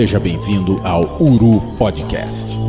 Seja 0.00 0.18
bem-vindo 0.18 0.80
ao 0.82 1.02
Uru 1.22 1.60
Podcast. 1.76 2.59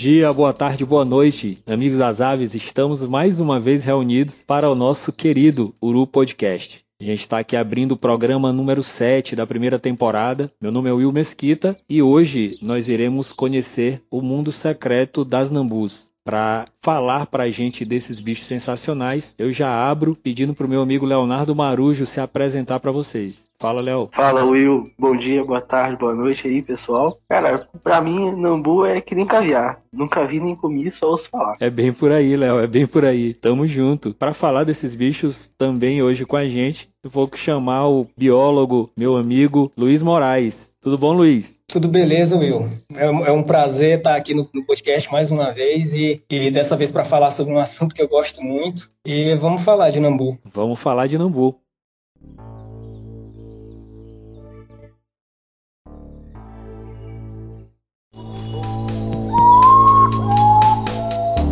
Dia, 0.00 0.32
boa 0.32 0.50
tarde, 0.50 0.82
boa 0.82 1.04
noite, 1.04 1.58
amigos 1.66 1.98
das 1.98 2.22
aves. 2.22 2.54
Estamos 2.54 3.02
mais 3.04 3.38
uma 3.38 3.60
vez 3.60 3.84
reunidos 3.84 4.42
para 4.46 4.70
o 4.70 4.74
nosso 4.74 5.12
querido 5.12 5.74
Uru 5.78 6.06
Podcast. 6.06 6.82
A 6.98 7.04
gente 7.04 7.20
está 7.20 7.38
aqui 7.38 7.54
abrindo 7.54 7.92
o 7.92 7.96
programa 7.98 8.50
número 8.50 8.82
7 8.82 9.36
da 9.36 9.46
primeira 9.46 9.78
temporada. 9.78 10.50
Meu 10.58 10.72
nome 10.72 10.88
é 10.88 10.92
Will 10.94 11.12
Mesquita 11.12 11.76
e 11.86 12.00
hoje 12.00 12.58
nós 12.62 12.88
iremos 12.88 13.30
conhecer 13.30 14.02
o 14.10 14.22
mundo 14.22 14.50
secreto 14.50 15.22
das 15.22 15.50
nambus. 15.50 16.09
Para 16.24 16.66
falar 16.82 17.26
para 17.26 17.44
a 17.44 17.50
gente 17.50 17.84
desses 17.84 18.20
bichos 18.20 18.46
sensacionais, 18.46 19.34
eu 19.38 19.50
já 19.50 19.90
abro 19.90 20.14
pedindo 20.14 20.54
para 20.54 20.66
o 20.66 20.68
meu 20.68 20.82
amigo 20.82 21.06
Leonardo 21.06 21.54
Marujo 21.54 22.04
se 22.04 22.20
apresentar 22.20 22.78
para 22.78 22.92
vocês. 22.92 23.48
Fala, 23.58 23.80
Léo. 23.80 24.08
Fala, 24.14 24.44
Will. 24.44 24.90
Bom 24.98 25.16
dia, 25.16 25.44
boa 25.44 25.60
tarde, 25.60 25.98
boa 25.98 26.14
noite 26.14 26.48
aí, 26.48 26.62
pessoal. 26.62 27.14
Cara, 27.28 27.68
pra 27.82 28.00
mim, 28.00 28.34
Nambu 28.34 28.86
é 28.86 29.00
que 29.00 29.14
nem 29.14 29.26
caviar. 29.26 29.82
Nunca 29.92 30.24
vi 30.24 30.40
nem 30.40 30.56
comi, 30.56 30.90
só 30.90 31.10
ouço 31.10 31.28
falar. 31.28 31.56
É 31.60 31.68
bem 31.68 31.92
por 31.92 32.12
aí, 32.12 32.36
Léo, 32.36 32.58
é 32.58 32.66
bem 32.66 32.86
por 32.86 33.04
aí. 33.04 33.34
Tamo 33.34 33.66
junto. 33.66 34.14
Para 34.14 34.32
falar 34.32 34.64
desses 34.64 34.94
bichos 34.94 35.50
também 35.58 36.02
hoje 36.02 36.24
com 36.24 36.36
a 36.36 36.46
gente, 36.46 36.90
eu 37.02 37.10
vou 37.10 37.28
chamar 37.34 37.88
o 37.88 38.06
biólogo, 38.16 38.90
meu 38.96 39.16
amigo 39.16 39.70
Luiz 39.76 40.02
Moraes. 40.02 40.74
Tudo 40.82 40.96
bom, 40.96 41.12
Luiz? 41.12 41.60
Tudo 41.66 41.88
beleza, 41.88 42.38
Will. 42.38 42.66
É, 42.94 43.10
um 43.10 43.40
é 43.40 43.42
prazer 43.42 43.98
estar 43.98 44.16
aqui 44.16 44.32
no, 44.32 44.46
podcast 44.46 45.12
mais 45.12 45.30
uma 45.30 45.52
vez 45.52 45.92
e, 45.92 46.22
e 46.30 46.50
dessa 46.50 46.74
vez 46.74 46.90
para 46.90 47.04
falar 47.04 47.30
sobre 47.30 47.52
um 47.52 47.58
assunto 47.58 47.94
que 47.94 48.00
eu 48.00 48.08
gosto 48.08 48.42
muito. 48.42 48.90
E 49.04 49.34
vamos 49.34 49.62
falar 49.62 49.90
de 49.90 50.00
Nambu. 50.00 50.38
Vamos 50.42 50.80
falar 50.80 51.06
de 51.06 51.18
Nambu. 51.18 51.60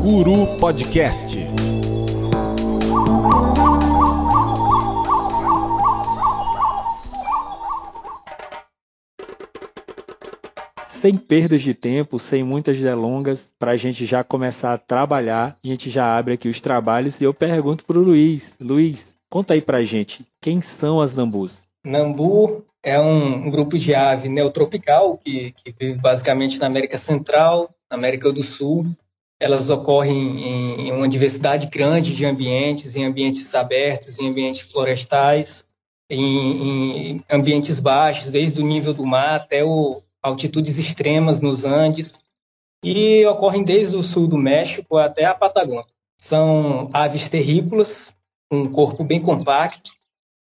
Guru 0.03 0.59
Podcast. 0.59 1.37
Sem 10.99 11.15
perdas 11.15 11.63
de 11.63 11.75
tempo, 11.75 12.19
sem 12.19 12.43
muitas 12.43 12.81
delongas, 12.81 13.55
para 13.57 13.71
a 13.71 13.77
gente 13.77 14.05
já 14.05 14.25
começar 14.25 14.73
a 14.73 14.79
trabalhar, 14.79 15.57
a 15.65 15.69
gente 15.69 15.89
já 15.89 16.19
abre 16.19 16.35
aqui 16.35 16.49
os 16.49 16.61
trabalhos 16.61 17.21
e 17.21 17.25
eu 17.25 17.33
pergunto 17.33 17.85
para 17.85 18.01
o 18.01 18.03
Luiz. 18.03 18.59
Luiz, 18.61 19.17
conta 19.31 19.55
aí 19.55 19.63
para 19.63 19.79
a 19.79 19.85
gente, 19.85 20.27
quem 20.41 20.61
são 20.61 21.01
as 21.01 21.15
nambus? 21.15 21.69
Nambu 21.87 22.65
é 22.83 22.99
um 22.99 23.49
grupo 23.49 23.79
de 23.79 23.95
ave 23.95 24.29
neotropical 24.29 25.17
que, 25.19 25.53
que 25.53 25.73
vive 25.79 26.01
basicamente 26.01 26.59
na 26.59 26.67
América 26.67 26.99
Central, 26.99 27.71
na 27.89 27.97
América 27.97 28.33
do 28.33 28.43
Sul, 28.43 28.85
elas 29.39 29.71
ocorrem 29.71 30.89
em 30.89 30.91
uma 30.91 31.09
diversidade 31.09 31.69
grande 31.69 32.13
de 32.13 32.27
ambientes, 32.27 32.97
em 32.97 33.05
ambientes 33.05 33.55
abertos, 33.55 34.19
em 34.19 34.31
ambientes 34.31 34.63
florestais, 34.63 35.65
em, 36.11 37.13
em 37.13 37.25
ambientes 37.31 37.79
baixos, 37.79 38.33
desde 38.33 38.61
o 38.61 38.67
nível 38.67 38.93
do 38.93 39.07
mar 39.07 39.37
até 39.37 39.63
o, 39.63 40.03
altitudes 40.23 40.79
extremas 40.79 41.41
nos 41.41 41.65
Andes, 41.65 42.23
e 42.83 43.27
ocorrem 43.27 43.65
desde 43.65 43.97
o 43.97 44.03
sul 44.03 44.29
do 44.29 44.39
México 44.39 44.97
até 44.97 45.25
a 45.25 45.35
Patagônia. 45.35 45.87
São 46.21 46.91
aves 46.93 47.29
terrícolas, 47.29 48.15
um 48.51 48.71
corpo 48.71 49.05
bem 49.05 49.21
compacto, 49.21 49.91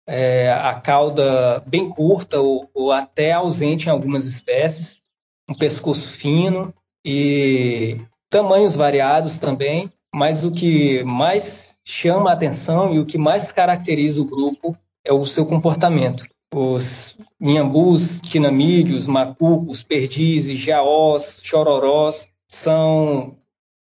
é, 0.08 0.52
a 0.52 0.76
cauda 0.76 1.62
bem 1.68 1.90
curta 1.90 2.40
ou, 2.40 2.70
ou 2.74 2.92
até 2.92 3.34
ausente 3.34 3.88
em 3.88 3.92
algumas 3.92 4.26
espécies, 4.26 5.02
um 5.50 5.54
pescoço 5.54 6.08
fino 6.08 6.74
e 7.06 8.00
tamanhos 8.30 8.76
variados 8.76 9.38
também, 9.38 9.92
mas 10.14 10.44
o 10.44 10.52
que 10.52 11.04
mais 11.04 11.78
chama 11.86 12.30
a 12.30 12.34
atenção 12.34 12.94
e 12.94 13.00
o 13.00 13.06
que 13.06 13.18
mais 13.18 13.52
caracteriza 13.52 14.22
o 14.22 14.28
grupo 14.28 14.78
é 15.06 15.14
o 15.14 15.26
seu 15.26 15.46
comportamento. 15.46 16.26
Os 16.54 17.16
inhambus, 17.40 18.20
tinamídeos, 18.22 19.08
macucos, 19.08 19.84
perdizes, 19.84 20.59
jaós, 20.59 21.40
chororós 21.44 22.28
são 22.48 23.36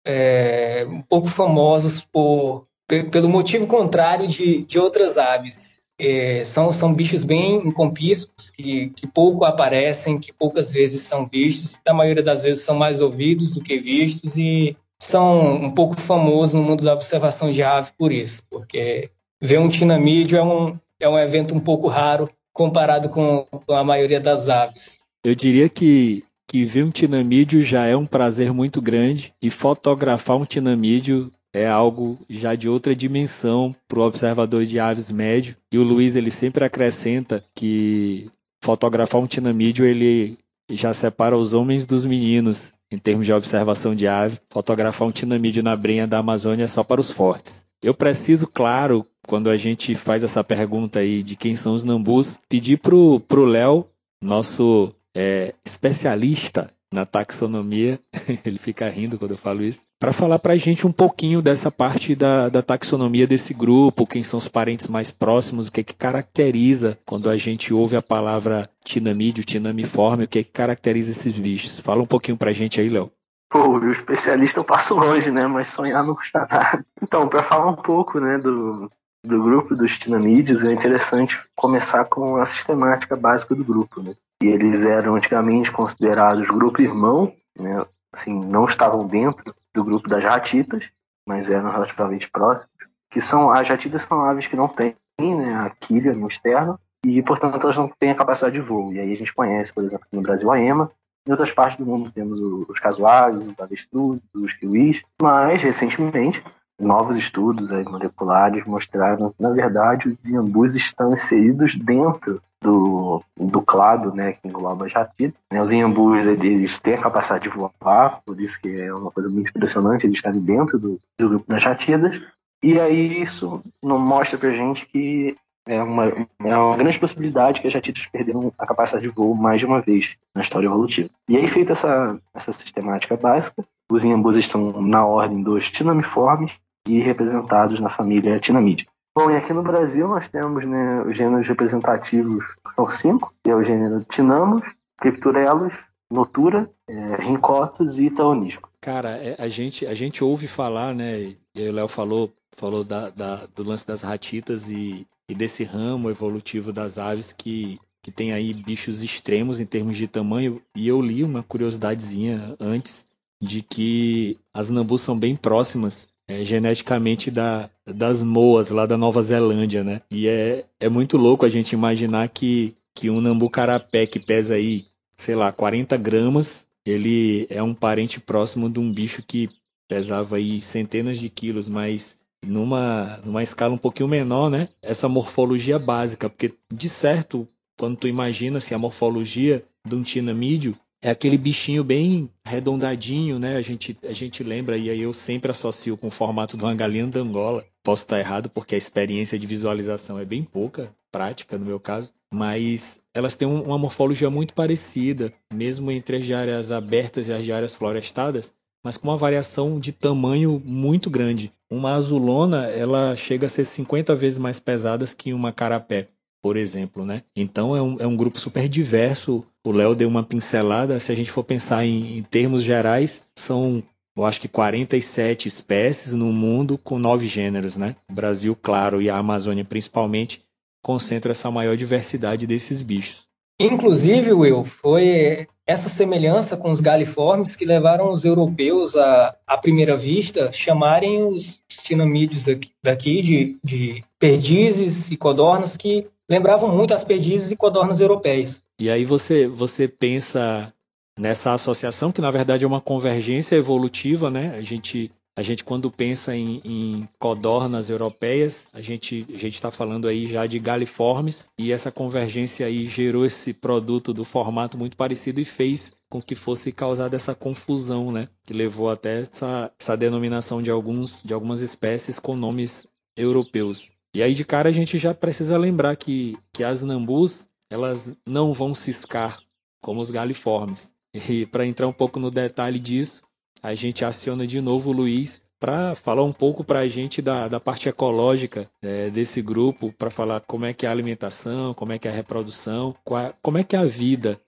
é, 0.04 0.86
um 0.88 1.00
pouco 1.00 1.28
famosos 1.28 2.00
por, 2.12 2.66
pelo 3.10 3.28
motivo 3.28 3.66
contrário 3.66 4.26
de, 4.26 4.64
de 4.64 4.78
outras 4.78 5.16
aves. 5.18 5.82
É, 5.96 6.44
são, 6.44 6.72
são 6.72 6.92
bichos 6.92 7.22
bem 7.22 7.54
incompíscuos, 7.68 8.50
que, 8.50 8.90
que 8.90 9.06
pouco 9.06 9.44
aparecem, 9.44 10.18
que 10.18 10.32
poucas 10.32 10.72
vezes 10.72 11.02
são 11.02 11.24
vistos, 11.24 11.80
na 11.86 11.94
maioria 11.94 12.22
das 12.22 12.42
vezes 12.42 12.64
são 12.64 12.74
mais 12.74 13.00
ouvidos 13.00 13.52
do 13.52 13.62
que 13.62 13.78
vistos 13.78 14.36
e 14.36 14.76
são 15.00 15.54
um 15.54 15.70
pouco 15.70 16.00
famosos 16.00 16.54
no 16.54 16.62
mundo 16.62 16.82
da 16.82 16.94
observação 16.94 17.52
de 17.52 17.62
ave 17.62 17.92
por 17.96 18.10
isso, 18.10 18.42
porque 18.50 19.08
ver 19.40 19.60
um 19.60 19.68
tinamídeo 19.68 20.36
é 20.36 20.42
um, 20.42 20.76
é 20.98 21.08
um 21.08 21.18
evento 21.18 21.54
um 21.54 21.60
pouco 21.60 21.86
raro 21.86 22.28
comparado 22.54 23.08
com, 23.08 23.46
a 23.68 23.84
maioria 23.84 24.20
das 24.20 24.48
aves. 24.48 25.00
Eu 25.24 25.34
diria 25.34 25.68
que, 25.68 26.24
que 26.48 26.64
ver 26.64 26.84
um 26.84 26.90
tinamídeo 26.90 27.62
já 27.62 27.84
é 27.84 27.96
um 27.96 28.06
prazer 28.06 28.52
muito 28.52 28.80
grande 28.80 29.34
e 29.42 29.50
fotografar 29.50 30.36
um 30.36 30.44
tinamídeo 30.44 31.32
é 31.52 31.68
algo 31.68 32.18
já 32.28 32.54
de 32.54 32.68
outra 32.68 32.94
dimensão 32.94 33.74
para 33.86 33.98
o 33.98 34.02
observador 34.02 34.64
de 34.64 34.78
aves 34.80 35.10
médio. 35.10 35.56
E 35.72 35.78
o 35.78 35.82
Luiz 35.82 36.16
ele 36.16 36.30
sempre 36.30 36.64
acrescenta 36.64 37.44
que 37.54 38.30
fotografar 38.62 39.20
um 39.20 39.26
tinamídeo 39.26 39.84
ele 39.84 40.38
já 40.70 40.92
separa 40.94 41.36
os 41.36 41.52
homens 41.52 41.86
dos 41.86 42.04
meninos 42.04 42.72
em 42.90 42.98
termos 42.98 43.26
de 43.26 43.32
observação 43.32 43.94
de 43.94 44.06
ave. 44.08 44.38
Fotografar 44.50 45.06
um 45.06 45.12
tinamídeo 45.12 45.62
na 45.62 45.76
brenha 45.76 46.06
da 46.06 46.18
Amazônia 46.18 46.64
é 46.64 46.68
só 46.68 46.82
para 46.82 47.00
os 47.00 47.10
fortes. 47.10 47.64
Eu 47.82 47.94
preciso, 47.94 48.46
claro, 48.46 49.06
quando 49.26 49.50
a 49.50 49.56
gente 49.56 49.94
faz 49.94 50.24
essa 50.24 50.42
pergunta 50.42 50.98
aí 50.98 51.22
de 51.22 51.36
quem 51.36 51.56
são 51.56 51.74
os 51.74 51.84
nambus, 51.84 52.38
pedir 52.48 52.78
pro 52.78 53.20
pro 53.20 53.44
Léo, 53.44 53.86
nosso 54.22 54.94
é, 55.14 55.54
especialista 55.64 56.70
na 56.94 57.04
taxonomia, 57.04 57.98
ele 58.46 58.58
fica 58.58 58.88
rindo 58.88 59.18
quando 59.18 59.32
eu 59.32 59.36
falo 59.36 59.62
isso, 59.62 59.82
para 59.98 60.12
falar 60.12 60.38
para 60.38 60.52
a 60.52 60.56
gente 60.56 60.86
um 60.86 60.92
pouquinho 60.92 61.42
dessa 61.42 61.70
parte 61.70 62.14
da, 62.14 62.48
da, 62.48 62.62
taxonomia 62.62 63.26
desse 63.26 63.52
grupo, 63.52 64.06
quem 64.06 64.22
são 64.22 64.38
os 64.38 64.46
parentes 64.46 64.86
mais 64.86 65.10
próximos, 65.10 65.66
o 65.66 65.72
que, 65.72 65.80
é 65.80 65.84
que 65.84 65.94
caracteriza 65.94 66.96
quando 67.04 67.28
a 67.28 67.36
gente 67.36 67.74
ouve 67.74 67.96
a 67.96 68.02
palavra 68.02 68.70
tinamídeo, 68.84 69.42
tinamiforme, 69.44 70.24
o 70.24 70.28
que, 70.28 70.38
é 70.38 70.44
que 70.44 70.52
caracteriza 70.52 71.10
esses 71.10 71.32
bichos. 71.32 71.80
Fala 71.80 72.00
um 72.00 72.06
pouquinho 72.06 72.36
para 72.36 72.50
a 72.50 72.54
gente 72.54 72.80
aí, 72.80 72.88
Léo. 72.88 73.10
Pô, 73.50 73.78
o 73.78 73.92
especialista 73.92 74.60
eu 74.60 74.64
passo 74.64 74.94
longe, 74.94 75.30
né? 75.30 75.46
Mas 75.46 75.68
sonhar 75.68 76.04
não 76.04 76.14
custa 76.14 76.46
nada. 76.50 76.84
Então, 77.02 77.28
para 77.28 77.42
falar 77.42 77.70
um 77.70 77.76
pouco, 77.76 78.20
né, 78.20 78.38
do, 78.38 78.90
do 79.24 79.42
grupo 79.42 79.74
dos 79.74 79.98
tinamídeos, 79.98 80.64
é 80.64 80.72
interessante 80.72 81.42
começar 81.56 82.04
com 82.04 82.36
a 82.36 82.44
sistemática 82.44 83.16
básica 83.16 83.54
do 83.54 83.64
grupo, 83.64 84.02
né? 84.02 84.14
E 84.42 84.46
eles 84.46 84.84
eram 84.84 85.16
antigamente 85.16 85.72
considerados 85.72 86.46
grupo 86.46 86.82
irmão, 86.82 87.32
né? 87.58 87.84
Assim, 88.12 88.38
não 88.38 88.66
estavam 88.66 89.06
dentro 89.06 89.42
do 89.72 89.82
grupo 89.82 90.08
das 90.08 90.22
ratitas, 90.22 90.88
mas 91.26 91.50
eram 91.50 91.70
relativamente 91.70 92.30
próximos. 92.30 92.68
Que 93.10 93.20
são 93.20 93.50
as 93.50 93.66
ratitas 93.66 94.02
são 94.02 94.20
aves 94.20 94.46
que 94.46 94.56
não 94.56 94.68
têm 94.68 94.94
né, 95.18 95.54
a 95.54 95.70
quilha 95.70 96.12
no 96.12 96.28
externo 96.28 96.78
e, 97.04 97.22
portanto, 97.22 97.64
elas 97.64 97.76
não 97.76 97.88
têm 97.88 98.10
a 98.10 98.14
capacidade 98.14 98.54
de 98.54 98.60
voo. 98.60 98.92
E 98.92 99.00
aí 99.00 99.12
a 99.12 99.16
gente 99.16 99.34
conhece, 99.34 99.72
por 99.72 99.84
exemplo, 99.84 100.06
no 100.12 100.22
Brasil 100.22 100.50
a 100.52 100.60
ema. 100.60 100.90
Em 101.26 101.30
outras 101.30 101.50
partes 101.50 101.78
do 101.78 101.86
mundo 101.86 102.10
temos 102.10 102.38
os 102.68 102.78
casuais, 102.78 103.36
os 103.36 103.58
avestruzes, 103.58 104.22
os 104.34 104.52
kiwis. 104.52 105.02
Mas, 105.20 105.62
recentemente, 105.62 106.42
novos 106.80 107.16
estudos 107.16 107.70
aí, 107.70 107.84
moleculares 107.84 108.64
mostraram 108.66 109.30
que, 109.30 109.42
na 109.42 109.50
verdade, 109.50 110.08
os 110.08 110.24
iambus 110.28 110.74
estão 110.74 111.12
inseridos 111.12 111.76
dentro 111.76 112.40
do, 112.60 113.22
do 113.36 113.62
clado, 113.62 114.14
né, 114.14 114.32
que 114.32 114.48
engloba 114.48 114.86
as 114.86 114.92
jatitas. 114.92 115.38
Né, 115.52 115.62
os 115.62 115.72
iambus, 115.72 116.26
eles 116.26 116.78
têm 116.78 116.94
a 116.94 117.02
capacidade 117.02 117.44
de 117.44 117.50
voar, 117.50 118.22
por 118.24 118.40
isso 118.40 118.60
que 118.60 118.80
é 118.80 118.92
uma 118.92 119.10
coisa 119.10 119.28
muito 119.28 119.50
impressionante 119.50 120.06
eles 120.06 120.16
estarem 120.16 120.40
dentro 120.40 120.78
do, 120.78 121.00
do 121.18 121.28
grupo 121.28 121.44
das 121.48 121.62
jatidas. 121.62 122.20
E 122.62 122.80
aí 122.80 123.20
isso 123.20 123.62
mostra 123.82 124.38
pra 124.38 124.50
gente 124.50 124.86
que 124.86 125.36
é 125.66 125.82
uma, 125.82 126.06
é 126.40 126.56
uma 126.56 126.76
grande 126.76 126.98
possibilidade 126.98 127.60
que 127.60 127.66
as 127.66 127.72
jatitas 127.72 128.06
perderam 128.06 128.52
a 128.58 128.66
capacidade 128.66 129.06
de 129.06 129.12
voo 129.12 129.34
mais 129.34 129.58
de 129.58 129.66
uma 129.66 129.80
vez 129.80 130.14
na 130.34 130.42
história 130.42 130.66
evolutiva. 130.66 131.08
E 131.28 131.36
aí, 131.36 131.48
feita 131.48 131.72
essa, 131.72 132.18
essa 132.34 132.52
sistemática 132.52 133.16
básica, 133.16 133.64
os 133.90 134.04
iambus 134.04 134.36
estão 134.36 134.80
na 134.82 135.04
ordem 135.04 135.42
dos 135.42 135.70
tinamiformes, 135.70 136.52
e 136.86 137.00
representados 137.00 137.80
na 137.80 137.90
família 137.90 138.38
Tinamídea. 138.38 138.86
Bom, 139.16 139.30
e 139.30 139.36
aqui 139.36 139.52
no 139.52 139.62
Brasil 139.62 140.08
nós 140.08 140.28
temos 140.28 140.66
né, 140.66 141.02
os 141.02 141.16
gêneros 141.16 141.46
representativos, 141.46 142.44
que 142.66 142.72
são 142.74 142.88
cinco, 142.88 143.32
que 143.44 143.50
é 143.50 143.54
o 143.54 143.64
gênero 143.64 144.04
Tinamos, 144.10 144.60
Cripturelos, 144.98 145.72
Notura, 146.10 146.68
é, 146.88 147.22
Rincotos 147.22 147.98
e 147.98 148.06
Itaonisco. 148.06 148.68
Cara, 148.80 149.10
é, 149.10 149.36
a, 149.38 149.46
gente, 149.46 149.86
a 149.86 149.94
gente 149.94 150.22
ouve 150.24 150.48
falar, 150.48 150.92
né, 150.94 151.36
e 151.54 151.68
o 151.68 151.72
Léo 151.72 151.86
falou, 151.86 152.32
falou 152.56 152.82
da, 152.82 153.08
da, 153.10 153.46
do 153.46 153.62
lance 153.62 153.86
das 153.86 154.02
ratitas 154.02 154.68
e, 154.68 155.06
e 155.28 155.34
desse 155.34 155.62
ramo 155.62 156.10
evolutivo 156.10 156.72
das 156.72 156.98
aves 156.98 157.32
que, 157.32 157.78
que 158.02 158.10
tem 158.10 158.32
aí 158.32 158.52
bichos 158.52 159.02
extremos 159.04 159.60
em 159.60 159.66
termos 159.66 159.96
de 159.96 160.08
tamanho, 160.08 160.60
e 160.74 160.88
eu 160.88 161.00
li 161.00 161.22
uma 161.22 161.42
curiosidadezinha 161.42 162.56
antes 162.58 163.06
de 163.40 163.62
que 163.62 164.38
as 164.52 164.70
nambus 164.70 165.02
são 165.02 165.16
bem 165.16 165.36
próximas 165.36 166.08
é, 166.28 166.44
geneticamente 166.44 167.30
da, 167.30 167.70
das 167.86 168.22
moas 168.22 168.70
lá 168.70 168.86
da 168.86 168.96
Nova 168.96 169.20
Zelândia, 169.22 169.84
né? 169.84 170.00
E 170.10 170.26
é, 170.28 170.64
é 170.80 170.88
muito 170.88 171.16
louco 171.16 171.44
a 171.44 171.48
gente 171.48 171.72
imaginar 171.72 172.28
que, 172.28 172.74
que 172.94 173.10
um 173.10 173.20
nambu 173.20 173.50
carapé 173.50 174.06
que 174.06 174.18
pesa 174.18 174.54
aí, 174.54 174.84
sei 175.16 175.34
lá, 175.34 175.52
40 175.52 175.96
gramas, 175.96 176.66
ele 176.84 177.46
é 177.50 177.62
um 177.62 177.74
parente 177.74 178.20
próximo 178.20 178.68
de 178.68 178.80
um 178.80 178.92
bicho 178.92 179.22
que 179.22 179.48
pesava 179.88 180.36
aí 180.36 180.60
centenas 180.60 181.18
de 181.18 181.28
quilos, 181.28 181.68
mas 181.68 182.18
numa, 182.44 183.20
numa 183.24 183.42
escala 183.42 183.74
um 183.74 183.78
pouquinho 183.78 184.08
menor, 184.08 184.50
né? 184.50 184.68
Essa 184.82 185.08
morfologia 185.08 185.78
básica, 185.78 186.28
porque 186.28 186.54
de 186.72 186.88
certo, 186.88 187.48
quando 187.78 187.96
tu 187.96 188.08
imagina 188.08 188.58
assim, 188.58 188.74
a 188.74 188.78
morfologia 188.78 189.64
de 189.86 189.94
um 189.94 190.02
tinamídeo, 190.02 190.76
é 191.04 191.10
aquele 191.10 191.36
bichinho 191.36 191.84
bem 191.84 192.30
arredondadinho, 192.42 193.38
né? 193.38 193.56
A 193.56 193.60
gente, 193.60 193.94
a 194.02 194.12
gente 194.12 194.42
lembra, 194.42 194.78
e 194.78 194.88
aí 194.88 195.02
eu 195.02 195.12
sempre 195.12 195.50
associo 195.50 195.98
com 195.98 196.06
o 196.06 196.10
formato 196.10 196.56
de 196.56 196.64
uma 196.64 196.74
galinha 196.74 197.06
da 197.06 197.20
Angola. 197.20 197.62
Posso 197.82 198.04
estar 198.04 198.18
errado, 198.18 198.48
porque 198.48 198.74
a 198.74 198.78
experiência 198.78 199.38
de 199.38 199.46
visualização 199.46 200.18
é 200.18 200.24
bem 200.24 200.42
pouca, 200.42 200.90
prática 201.12 201.58
no 201.58 201.66
meu 201.66 201.78
caso, 201.78 202.10
mas 202.32 203.02
elas 203.12 203.34
têm 203.34 203.46
uma 203.46 203.76
morfologia 203.76 204.30
muito 204.30 204.54
parecida, 204.54 205.30
mesmo 205.52 205.90
entre 205.90 206.16
as 206.16 206.30
áreas 206.30 206.72
abertas 206.72 207.28
e 207.28 207.34
as 207.34 207.50
áreas 207.50 207.74
florestadas, 207.74 208.50
mas 208.82 208.96
com 208.96 209.08
uma 209.08 209.16
variação 209.16 209.78
de 209.78 209.92
tamanho 209.92 210.62
muito 210.64 211.10
grande. 211.10 211.52
Uma 211.70 211.96
azulona, 211.96 212.66
ela 212.68 213.14
chega 213.14 213.44
a 213.44 213.50
ser 213.50 213.64
50 213.64 214.16
vezes 214.16 214.38
mais 214.38 214.58
pesada 214.58 215.04
que 215.14 215.34
uma 215.34 215.52
carapé 215.52 216.08
por 216.44 216.58
exemplo, 216.58 217.06
né? 217.06 217.22
Então 217.34 217.74
é 217.74 217.80
um, 217.80 217.96
é 217.98 218.06
um 218.06 218.14
grupo 218.14 218.38
super 218.38 218.68
diverso. 218.68 219.42
O 219.66 219.72
Léo 219.72 219.94
deu 219.94 220.06
uma 220.06 220.22
pincelada. 220.22 221.00
Se 221.00 221.10
a 221.10 221.14
gente 221.14 221.30
for 221.30 221.42
pensar 221.42 221.86
em, 221.86 222.18
em 222.18 222.22
termos 222.22 222.62
gerais, 222.62 223.24
são 223.34 223.82
eu 224.14 224.26
acho 224.26 224.42
que 224.42 224.46
47 224.46 225.48
espécies 225.48 226.12
no 226.12 226.26
mundo 226.26 226.76
com 226.76 226.98
nove 226.98 227.26
gêneros, 227.26 227.78
né? 227.78 227.96
O 228.10 228.12
Brasil, 228.12 228.54
claro, 228.54 229.00
e 229.00 229.08
a 229.08 229.16
Amazônia 229.16 229.64
principalmente 229.64 230.42
concentram 230.82 231.32
essa 231.32 231.50
maior 231.50 231.78
diversidade 231.78 232.46
desses 232.46 232.82
bichos. 232.82 233.24
Inclusive, 233.58 234.34
Will, 234.34 234.66
foi 234.66 235.46
essa 235.66 235.88
semelhança 235.88 236.58
com 236.58 236.70
os 236.70 236.80
galiformes 236.80 237.56
que 237.56 237.64
levaram 237.64 238.12
os 238.12 238.24
europeus 238.24 238.94
a, 238.94 239.34
à 239.46 239.56
primeira 239.56 239.96
vista, 239.96 240.52
chamarem 240.52 241.26
os 241.26 241.58
tinamídeos 241.82 242.44
daqui, 242.44 242.70
daqui 242.82 243.22
de, 243.22 243.56
de 243.64 244.04
perdizes 244.18 245.10
e 245.10 245.16
codornas 245.16 245.76
que 245.76 246.06
lembravam 246.28 246.74
muito 246.74 246.94
as 246.94 247.04
perdizes 247.04 247.50
e 247.50 247.56
codornas 247.56 248.00
europeias. 248.00 248.62
E 248.78 248.90
aí 248.90 249.04
você, 249.04 249.46
você 249.46 249.86
pensa 249.86 250.72
nessa 251.18 251.52
associação, 251.52 252.10
que 252.10 252.20
na 252.20 252.30
verdade 252.30 252.64
é 252.64 252.66
uma 252.66 252.80
convergência 252.80 253.56
evolutiva, 253.56 254.30
né? 254.30 254.56
A 254.56 254.62
gente, 254.62 255.12
a 255.36 255.42
gente 255.42 255.62
quando 255.62 255.90
pensa 255.90 256.34
em, 256.36 256.60
em 256.64 257.04
codornas 257.18 257.88
europeias, 257.88 258.66
a 258.72 258.80
gente 258.80 259.24
a 259.32 259.46
está 259.46 259.70
falando 259.70 260.08
aí 260.08 260.26
já 260.26 260.44
de 260.46 260.58
galiformes, 260.58 261.48
e 261.56 261.70
essa 261.70 261.92
convergência 261.92 262.66
aí 262.66 262.86
gerou 262.86 263.24
esse 263.24 263.54
produto 263.54 264.12
do 264.12 264.24
formato 264.24 264.76
muito 264.76 264.96
parecido 264.96 265.40
e 265.40 265.44
fez 265.44 265.92
com 266.10 266.20
que 266.20 266.34
fosse 266.34 266.72
causada 266.72 267.14
essa 267.14 267.34
confusão, 267.34 268.10
né? 268.10 268.28
Que 268.44 268.52
levou 268.52 268.90
até 268.90 269.20
essa, 269.20 269.70
essa 269.78 269.96
denominação 269.96 270.60
de, 270.60 270.70
alguns, 270.70 271.22
de 271.22 271.32
algumas 271.32 271.60
espécies 271.60 272.18
com 272.18 272.34
nomes 272.34 272.84
europeus. 273.16 273.93
E 274.14 274.22
aí 274.22 274.32
de 274.32 274.44
cara 274.44 274.68
a 274.68 274.72
gente 274.72 274.96
já 274.96 275.12
precisa 275.12 275.58
lembrar 275.58 275.96
que, 275.96 276.38
que 276.52 276.62
as 276.62 276.82
nambus 276.82 277.48
elas 277.68 278.14
não 278.24 278.52
vão 278.52 278.72
ciscar 278.74 279.40
como 279.82 280.00
os 280.00 280.10
galiformes. 280.10 280.94
E 281.30 281.46
para 281.46 281.64
entrar 281.64 281.86
um 281.86 281.92
pouco 281.92 282.18
no 282.18 282.28
detalhe 282.28 282.80
disso, 282.80 283.22
a 283.62 283.72
gente 283.72 284.04
aciona 284.04 284.44
de 284.44 284.60
novo 284.60 284.90
o 284.90 284.92
Luiz 284.92 285.40
para 285.60 285.94
falar 285.94 286.24
um 286.24 286.32
pouco 286.32 286.64
para 286.64 286.80
a 286.80 286.88
gente 286.88 287.22
da, 287.22 287.46
da 287.46 287.60
parte 287.60 287.88
ecológica 287.88 288.68
é, 288.82 289.10
desse 289.10 289.40
grupo, 289.40 289.92
para 289.92 290.10
falar 290.10 290.40
como 290.40 290.64
é 290.64 290.74
que 290.74 290.84
é 290.84 290.88
a 290.88 290.92
alimentação, 290.92 291.72
como 291.72 291.92
é 291.92 291.98
que 292.00 292.08
é 292.08 292.10
a 292.10 292.14
reprodução, 292.14 292.96
qual, 293.04 293.32
como 293.40 293.58
é 293.58 293.62
que 293.62 293.76
é 293.76 293.78
a 293.78 293.84
vida 293.84 294.40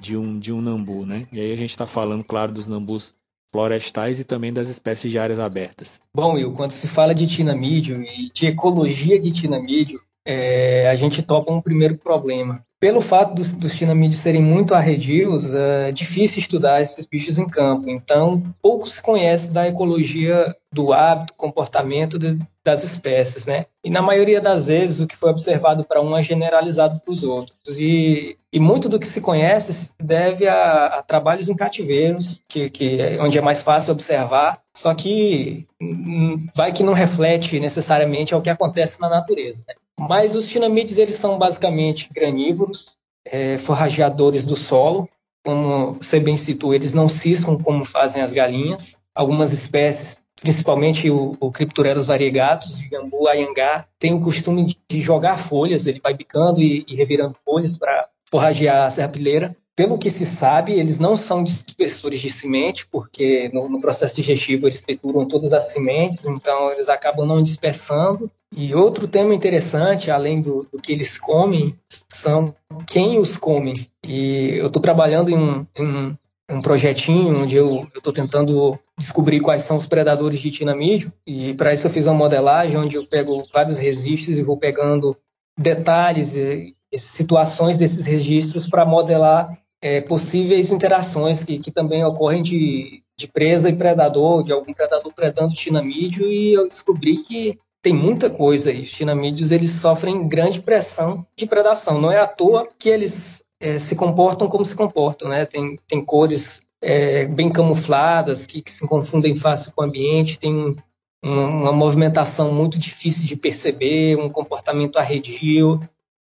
de 0.00 0.16
um, 0.16 0.38
de 0.38 0.52
um 0.52 0.60
nambu, 0.60 1.04
né? 1.04 1.26
E 1.32 1.40
aí 1.40 1.52
a 1.52 1.56
gente 1.56 1.70
está 1.70 1.86
falando, 1.86 2.24
claro, 2.24 2.52
dos 2.52 2.68
nambus 2.68 3.14
florestais 3.52 4.18
e 4.18 4.24
também 4.24 4.52
das 4.52 4.68
espécies 4.68 5.10
de 5.10 5.18
áreas 5.18 5.38
abertas. 5.38 6.00
Bom, 6.14 6.34
Will, 6.34 6.54
quando 6.54 6.70
se 6.70 6.88
fala 6.88 7.14
de 7.14 7.26
tinamídio 7.26 8.02
e 8.02 8.30
de 8.32 8.46
ecologia 8.46 9.20
de 9.20 9.30
tinamídio, 9.30 10.00
é, 10.24 10.88
a 10.88 10.94
gente 10.94 11.22
topa 11.22 11.52
um 11.52 11.60
primeiro 11.60 11.96
problema. 11.98 12.64
Pelo 12.80 13.00
fato 13.00 13.34
dos, 13.34 13.52
dos 13.52 13.76
tinamídeos 13.76 14.20
serem 14.20 14.42
muito 14.42 14.74
arredios, 14.74 15.54
é 15.54 15.92
difícil 15.92 16.40
estudar 16.40 16.82
esses 16.82 17.06
bichos 17.06 17.38
em 17.38 17.46
campo. 17.46 17.88
Então, 17.88 18.42
pouco 18.60 18.88
se 18.88 19.00
conhece 19.00 19.52
da 19.52 19.68
ecologia 19.68 20.56
do 20.72 20.92
hábito, 20.92 21.34
comportamento 21.34 22.18
de, 22.18 22.38
das 22.64 22.82
espécies, 22.82 23.46
né? 23.46 23.66
E 23.84 23.90
na 23.90 24.00
maioria 24.00 24.40
das 24.40 24.68
vezes 24.68 25.00
o 25.00 25.06
que 25.08 25.16
foi 25.16 25.30
observado 25.30 25.84
para 25.84 26.00
um 26.00 26.16
é 26.16 26.22
generalizado 26.22 27.00
para 27.00 27.12
os 27.12 27.24
outros. 27.24 27.80
E, 27.80 28.38
e, 28.52 28.60
muito 28.60 28.88
do 28.88 28.98
que 28.98 29.06
se 29.06 29.20
conhece 29.20 29.72
se 29.72 29.90
deve 30.00 30.46
a, 30.46 30.86
a 30.86 31.02
trabalhos 31.02 31.48
em 31.48 31.56
cativeiros, 31.56 32.42
que, 32.46 32.70
que 32.70 33.00
é 33.00 33.20
onde 33.20 33.38
é 33.38 33.40
mais 33.40 33.60
fácil 33.60 33.92
observar, 33.92 34.60
só 34.76 34.94
que 34.94 35.66
hum, 35.80 36.46
vai 36.54 36.72
que 36.72 36.84
não 36.84 36.92
reflete 36.92 37.58
necessariamente 37.58 38.34
ao 38.34 38.40
que 38.40 38.50
acontece 38.50 39.00
na 39.00 39.08
natureza. 39.08 39.64
Né? 39.66 39.74
Mas 39.98 40.36
os 40.36 40.48
tinamídeos 40.48 40.98
eles 40.98 41.16
são 41.16 41.36
basicamente 41.36 42.08
granívoros, 42.12 42.94
é, 43.26 43.58
forrageadores 43.58 44.44
do 44.44 44.56
solo. 44.56 45.08
Como 45.44 45.94
você 45.94 46.20
bem 46.20 46.36
citou, 46.36 46.72
eles 46.72 46.94
não 46.94 47.08
ciscam 47.08 47.58
como 47.58 47.84
fazem 47.84 48.22
as 48.22 48.32
galinhas. 48.32 48.96
Algumas 49.12 49.52
espécies, 49.52 50.21
principalmente 50.42 51.08
o, 51.08 51.36
o 51.40 51.50
Crypturellus 51.50 52.06
variegatus, 52.06 52.80
o 52.80 52.90
gambu 52.90 53.26
ayangá, 53.28 53.86
tem 53.98 54.12
o 54.12 54.20
costume 54.20 54.76
de 54.88 55.00
jogar 55.00 55.38
folhas, 55.38 55.86
ele 55.86 56.00
vai 56.00 56.14
picando 56.14 56.60
e, 56.60 56.84
e 56.86 56.94
revirando 56.94 57.34
folhas 57.34 57.78
para 57.78 58.08
forragear 58.28 58.84
a 58.84 58.90
serrapilheira 58.90 59.56
pelo 59.74 59.96
que 59.96 60.10
se 60.10 60.26
sabe, 60.26 60.72
eles 60.72 60.98
não 60.98 61.16
são 61.16 61.42
dispersores 61.42 62.20
de 62.20 62.28
semente, 62.28 62.86
porque 62.86 63.50
no, 63.54 63.68
no, 63.68 63.80
processo 63.80 64.16
digestivo 64.16 64.66
eles 64.66 64.82
trituram 64.82 65.26
todas 65.26 65.52
as 65.52 65.72
sementes, 65.72 66.26
então 66.26 66.70
eles 66.70 66.88
acabam 66.88 67.26
não 67.26 67.42
dispersando. 67.42 68.30
E 68.54 68.74
outro 68.74 69.08
tema 69.08 69.34
interessante, 69.34 70.10
além 70.10 70.42
do, 70.42 70.66
do 70.70 70.78
que 70.78 70.92
eles 70.92 71.16
comem, 71.16 71.74
são 72.10 72.54
quem 72.86 73.18
os 73.18 73.38
come. 73.38 73.88
E 74.04 74.56
eu 74.58 74.66
estou 74.66 74.82
trabalhando 74.82 75.30
em 75.30 75.38
um, 75.38 75.66
em 75.74 76.14
um, 76.52 76.62
projetinho 76.62 77.42
onde 77.42 77.56
eu 77.56 77.88
estou 77.94 78.12
tentando 78.12 78.78
descobrir 78.98 79.40
quais 79.40 79.64
são 79.64 79.76
os 79.76 79.86
predadores 79.86 80.40
de 80.40 80.50
tinamídio, 80.50 81.12
e 81.26 81.54
para 81.54 81.72
isso 81.72 81.86
eu 81.86 81.90
fiz 81.90 82.06
uma 82.06 82.14
modelagem 82.14 82.76
onde 82.76 82.96
eu 82.96 83.06
pego 83.06 83.44
vários 83.52 83.78
registros 83.78 84.38
e 84.38 84.42
vou 84.42 84.56
pegando 84.56 85.16
detalhes 85.58 86.34
e 86.36 86.74
situações 86.96 87.78
desses 87.78 88.06
registros 88.06 88.68
para 88.68 88.84
modelar 88.84 89.58
é, 89.80 90.00
possíveis 90.00 90.70
interações 90.70 91.42
que, 91.42 91.58
que 91.58 91.70
também 91.70 92.04
ocorrem 92.04 92.42
de, 92.42 93.02
de 93.18 93.26
presa 93.26 93.68
e 93.68 93.76
predador, 93.76 94.44
de 94.44 94.52
algum 94.52 94.72
predador 94.72 95.12
predando 95.12 95.54
tinamídeo, 95.54 96.26
e 96.26 96.52
eu 96.52 96.68
descobri 96.68 97.16
que 97.16 97.58
tem 97.82 97.92
muita 97.92 98.30
coisa 98.30 98.70
aí. 98.70 98.82
Os 98.82 98.92
tinamídeos 98.92 99.50
eles 99.50 99.72
sofrem 99.72 100.28
grande 100.28 100.62
pressão 100.62 101.26
de 101.36 101.46
predação. 101.46 102.00
Não 102.00 102.12
é 102.12 102.20
à 102.20 102.28
toa 102.28 102.68
que 102.78 102.88
eles 102.88 103.44
é, 103.62 103.78
se 103.78 103.94
comportam 103.94 104.48
como 104.48 104.64
se 104.64 104.74
comportam, 104.74 105.28
né? 105.28 105.46
Tem, 105.46 105.78
tem 105.86 106.04
cores 106.04 106.62
é, 106.82 107.26
bem 107.26 107.48
camufladas 107.48 108.44
que, 108.44 108.60
que, 108.60 108.72
se 108.72 108.86
confundem 108.88 109.36
fácil 109.36 109.72
com 109.72 109.82
o 109.82 109.84
ambiente, 109.84 110.38
tem 110.38 110.76
uma, 111.22 111.46
uma 111.46 111.72
movimentação 111.72 112.52
muito 112.52 112.76
difícil 112.76 113.24
de 113.24 113.36
perceber, 113.36 114.16
um 114.16 114.28
comportamento 114.28 114.98
arredio 114.98 115.80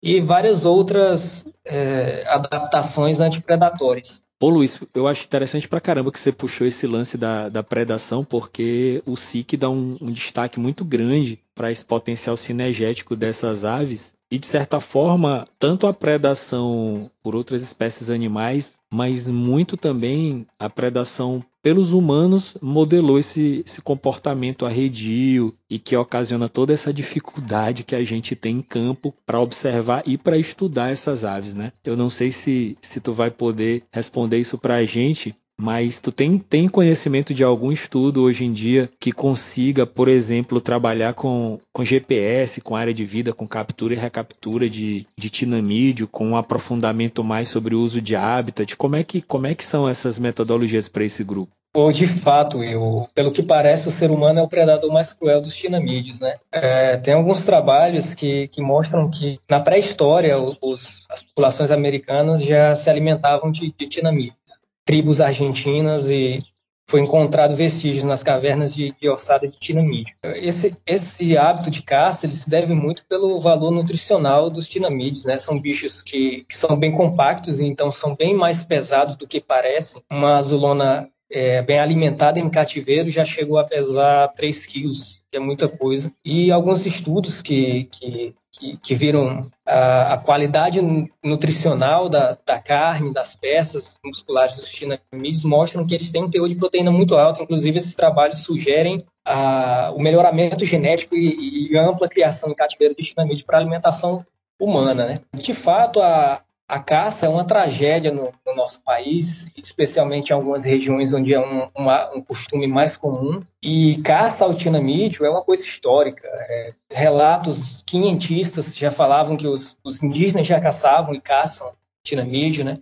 e 0.02 0.20
várias 0.20 0.66
outras 0.66 1.46
é, 1.64 2.24
adaptações 2.28 3.18
antipredatórias. 3.18 4.22
Pô, 4.38 4.50
Luiz, 4.50 4.78
eu 4.92 5.06
acho 5.06 5.24
interessante 5.24 5.68
pra 5.68 5.80
caramba 5.80 6.10
que 6.10 6.18
você 6.18 6.32
puxou 6.32 6.66
esse 6.66 6.84
lance 6.86 7.16
da, 7.16 7.48
da 7.48 7.62
predação, 7.62 8.24
porque 8.24 9.00
o 9.06 9.16
SIC 9.16 9.56
dá 9.56 9.70
um, 9.70 9.96
um 10.00 10.10
destaque 10.10 10.58
muito 10.58 10.84
grande 10.84 11.38
esse 11.70 11.84
potencial 11.84 12.36
cinegético 12.36 13.14
dessas 13.14 13.64
aves 13.64 14.12
e 14.32 14.38
de 14.38 14.46
certa 14.46 14.80
forma, 14.80 15.46
tanto 15.58 15.86
a 15.86 15.92
predação 15.92 17.10
por 17.22 17.36
outras 17.36 17.62
espécies 17.62 18.08
animais, 18.08 18.80
mas 18.90 19.28
muito 19.28 19.76
também 19.76 20.46
a 20.58 20.70
predação 20.70 21.44
pelos 21.62 21.92
humanos 21.92 22.56
modelou 22.60 23.18
esse, 23.18 23.62
esse 23.64 23.82
comportamento 23.82 24.64
arredio 24.64 25.54
e 25.68 25.78
que 25.78 25.94
ocasiona 25.94 26.48
toda 26.48 26.72
essa 26.72 26.92
dificuldade 26.92 27.84
que 27.84 27.94
a 27.94 28.02
gente 28.02 28.34
tem 28.34 28.56
em 28.56 28.62
campo 28.62 29.14
para 29.24 29.38
observar 29.38 30.02
e 30.06 30.16
para 30.16 30.38
estudar 30.38 30.90
essas 30.90 31.24
aves, 31.24 31.52
né? 31.52 31.72
Eu 31.84 31.94
não 31.94 32.08
sei 32.08 32.32
se, 32.32 32.76
se 32.80 33.02
tu 33.02 33.12
vai 33.12 33.30
poder 33.30 33.84
responder 33.92 34.38
isso 34.38 34.56
para 34.56 34.76
a 34.76 34.84
gente, 34.86 35.34
mas 35.58 36.00
tu 36.00 36.10
tem, 36.10 36.38
tem 36.38 36.68
conhecimento 36.68 37.32
de 37.32 37.44
algum 37.44 37.70
estudo 37.70 38.22
hoje 38.22 38.44
em 38.44 38.52
dia 38.52 38.90
que 38.98 39.12
consiga, 39.12 39.86
por 39.86 40.08
exemplo, 40.08 40.60
trabalhar 40.60 41.14
com, 41.14 41.58
com 41.72 41.84
GPS, 41.84 42.60
com 42.60 42.74
área 42.74 42.92
de 42.92 43.04
vida, 43.04 43.32
com 43.32 43.46
captura 43.46 43.94
e 43.94 43.96
recaptura 43.96 44.68
de, 44.68 45.06
de 45.16 45.30
tinamídio, 45.30 46.08
com 46.08 46.28
um 46.28 46.36
aprofundamento 46.36 47.22
mais 47.22 47.48
sobre 47.48 47.74
o 47.74 47.80
uso 47.80 48.00
de 48.00 48.16
habitat? 48.16 48.76
Como 48.76 48.96
é 48.96 49.04
que, 49.04 49.22
como 49.22 49.46
é 49.46 49.54
que 49.54 49.64
são 49.64 49.88
essas 49.88 50.18
metodologias 50.18 50.88
para 50.88 51.04
esse 51.04 51.22
grupo? 51.22 51.52
Ou 51.74 51.90
de 51.90 52.06
fato, 52.06 52.62
eu, 52.62 53.08
pelo 53.14 53.32
que 53.32 53.42
parece, 53.42 53.88
o 53.88 53.92
ser 53.92 54.10
humano 54.10 54.40
é 54.40 54.42
o 54.42 54.48
predador 54.48 54.92
mais 54.92 55.14
cruel 55.14 55.40
dos 55.40 55.54
tinamídeos, 55.54 56.20
né? 56.20 56.36
É, 56.52 56.98
tem 56.98 57.14
alguns 57.14 57.46
trabalhos 57.46 58.14
que, 58.14 58.48
que 58.48 58.60
mostram 58.60 59.08
que 59.10 59.38
na 59.48 59.58
pré-história 59.58 60.36
os, 60.60 61.00
as 61.08 61.22
populações 61.22 61.70
americanas 61.70 62.42
já 62.42 62.74
se 62.74 62.90
alimentavam 62.90 63.50
de, 63.50 63.72
de 63.72 63.86
tinamídeos 63.86 64.61
tribos 64.84 65.20
argentinas 65.20 66.08
e 66.08 66.40
foi 66.88 67.00
encontrado 67.00 67.56
vestígios 67.56 68.04
nas 68.04 68.22
cavernas 68.22 68.74
de, 68.74 68.94
de 69.00 69.08
ossada 69.08 69.48
de 69.48 69.58
tinamídeo. 69.58 70.14
Esse, 70.24 70.76
esse 70.86 71.38
hábito 71.38 71.70
de 71.70 71.82
caça 71.82 72.26
ele 72.26 72.34
se 72.34 72.50
deve 72.50 72.74
muito 72.74 73.06
pelo 73.06 73.40
valor 73.40 73.70
nutricional 73.70 74.50
dos 74.50 74.68
tinamídeos, 74.68 75.24
né? 75.24 75.36
São 75.36 75.58
bichos 75.58 76.02
que, 76.02 76.44
que 76.48 76.56
são 76.56 76.76
bem 76.76 76.92
compactos 76.92 77.60
e 77.60 77.64
então 77.64 77.90
são 77.90 78.14
bem 78.14 78.34
mais 78.34 78.62
pesados 78.62 79.16
do 79.16 79.26
que 79.26 79.40
parecem. 79.40 80.02
Uma 80.10 80.36
azulona 80.36 81.08
é, 81.30 81.62
bem 81.62 81.78
alimentada 81.78 82.38
em 82.38 82.50
cativeiro 82.50 83.10
já 83.10 83.24
chegou 83.24 83.58
a 83.58 83.64
pesar 83.64 84.28
3 84.28 84.66
quilos, 84.66 85.22
que 85.30 85.38
é 85.38 85.40
muita 85.40 85.66
coisa. 85.68 86.12
E 86.22 86.52
alguns 86.52 86.84
estudos 86.84 87.40
que, 87.40 87.84
que, 87.84 88.34
que, 88.52 88.76
que 88.76 88.94
viram 88.94 89.50
a, 89.66 90.14
a, 90.14 90.18
qualidade 90.18 90.80
nutricional 91.24 92.08
da, 92.08 92.36
da, 92.44 92.58
carne, 92.58 93.12
das 93.12 93.34
peças 93.34 93.98
musculares 94.04 94.56
dos 94.56 94.68
tinamídeos 94.68 95.44
mostram 95.44 95.86
que 95.86 95.94
eles 95.94 96.10
têm 96.10 96.22
um 96.22 96.30
teor 96.30 96.48
de 96.48 96.56
proteína 96.56 96.90
muito 96.90 97.16
alto. 97.16 97.42
Inclusive, 97.42 97.78
esses 97.78 97.94
trabalhos 97.94 98.40
sugerem 98.40 99.04
a, 99.24 99.90
o 99.96 100.00
melhoramento 100.00 100.66
genético 100.66 101.16
e, 101.16 101.72
e 101.72 101.78
ampla 101.78 102.08
criação 102.08 102.50
em 102.50 102.54
cativeiro 102.54 102.94
de 102.94 103.02
tinamídeo 103.02 103.46
para 103.46 103.56
alimentação 103.56 104.24
humana. 104.60 105.06
Né? 105.06 105.18
De 105.34 105.54
fato, 105.54 106.00
a, 106.02 106.42
a 106.72 106.78
caça 106.78 107.26
é 107.26 107.28
uma 107.28 107.44
tragédia 107.44 108.10
no, 108.10 108.32
no, 108.46 108.54
nosso 108.54 108.82
país, 108.82 109.52
especialmente 109.54 110.30
em 110.30 110.32
algumas 110.32 110.64
regiões 110.64 111.12
onde 111.12 111.34
é 111.34 111.38
um, 111.38 111.68
uma, 111.76 112.10
um 112.16 112.22
costume 112.22 112.66
mais 112.66 112.96
comum. 112.96 113.42
E 113.62 114.00
caça 114.00 114.46
ao 114.46 114.54
tinamídio 114.54 115.26
é 115.26 115.28
uma 115.28 115.42
coisa 115.42 115.62
histórica. 115.62 116.26
É, 116.26 116.72
relatos 116.90 117.82
quinhentistas 117.86 118.74
já 118.74 118.90
falavam 118.90 119.36
que 119.36 119.46
os, 119.46 119.76
os, 119.84 120.02
indígenas 120.02 120.46
já 120.46 120.58
caçavam 120.58 121.14
e 121.14 121.20
caçam 121.20 121.74
tinamídio, 122.02 122.64
né? 122.64 122.78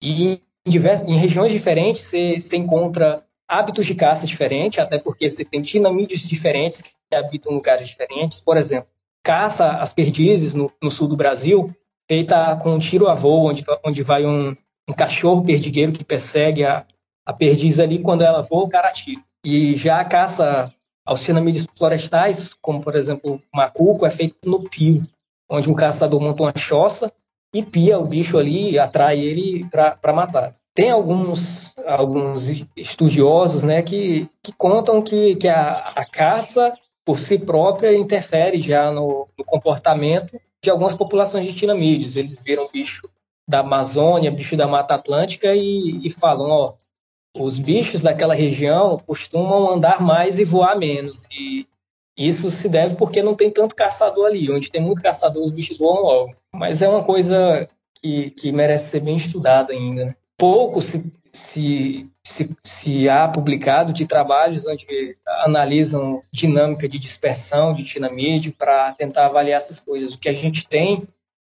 E 0.00 0.40
em, 0.64 0.70
diversas, 0.70 1.08
em 1.08 1.16
regiões 1.16 1.50
diferentes 1.50 2.00
você 2.00 2.56
encontra 2.56 3.24
hábitos 3.48 3.86
de 3.86 3.96
caça 3.96 4.24
diferentes, 4.24 4.78
até 4.78 5.00
porque 5.00 5.28
você 5.28 5.44
tem 5.44 5.62
tinamídeos 5.62 6.20
diferentes 6.20 6.80
que 6.82 6.92
habitam 7.12 7.52
lugares 7.52 7.88
diferentes. 7.88 8.40
Por 8.40 8.56
exemplo, 8.56 8.88
caça 9.20 9.68
às 9.78 9.92
perdizes 9.92 10.54
no, 10.54 10.72
no 10.80 10.92
sul 10.92 11.08
do 11.08 11.16
Brasil 11.16 11.74
feita 12.12 12.54
com 12.56 12.74
um 12.74 12.78
tiro 12.78 13.08
a 13.08 13.14
voo, 13.14 13.48
onde, 13.48 13.64
onde 13.82 14.02
vai 14.02 14.26
um, 14.26 14.54
um 14.86 14.92
cachorro 14.92 15.42
perdigueiro 15.42 15.92
que 15.92 16.04
persegue 16.04 16.62
a, 16.62 16.84
a 17.24 17.32
perdiz 17.32 17.78
ali, 17.78 18.00
quando 18.00 18.20
ela 18.20 18.42
voa, 18.42 18.64
o 18.64 18.68
cara 18.68 18.88
atira. 18.88 19.22
E 19.42 19.74
já 19.76 19.98
a 19.98 20.04
caça 20.04 20.70
aos 21.06 21.20
cinamídeos 21.20 21.66
florestais, 21.74 22.52
como 22.60 22.82
por 22.82 22.96
exemplo 22.96 23.36
o 23.36 23.56
macuco, 23.56 24.04
é 24.04 24.10
feito 24.10 24.36
no 24.44 24.68
pio, 24.68 25.06
onde 25.50 25.70
um 25.70 25.74
caçador 25.74 26.20
monta 26.20 26.42
uma 26.42 26.52
choça 26.54 27.10
e 27.54 27.62
pia 27.62 27.98
o 27.98 28.04
bicho 28.04 28.38
ali, 28.38 28.78
atrai 28.78 29.18
ele 29.18 29.66
para 29.70 30.12
matar. 30.12 30.54
Tem 30.74 30.90
alguns, 30.90 31.74
alguns 31.86 32.46
estudiosos 32.76 33.62
né, 33.62 33.82
que, 33.82 34.28
que 34.42 34.52
contam 34.52 35.00
que, 35.00 35.34
que 35.36 35.48
a, 35.48 35.92
a 35.96 36.04
caça, 36.04 36.74
por 37.06 37.18
si 37.18 37.38
própria, 37.38 37.96
interfere 37.96 38.60
já 38.60 38.90
no, 38.90 39.26
no 39.38 39.44
comportamento 39.46 40.38
de 40.62 40.70
algumas 40.70 40.94
populações 40.94 41.46
de 41.46 41.52
tinamídeos. 41.52 42.16
Eles 42.16 42.42
viram 42.42 42.70
bicho 42.70 43.08
da 43.48 43.60
Amazônia, 43.60 44.30
bicho 44.30 44.56
da 44.56 44.66
Mata 44.66 44.94
Atlântica 44.94 45.54
e, 45.54 46.06
e 46.06 46.10
falam, 46.10 46.48
ó, 46.50 46.72
os 47.36 47.58
bichos 47.58 48.02
daquela 48.02 48.34
região 48.34 48.98
costumam 48.98 49.72
andar 49.72 50.00
mais 50.00 50.38
e 50.38 50.44
voar 50.44 50.78
menos. 50.78 51.26
E 51.32 51.66
isso 52.16 52.50
se 52.50 52.68
deve 52.68 52.94
porque 52.94 53.22
não 53.22 53.34
tem 53.34 53.50
tanto 53.50 53.74
caçador 53.74 54.26
ali. 54.26 54.50
Onde 54.50 54.70
tem 54.70 54.80
muito 54.80 55.02
caçador, 55.02 55.44
os 55.44 55.52
bichos 55.52 55.78
voam 55.78 56.02
logo. 56.02 56.36
Mas 56.52 56.82
é 56.82 56.88
uma 56.88 57.02
coisa 57.02 57.68
que, 58.00 58.30
que 58.30 58.52
merece 58.52 58.90
ser 58.90 59.00
bem 59.00 59.16
estudada 59.16 59.72
ainda. 59.72 60.06
Né? 60.06 60.16
Pouco 60.36 60.80
se, 60.80 61.12
se, 61.34 62.10
se, 62.24 62.54
se 62.62 63.08
há 63.08 63.26
publicado 63.26 63.92
de 63.92 64.06
trabalhos 64.06 64.66
onde 64.66 65.16
analisam 65.44 66.22
dinâmica 66.30 66.88
de 66.88 66.98
dispersão 66.98 67.72
de 67.74 67.84
tinamídeo 67.84 68.52
para 68.52 68.92
tentar 68.92 69.26
avaliar 69.26 69.58
essas 69.58 69.80
coisas. 69.80 70.14
O 70.14 70.18
que 70.18 70.28
a 70.28 70.34
gente 70.34 70.68
tem 70.68 71.02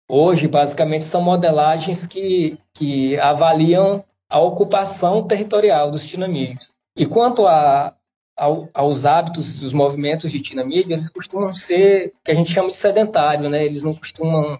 hoje, 0.08 0.48
basicamente, 0.48 1.04
são 1.04 1.22
modelagens 1.22 2.06
que, 2.06 2.58
que 2.72 3.18
avaliam 3.18 4.02
a 4.28 4.40
ocupação 4.40 5.22
territorial 5.26 5.90
dos 5.90 6.06
tinamídeos. 6.06 6.72
E 6.96 7.04
quanto 7.04 7.46
a, 7.46 7.94
ao, 8.36 8.68
aos 8.72 9.04
hábitos, 9.04 9.62
os 9.62 9.72
movimentos 9.72 10.30
de 10.30 10.40
tinamídeo, 10.40 10.92
eles 10.92 11.10
costumam 11.10 11.52
ser 11.52 12.08
o 12.08 12.24
que 12.24 12.30
a 12.30 12.34
gente 12.34 12.52
chama 12.52 12.70
de 12.70 12.76
sedentário, 12.76 13.50
né? 13.50 13.64
Eles 13.64 13.82
não 13.82 13.94
costumam 13.94 14.58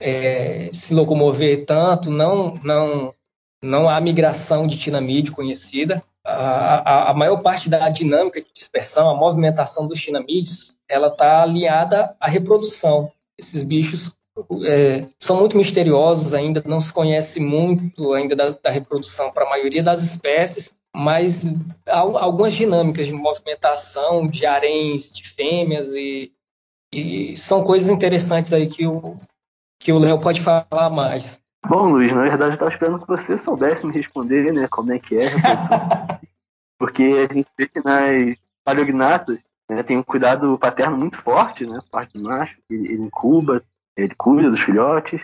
é, 0.00 0.68
se 0.70 0.94
locomover 0.94 1.64
tanto, 1.64 2.10
não, 2.10 2.54
não 2.62 3.14
não 3.62 3.88
há 3.88 4.00
migração 4.00 4.66
de 4.66 4.78
tinamídeo 4.78 5.34
conhecida. 5.34 6.02
A, 6.24 6.76
a, 6.76 7.10
a, 7.10 7.14
maior 7.14 7.38
parte 7.38 7.70
da 7.70 7.88
dinâmica 7.88 8.40
de 8.40 8.48
dispersão, 8.52 9.08
a 9.08 9.14
movimentação 9.14 9.86
dos 9.86 10.00
tinamídeos, 10.00 10.76
ela 10.88 11.08
está 11.08 11.42
aliada 11.42 12.14
à 12.20 12.28
reprodução. 12.28 13.10
Esses 13.38 13.62
bichos 13.62 14.12
é, 14.66 15.06
são 15.18 15.38
muito 15.38 15.56
misteriosos 15.56 16.34
ainda, 16.34 16.62
não 16.66 16.80
se 16.80 16.92
conhece 16.92 17.40
muito 17.40 18.12
ainda 18.12 18.36
da, 18.36 18.50
da 18.50 18.70
reprodução 18.70 19.30
para 19.32 19.46
a 19.46 19.50
maioria 19.50 19.82
das 19.82 20.02
espécies, 20.02 20.74
mas 20.94 21.44
há 21.86 21.98
algumas 21.98 22.52
dinâmicas 22.52 23.06
de 23.06 23.12
movimentação 23.12 24.26
de 24.26 24.44
haréns, 24.46 25.10
de 25.10 25.28
fêmeas 25.28 25.94
e, 25.94 26.32
e 26.92 27.36
são 27.36 27.64
coisas 27.64 27.88
interessantes 27.88 28.52
aí 28.52 28.66
que 28.66 28.86
o 28.86 29.14
que 29.80 29.92
o 29.92 29.98
Léo 29.98 30.20
pode 30.20 30.40
falar 30.40 30.90
mais. 30.90 31.40
Bom, 31.66 31.90
Luiz, 31.90 32.12
na 32.12 32.22
verdade 32.22 32.50
eu 32.50 32.54
estava 32.54 32.70
esperando 32.70 33.00
que 33.00 33.08
você 33.08 33.36
soubesse 33.36 33.84
me 33.86 33.92
responder, 33.92 34.52
né, 34.52 34.68
como 34.68 34.92
é 34.92 34.98
que 34.98 35.16
é 35.16 35.30
Porque 36.78 37.02
a 37.02 37.32
gente 37.32 37.48
vê 37.58 37.66
que 37.66 37.82
nas 37.84 38.36
paleognatas 38.64 39.38
né, 39.68 39.82
tem 39.82 39.98
um 39.98 40.02
cuidado 40.02 40.56
paterno 40.58 40.96
muito 40.96 41.18
forte, 41.18 41.66
né, 41.66 41.78
parte 41.90 42.16
do 42.16 42.24
macho, 42.24 42.56
ele, 42.70 42.92
ele 42.92 43.02
incuba, 43.02 43.62
ele 43.96 44.14
cuida 44.16 44.50
dos 44.50 44.60
filhotes, 44.60 45.20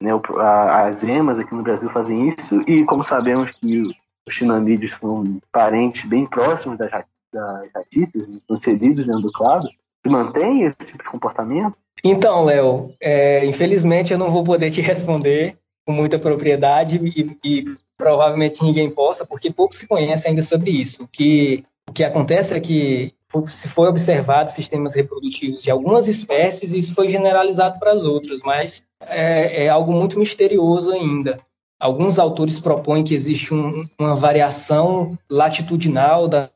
né, 0.00 0.10
a, 0.38 0.86
as 0.86 1.02
emas 1.02 1.38
aqui 1.38 1.54
no 1.54 1.62
Brasil 1.62 1.90
fazem 1.90 2.28
isso, 2.28 2.62
e 2.68 2.84
como 2.84 3.02
sabemos 3.02 3.50
que 3.52 3.82
os 4.28 4.34
chinamídeos 4.34 4.94
são 4.98 5.40
parentes 5.50 6.08
bem 6.08 6.26
próximos 6.26 6.78
das, 6.78 6.90
das 7.32 7.72
ratitas, 7.74 8.28
né, 8.28 8.38
são 8.46 8.58
cedidos 8.58 9.06
dentro 9.06 9.22
do 9.22 9.32
clado, 9.32 9.68
se 10.02 10.10
mantém 10.10 10.64
esse 10.64 10.92
tipo 10.92 11.02
de 11.02 11.10
comportamento? 11.10 11.76
Então, 12.02 12.44
Léo, 12.44 12.94
é, 13.00 13.44
infelizmente 13.44 14.12
eu 14.12 14.18
não 14.18 14.30
vou 14.30 14.44
poder 14.44 14.70
te 14.70 14.80
responder, 14.82 15.58
com 15.86 15.92
muita 15.92 16.18
propriedade 16.18 16.96
e, 16.96 17.36
e, 17.44 17.64
provavelmente 17.96 18.62
ninguém 18.62 18.90
possa, 18.90 19.26
porque 19.26 19.52
pouco 19.52 19.74
se 19.74 19.86
conhece 19.86 20.26
ainda 20.26 20.42
sobre 20.42 20.70
isso. 20.70 21.04
O 21.04 21.08
que, 21.08 21.64
o 21.88 21.92
que 21.92 22.02
acontece 22.02 22.54
é 22.54 22.60
que 22.60 23.12
se 23.46 23.68
foi 23.68 23.88
observado 23.88 24.50
sistemas 24.50 24.94
reprodutivos 24.94 25.62
de 25.62 25.70
algumas 25.70 26.08
espécies, 26.08 26.72
isso 26.72 26.94
foi 26.94 27.10
generalizado 27.10 27.78
para 27.78 27.92
as 27.92 28.04
outras, 28.04 28.40
mas 28.42 28.82
é, 29.02 29.66
é 29.66 29.68
algo 29.68 29.92
muito 29.92 30.18
misterioso 30.18 30.92
ainda. 30.92 31.38
Alguns 31.78 32.18
autores 32.18 32.58
propõem 32.58 33.04
que 33.04 33.14
existe 33.14 33.54
um, 33.54 33.86
uma 33.98 34.16
variação 34.16 35.16
latitudinal 35.30 36.26
da, 36.26 36.50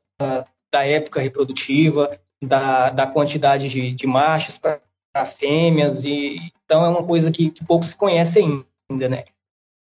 da 0.73 0.85
época 0.85 1.21
reprodutiva, 1.21 2.19
da, 2.43 2.91
da 2.91 3.07
quantidade 3.07 3.69
de, 3.69 3.93
de 3.93 4.07
machos 4.07 4.59
para 4.59 4.81
fêmeas, 5.39 6.05
e 6.05 6.37
então 6.65 6.85
é 6.85 6.89
uma 6.89 7.05
coisa 7.05 7.31
que, 7.31 7.51
que 7.51 7.65
pouco 7.65 7.85
se 7.85 7.97
conhece 7.97 8.39
ainda 8.41 8.65
ainda, 8.91 9.09
né? 9.09 9.25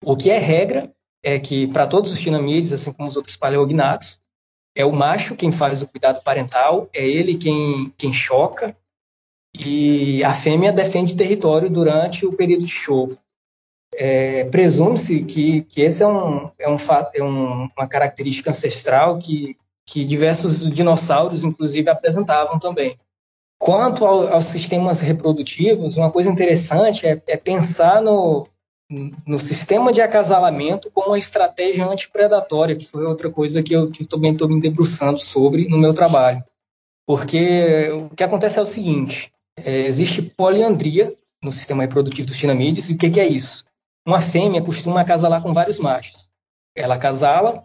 O 0.04 0.18
que 0.18 0.30
é 0.30 0.38
regra 0.38 0.92
é 1.24 1.40
que 1.40 1.68
para 1.68 1.88
todos 1.88 2.12
os 2.12 2.20
tinamídeos, 2.20 2.74
assim 2.74 2.92
como 2.92 3.08
os 3.08 3.16
outros 3.16 3.38
paleognatos, 3.38 4.20
é 4.76 4.86
o 4.86 4.92
macho 4.92 5.36
quem 5.36 5.52
faz 5.52 5.82
o 5.82 5.88
cuidado 5.88 6.22
parental, 6.24 6.90
é 6.94 7.08
ele 7.08 7.38
quem, 7.38 7.94
quem 7.98 8.12
choca, 8.12 8.76
e 9.56 10.24
a 10.24 10.34
fêmea 10.34 10.72
defende 10.72 11.16
território 11.16 11.70
durante 11.70 12.26
o 12.26 12.34
período 12.34 12.66
de 12.66 12.72
choco. 12.72 13.18
É, 13.96 14.46
Presume-se 14.46 15.24
que, 15.24 15.62
que 15.64 15.82
esse 15.82 16.02
é, 16.02 16.08
um, 16.08 16.50
é, 16.58 16.68
um, 16.68 16.78
é 17.14 17.24
um, 17.24 17.70
uma 17.78 17.88
característica 17.88 18.50
ancestral 18.50 19.20
que, 19.20 19.56
que 19.86 20.04
diversos 20.04 20.68
dinossauros, 20.74 21.44
inclusive, 21.44 21.88
apresentavam 21.90 22.58
também. 22.58 22.98
Quanto 23.60 24.04
ao, 24.04 24.34
aos 24.34 24.46
sistemas 24.46 25.00
reprodutivos, 25.00 25.96
uma 25.96 26.12
coisa 26.12 26.30
interessante 26.30 27.06
é, 27.06 27.22
é 27.28 27.38
pensar 27.38 28.02
no, 28.02 28.48
no 28.90 29.40
sistema 29.40 29.92
de 29.92 30.02
acasalamento 30.02 30.92
como 30.92 31.08
uma 31.08 31.18
estratégia 31.18 31.86
antipredatória, 31.86 32.76
que 32.76 32.86
foi 32.86 33.06
outra 33.06 33.30
coisa 33.30 33.64
que 33.64 33.74
eu, 33.74 33.90
que 33.90 34.04
eu 34.04 34.08
também 34.08 34.34
estou 34.34 34.48
me 34.48 34.62
debruçando 34.62 35.18
sobre 35.18 35.68
no 35.68 35.78
meu 35.78 35.94
trabalho. 35.94 36.44
Porque 37.06 37.90
o 37.92 38.16
que 38.16 38.24
acontece 38.24 38.60
é 38.60 38.62
o 38.62 38.66
seguinte: 38.66 39.32
é, 39.58 39.86
existe 39.86 40.22
poliandria 40.22 41.14
no 41.44 41.52
sistema 41.52 41.84
reprodutivo 41.84 42.28
dos 42.28 42.38
tinamídeos, 42.38 42.90
e 42.90 42.94
o 42.94 42.98
que, 42.98 43.10
que, 43.10 43.20
é 43.20 43.28
isso? 43.28 43.66
Uma 44.06 44.20
fêmea 44.20 44.62
costuma 44.62 45.02
acasalar 45.02 45.42
com 45.42 45.54
vários 45.54 45.80
machos. 45.80 46.30
Ela 46.76 46.96
acasala, 46.96 47.64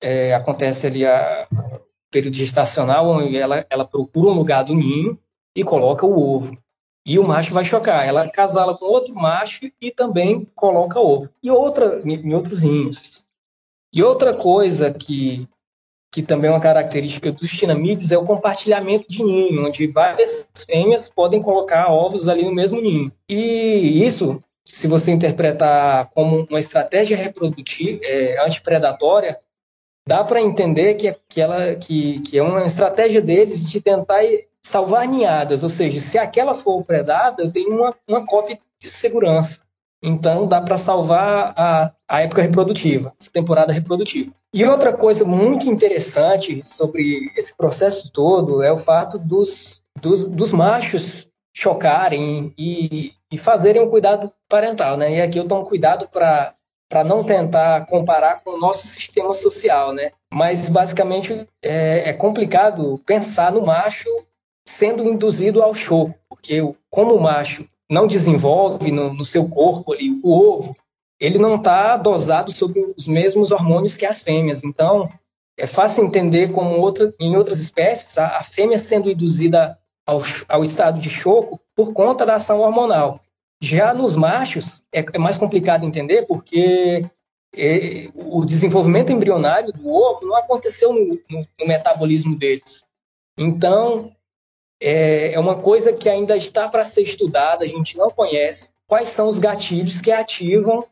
é, 0.00 0.34
acontece 0.34 0.86
ali 0.86 1.04
a, 1.04 1.48
o 1.50 1.80
período 2.10 2.36
gestacional, 2.36 3.08
onde 3.08 3.36
ela, 3.36 3.66
ela 3.68 3.84
procura 3.84 4.30
um 4.30 4.34
lugar 4.34 4.64
do 4.64 4.74
ninho 4.74 5.18
e 5.56 5.64
coloca 5.64 6.06
o 6.06 6.36
ovo. 6.36 6.56
E 7.06 7.18
o 7.20 7.26
macho 7.26 7.54
vai 7.54 7.64
chocar. 7.64 8.04
Ela 8.04 8.28
casala 8.28 8.76
com 8.76 8.84
outro 8.84 9.14
macho 9.14 9.70
e 9.80 9.92
também 9.92 10.44
coloca 10.56 10.98
ovo. 10.98 11.30
E 11.40 11.50
outra, 11.50 12.02
em 12.04 12.34
outros 12.34 12.64
ninhos. 12.64 13.24
E 13.92 14.02
outra 14.02 14.34
coisa 14.34 14.92
que 14.92 15.48
que 16.16 16.22
também 16.22 16.48
é 16.48 16.54
uma 16.54 16.60
característica 16.60 17.30
dos 17.30 17.50
tinamídeos, 17.50 18.10
é 18.10 18.16
o 18.16 18.24
compartilhamento 18.24 19.06
de 19.06 19.22
ninho, 19.22 19.66
onde 19.66 19.86
várias 19.86 20.48
fêmeas 20.66 21.10
podem 21.10 21.42
colocar 21.42 21.92
ovos 21.92 22.26
ali 22.26 22.42
no 22.42 22.54
mesmo 22.54 22.80
ninho. 22.80 23.12
E 23.28 24.02
isso, 24.02 24.42
se 24.64 24.88
você 24.88 25.12
interpretar 25.12 26.08
como 26.14 26.46
uma 26.48 26.58
estratégia 26.58 27.18
reprodutiva, 27.18 28.00
é, 28.02 28.42
antipredatória, 28.42 29.38
dá 30.08 30.24
para 30.24 30.40
entender 30.40 30.94
que, 30.94 31.14
que, 31.28 31.38
ela, 31.38 31.74
que, 31.74 32.20
que 32.20 32.38
é 32.38 32.42
uma 32.42 32.64
estratégia 32.64 33.20
deles 33.20 33.68
de 33.68 33.78
tentar 33.78 34.24
salvar 34.66 35.06
ninhadas, 35.06 35.62
ou 35.62 35.68
seja, 35.68 36.00
se 36.00 36.18
aquela 36.18 36.54
for 36.54 36.84
predada, 36.84 37.42
eu 37.42 37.50
tenho 37.50 37.76
uma, 37.76 37.94
uma 38.08 38.26
cópia 38.26 38.58
de 38.80 38.90
segurança. 38.90 39.60
Então 40.02 40.46
dá 40.46 40.60
para 40.60 40.76
salvar 40.76 41.54
a, 41.56 41.92
a 42.08 42.20
época 42.22 42.42
reprodutiva, 42.42 43.12
essa 43.18 43.30
temporada 43.30 43.72
reprodutiva. 43.72 44.32
E 44.52 44.64
outra 44.64 44.92
coisa 44.92 45.24
muito 45.24 45.68
interessante 45.68 46.66
sobre 46.66 47.32
esse 47.36 47.56
processo 47.56 48.10
todo 48.12 48.62
é 48.62 48.70
o 48.70 48.78
fato 48.78 49.18
dos, 49.18 49.82
dos, 50.00 50.24
dos 50.24 50.52
machos 50.52 51.26
chocarem 51.54 52.52
e, 52.58 53.12
e 53.32 53.38
fazerem 53.38 53.82
um 53.82 53.90
cuidado 53.90 54.32
parental, 54.48 54.96
né? 54.96 55.16
E 55.16 55.20
aqui 55.20 55.38
eu 55.38 55.48
tomo 55.48 55.64
cuidado 55.64 56.08
para 56.08 56.54
para 56.88 57.02
não 57.02 57.24
tentar 57.24 57.84
comparar 57.86 58.44
com 58.44 58.50
o 58.50 58.60
nosso 58.60 58.86
sistema 58.86 59.34
social, 59.34 59.92
né? 59.92 60.12
Mas 60.32 60.68
basicamente 60.68 61.46
é, 61.60 62.10
é, 62.10 62.12
complicado 62.12 63.00
pensar 63.04 63.50
no 63.50 63.66
macho 63.66 64.08
sendo 64.66 65.04
induzido 65.04 65.62
ao 65.62 65.74
choco, 65.74 66.14
porque 66.28 66.60
como 66.90 67.14
o 67.14 67.20
macho 67.20 67.66
não 67.88 68.06
desenvolve 68.06 68.90
no, 68.90 69.14
no 69.14 69.24
seu 69.24 69.48
corpo 69.48 69.92
ali 69.92 70.10
o 70.22 70.30
ovo, 70.30 70.76
ele 71.20 71.38
não 71.38 71.54
está 71.56 71.96
dosado 71.96 72.52
sobre 72.52 72.80
os 72.96 73.06
mesmos 73.06 73.50
hormônios 73.50 73.96
que 73.96 74.04
as 74.04 74.22
fêmeas. 74.22 74.64
Então, 74.64 75.08
é 75.56 75.66
fácil 75.66 76.04
entender 76.04 76.52
como 76.52 76.78
outra, 76.80 77.14
em 77.18 77.36
outras 77.36 77.60
espécies, 77.60 78.18
a, 78.18 78.38
a 78.38 78.42
fêmea 78.42 78.78
sendo 78.78 79.10
induzida 79.10 79.78
ao, 80.04 80.20
ao, 80.48 80.62
estado 80.62 81.00
de 81.00 81.08
choco 81.08 81.60
por 81.74 81.92
conta 81.92 82.26
da 82.26 82.34
ação 82.34 82.60
hormonal. 82.60 83.20
Já 83.62 83.94
nos 83.94 84.14
machos, 84.14 84.82
é, 84.92 85.04
é 85.14 85.18
mais 85.18 85.38
complicado 85.38 85.84
entender 85.84 86.26
porque 86.26 87.08
é, 87.54 88.10
o 88.14 88.44
desenvolvimento 88.44 89.10
embrionário 89.10 89.72
do 89.72 89.88
ovo 89.88 90.26
não 90.26 90.36
aconteceu 90.36 90.92
no, 90.92 91.18
no, 91.30 91.46
no 91.58 91.66
metabolismo 91.66 92.36
deles. 92.36 92.84
Então, 93.38 94.12
é, 94.80 95.32
é 95.32 95.38
uma 95.38 95.56
coisa 95.56 95.92
que 95.92 96.08
ainda 96.08 96.36
está 96.36 96.68
para 96.68 96.84
ser 96.84 97.02
estudada, 97.02 97.64
a 97.64 97.68
gente 97.68 97.96
não 97.96 98.10
conhece 98.10 98.70
quais 98.86 99.08
são 99.08 99.26
os 99.28 99.38
gatilhos 99.38 100.00
que 100.00 100.12
ativam 100.12 100.84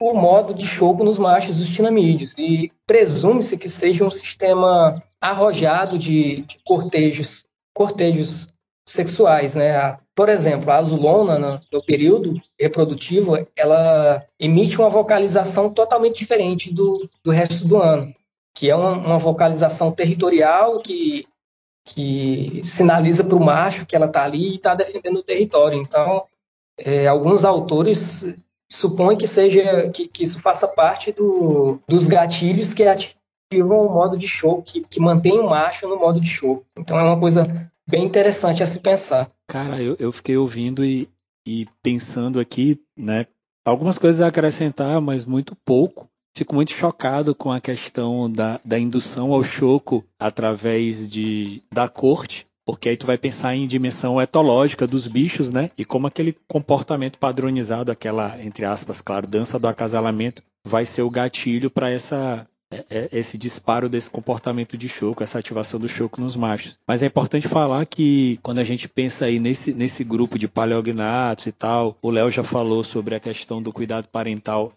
o 0.00 0.12
modo 0.12 0.52
de 0.52 0.66
choco 0.66 1.02
nos 1.02 1.18
machos 1.18 1.56
dos 1.56 1.68
tinamídeos. 1.68 2.34
E 2.36 2.70
presume-se 2.86 3.56
que 3.56 3.68
seja 3.68 4.04
um 4.04 4.10
sistema 4.10 5.02
arrojado 5.20 5.98
de, 5.98 6.42
de 6.42 6.58
cortejos, 6.64 7.44
cortejos 7.74 8.48
sexuais, 8.86 9.54
né? 9.54 9.98
Por 10.14 10.28
exemplo, 10.28 10.70
a 10.70 10.76
azulona, 10.76 11.38
no, 11.38 11.60
no, 11.72 11.84
período 11.84 12.40
reprodutivo, 12.58 13.36
ela 13.54 14.24
emite 14.38 14.78
uma 14.78 14.88
vocalização 14.88 15.70
totalmente 15.70 16.18
diferente 16.18 16.72
do, 16.72 17.06
do 17.22 17.30
resto 17.30 17.66
do 17.66 17.76
ano, 17.76 18.14
que 18.54 18.70
é 18.70 18.76
uma, 18.76 18.92
uma 18.92 19.18
vocalização 19.18 19.90
territorial 19.90 20.80
que 20.80 21.26
que 21.86 22.60
sinaliza 22.64 23.22
para 23.22 23.36
o 23.36 23.44
macho 23.44 23.86
que 23.86 23.94
ela 23.94 24.06
está 24.06 24.24
ali 24.24 24.52
e 24.52 24.56
está 24.56 24.74
defendendo 24.74 25.18
o 25.18 25.22
território. 25.22 25.80
Então, 25.80 26.24
é, 26.76 27.06
alguns 27.06 27.44
autores 27.44 28.24
supõem 28.68 29.16
que 29.16 29.28
seja 29.28 29.88
que, 29.90 30.08
que 30.08 30.24
isso 30.24 30.40
faça 30.40 30.66
parte 30.66 31.12
do, 31.12 31.78
dos 31.88 32.08
gatilhos 32.08 32.74
que 32.74 32.82
ativam 32.82 33.86
o 33.86 33.92
modo 33.92 34.18
de 34.18 34.26
show, 34.26 34.60
que, 34.60 34.80
que 34.80 34.98
mantém 34.98 35.38
o 35.38 35.48
macho 35.48 35.86
no 35.86 35.96
modo 35.96 36.20
de 36.20 36.28
show. 36.28 36.64
Então, 36.76 36.98
é 36.98 37.02
uma 37.04 37.18
coisa 37.18 37.70
bem 37.88 38.04
interessante 38.04 38.64
a 38.64 38.66
se 38.66 38.80
pensar. 38.80 39.30
Cara, 39.46 39.80
eu, 39.80 39.96
eu 40.00 40.10
fiquei 40.10 40.36
ouvindo 40.36 40.84
e, 40.84 41.08
e 41.46 41.68
pensando 41.80 42.40
aqui, 42.40 42.80
né? 42.98 43.26
Algumas 43.64 43.96
coisas 43.96 44.20
a 44.20 44.26
acrescentar, 44.26 45.00
mas 45.00 45.24
muito 45.24 45.54
pouco 45.64 46.08
fico 46.36 46.54
muito 46.54 46.70
chocado 46.72 47.34
com 47.34 47.50
a 47.50 47.60
questão 47.60 48.30
da, 48.30 48.60
da 48.62 48.78
indução 48.78 49.32
ao 49.32 49.42
choco 49.42 50.04
através 50.18 51.08
de, 51.08 51.62
da 51.72 51.88
corte, 51.88 52.46
porque 52.64 52.90
aí 52.90 52.96
tu 52.96 53.06
vai 53.06 53.16
pensar 53.16 53.54
em 53.54 53.66
dimensão 53.66 54.20
etológica 54.20 54.86
dos 54.86 55.06
bichos, 55.06 55.50
né? 55.50 55.70
E 55.78 55.84
como 55.84 56.06
aquele 56.06 56.36
comportamento 56.46 57.18
padronizado, 57.18 57.90
aquela, 57.90 58.36
entre 58.44 58.66
aspas, 58.66 59.00
claro, 59.00 59.26
dança 59.26 59.58
do 59.58 59.66
acasalamento, 59.66 60.42
vai 60.64 60.84
ser 60.84 61.02
o 61.02 61.10
gatilho 61.10 61.70
para 61.70 61.90
essa 61.90 62.46
é, 62.70 62.84
é, 62.90 63.08
esse 63.12 63.38
disparo 63.38 63.88
desse 63.88 64.10
comportamento 64.10 64.76
de 64.76 64.88
choco, 64.88 65.22
essa 65.22 65.38
ativação 65.38 65.78
do 65.78 65.88
choco 65.88 66.20
nos 66.20 66.34
machos. 66.34 66.76
Mas 66.86 67.02
é 67.02 67.06
importante 67.06 67.46
falar 67.46 67.86
que 67.86 68.38
quando 68.42 68.58
a 68.58 68.64
gente 68.64 68.88
pensa 68.88 69.26
aí 69.26 69.38
nesse, 69.38 69.72
nesse 69.72 70.02
grupo 70.02 70.36
de 70.36 70.48
paleognatos 70.48 71.46
e 71.46 71.52
tal, 71.52 71.96
o 72.02 72.10
Léo 72.10 72.28
já 72.30 72.42
falou 72.42 72.82
sobre 72.82 73.14
a 73.14 73.20
questão 73.20 73.62
do 73.62 73.72
cuidado 73.72 74.08
parental 74.08 74.72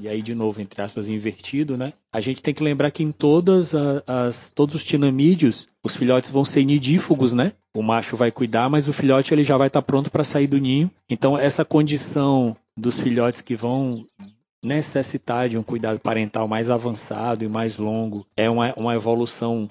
e 0.00 0.08
aí 0.08 0.22
de 0.22 0.34
novo, 0.34 0.60
entre 0.60 0.80
aspas, 0.80 1.08
invertido, 1.08 1.76
né? 1.76 1.92
A 2.12 2.20
gente 2.20 2.42
tem 2.42 2.54
que 2.54 2.62
lembrar 2.62 2.90
que 2.90 3.02
em 3.02 3.12
todas 3.12 3.74
as, 3.74 4.50
todos 4.50 4.74
os 4.74 4.84
tinamídeos, 4.84 5.68
os 5.84 5.96
filhotes 5.96 6.30
vão 6.30 6.44
ser 6.44 6.64
nidífugos, 6.64 7.32
né? 7.32 7.52
O 7.74 7.82
macho 7.82 8.16
vai 8.16 8.30
cuidar, 8.30 8.68
mas 8.70 8.88
o 8.88 8.92
filhote 8.92 9.32
ele 9.34 9.44
já 9.44 9.56
vai 9.56 9.68
estar 9.68 9.82
tá 9.82 9.86
pronto 9.86 10.10
para 10.10 10.24
sair 10.24 10.46
do 10.46 10.58
ninho. 10.58 10.90
Então 11.08 11.38
essa 11.38 11.64
condição 11.64 12.56
dos 12.76 12.98
filhotes 12.98 13.42
que 13.42 13.54
vão 13.54 14.06
necessitar 14.62 15.48
de 15.48 15.58
um 15.58 15.62
cuidado 15.62 16.00
parental 16.00 16.46
mais 16.46 16.70
avançado 16.70 17.44
e 17.44 17.48
mais 17.48 17.78
longo 17.78 18.26
é 18.36 18.48
uma, 18.48 18.74
uma 18.76 18.94
evolução, 18.94 19.68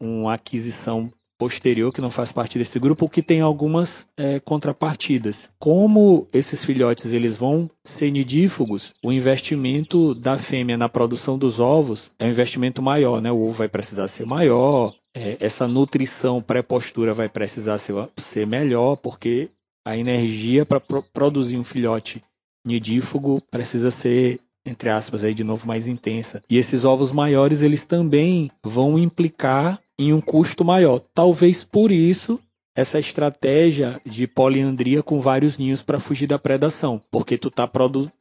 uma 0.00 0.34
aquisição 0.34 1.12
posterior 1.38 1.92
que 1.92 2.00
não 2.00 2.10
faz 2.10 2.32
parte 2.32 2.58
desse 2.58 2.78
grupo, 2.78 3.08
que 3.08 3.22
tem 3.22 3.40
algumas 3.40 4.06
é, 4.16 4.40
contrapartidas. 4.40 5.50
Como 5.58 6.26
esses 6.32 6.64
filhotes 6.64 7.12
eles 7.12 7.36
vão 7.36 7.70
ser 7.84 8.10
nidífugos, 8.10 8.94
o 9.02 9.12
investimento 9.12 10.14
da 10.14 10.38
fêmea 10.38 10.76
na 10.76 10.88
produção 10.88 11.38
dos 11.38 11.60
ovos 11.60 12.10
é 12.18 12.26
um 12.26 12.30
investimento 12.30 12.82
maior, 12.82 13.20
né? 13.20 13.30
O 13.30 13.42
ovo 13.42 13.52
vai 13.52 13.68
precisar 13.68 14.08
ser 14.08 14.26
maior, 14.26 14.94
é, 15.14 15.36
essa 15.40 15.66
nutrição 15.66 16.42
pré-postura 16.42 17.14
vai 17.14 17.28
precisar 17.28 17.78
ser, 17.78 17.94
ser 18.16 18.46
melhor, 18.46 18.96
porque 18.96 19.48
a 19.86 19.96
energia 19.96 20.66
para 20.66 20.80
pro, 20.80 21.02
produzir 21.02 21.56
um 21.56 21.64
filhote 21.64 22.22
nidífugo 22.66 23.40
precisa 23.50 23.90
ser 23.90 24.40
entre 24.66 24.90
aspas 24.90 25.22
aí 25.22 25.32
de 25.32 25.44
novo 25.44 25.66
mais 25.66 25.86
intensa. 25.86 26.42
E 26.50 26.58
esses 26.58 26.84
ovos 26.84 27.12
maiores 27.12 27.62
eles 27.62 27.86
também 27.86 28.50
vão 28.64 28.98
implicar 28.98 29.80
em 29.98 30.12
um 30.12 30.20
custo 30.20 30.64
maior. 30.64 31.00
Talvez 31.14 31.64
por 31.64 31.90
isso 31.90 32.40
essa 32.76 32.98
estratégia 32.98 33.98
de 34.04 34.26
poliandria 34.26 35.02
com 35.02 35.18
vários 35.18 35.56
ninhos 35.56 35.80
para 35.80 35.98
fugir 35.98 36.26
da 36.26 36.38
predação, 36.38 37.02
porque 37.10 37.38
tu 37.38 37.48
está 37.48 37.66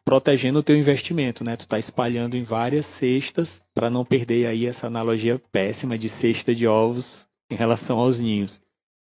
protegendo 0.05 0.59
o 0.59 0.63
teu 0.63 0.77
investimento, 0.77 1.43
né? 1.43 1.57
Tu 1.57 1.63
está 1.63 1.77
espalhando 1.77 2.37
em 2.37 2.43
várias 2.43 2.85
cestas 2.85 3.61
para 3.73 3.89
não 3.89 4.05
perder 4.05 4.47
aí 4.47 4.65
essa 4.65 4.87
analogia 4.87 5.41
péssima 5.51 5.97
de 5.97 6.07
cesta 6.07 6.55
de 6.55 6.65
ovos 6.65 7.27
em 7.51 7.55
relação 7.55 7.99
aos 7.99 8.19
ninhos. 8.19 8.61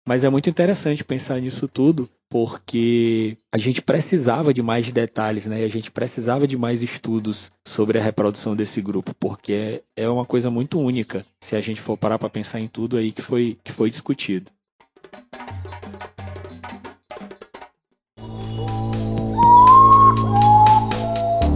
Mas 0.07 0.23
é 0.23 0.29
muito 0.29 0.49
interessante 0.49 1.03
pensar 1.03 1.39
nisso 1.39 1.67
tudo, 1.67 2.09
porque 2.29 3.37
a 3.53 3.57
gente 3.57 3.81
precisava 3.81 4.53
de 4.53 4.63
mais 4.63 4.91
detalhes, 4.91 5.45
né? 5.45 5.63
A 5.63 5.67
gente 5.67 5.91
precisava 5.91 6.47
de 6.47 6.57
mais 6.57 6.81
estudos 6.81 7.51
sobre 7.67 7.99
a 7.99 8.01
reprodução 8.01 8.55
desse 8.55 8.81
grupo, 8.81 9.13
porque 9.19 9.83
é 9.95 10.09
uma 10.09 10.25
coisa 10.25 10.49
muito 10.49 10.79
única, 10.79 11.25
se 11.39 11.55
a 11.55 11.61
gente 11.61 11.79
for 11.79 11.97
parar 11.97 12.17
para 12.17 12.29
pensar 12.29 12.59
em 12.59 12.67
tudo 12.67 12.97
aí 12.97 13.11
que 13.11 13.21
foi, 13.21 13.57
que 13.63 13.71
foi 13.71 13.89
discutido. 13.89 14.49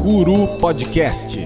Guru 0.03 0.59
Podcast. 0.59 1.39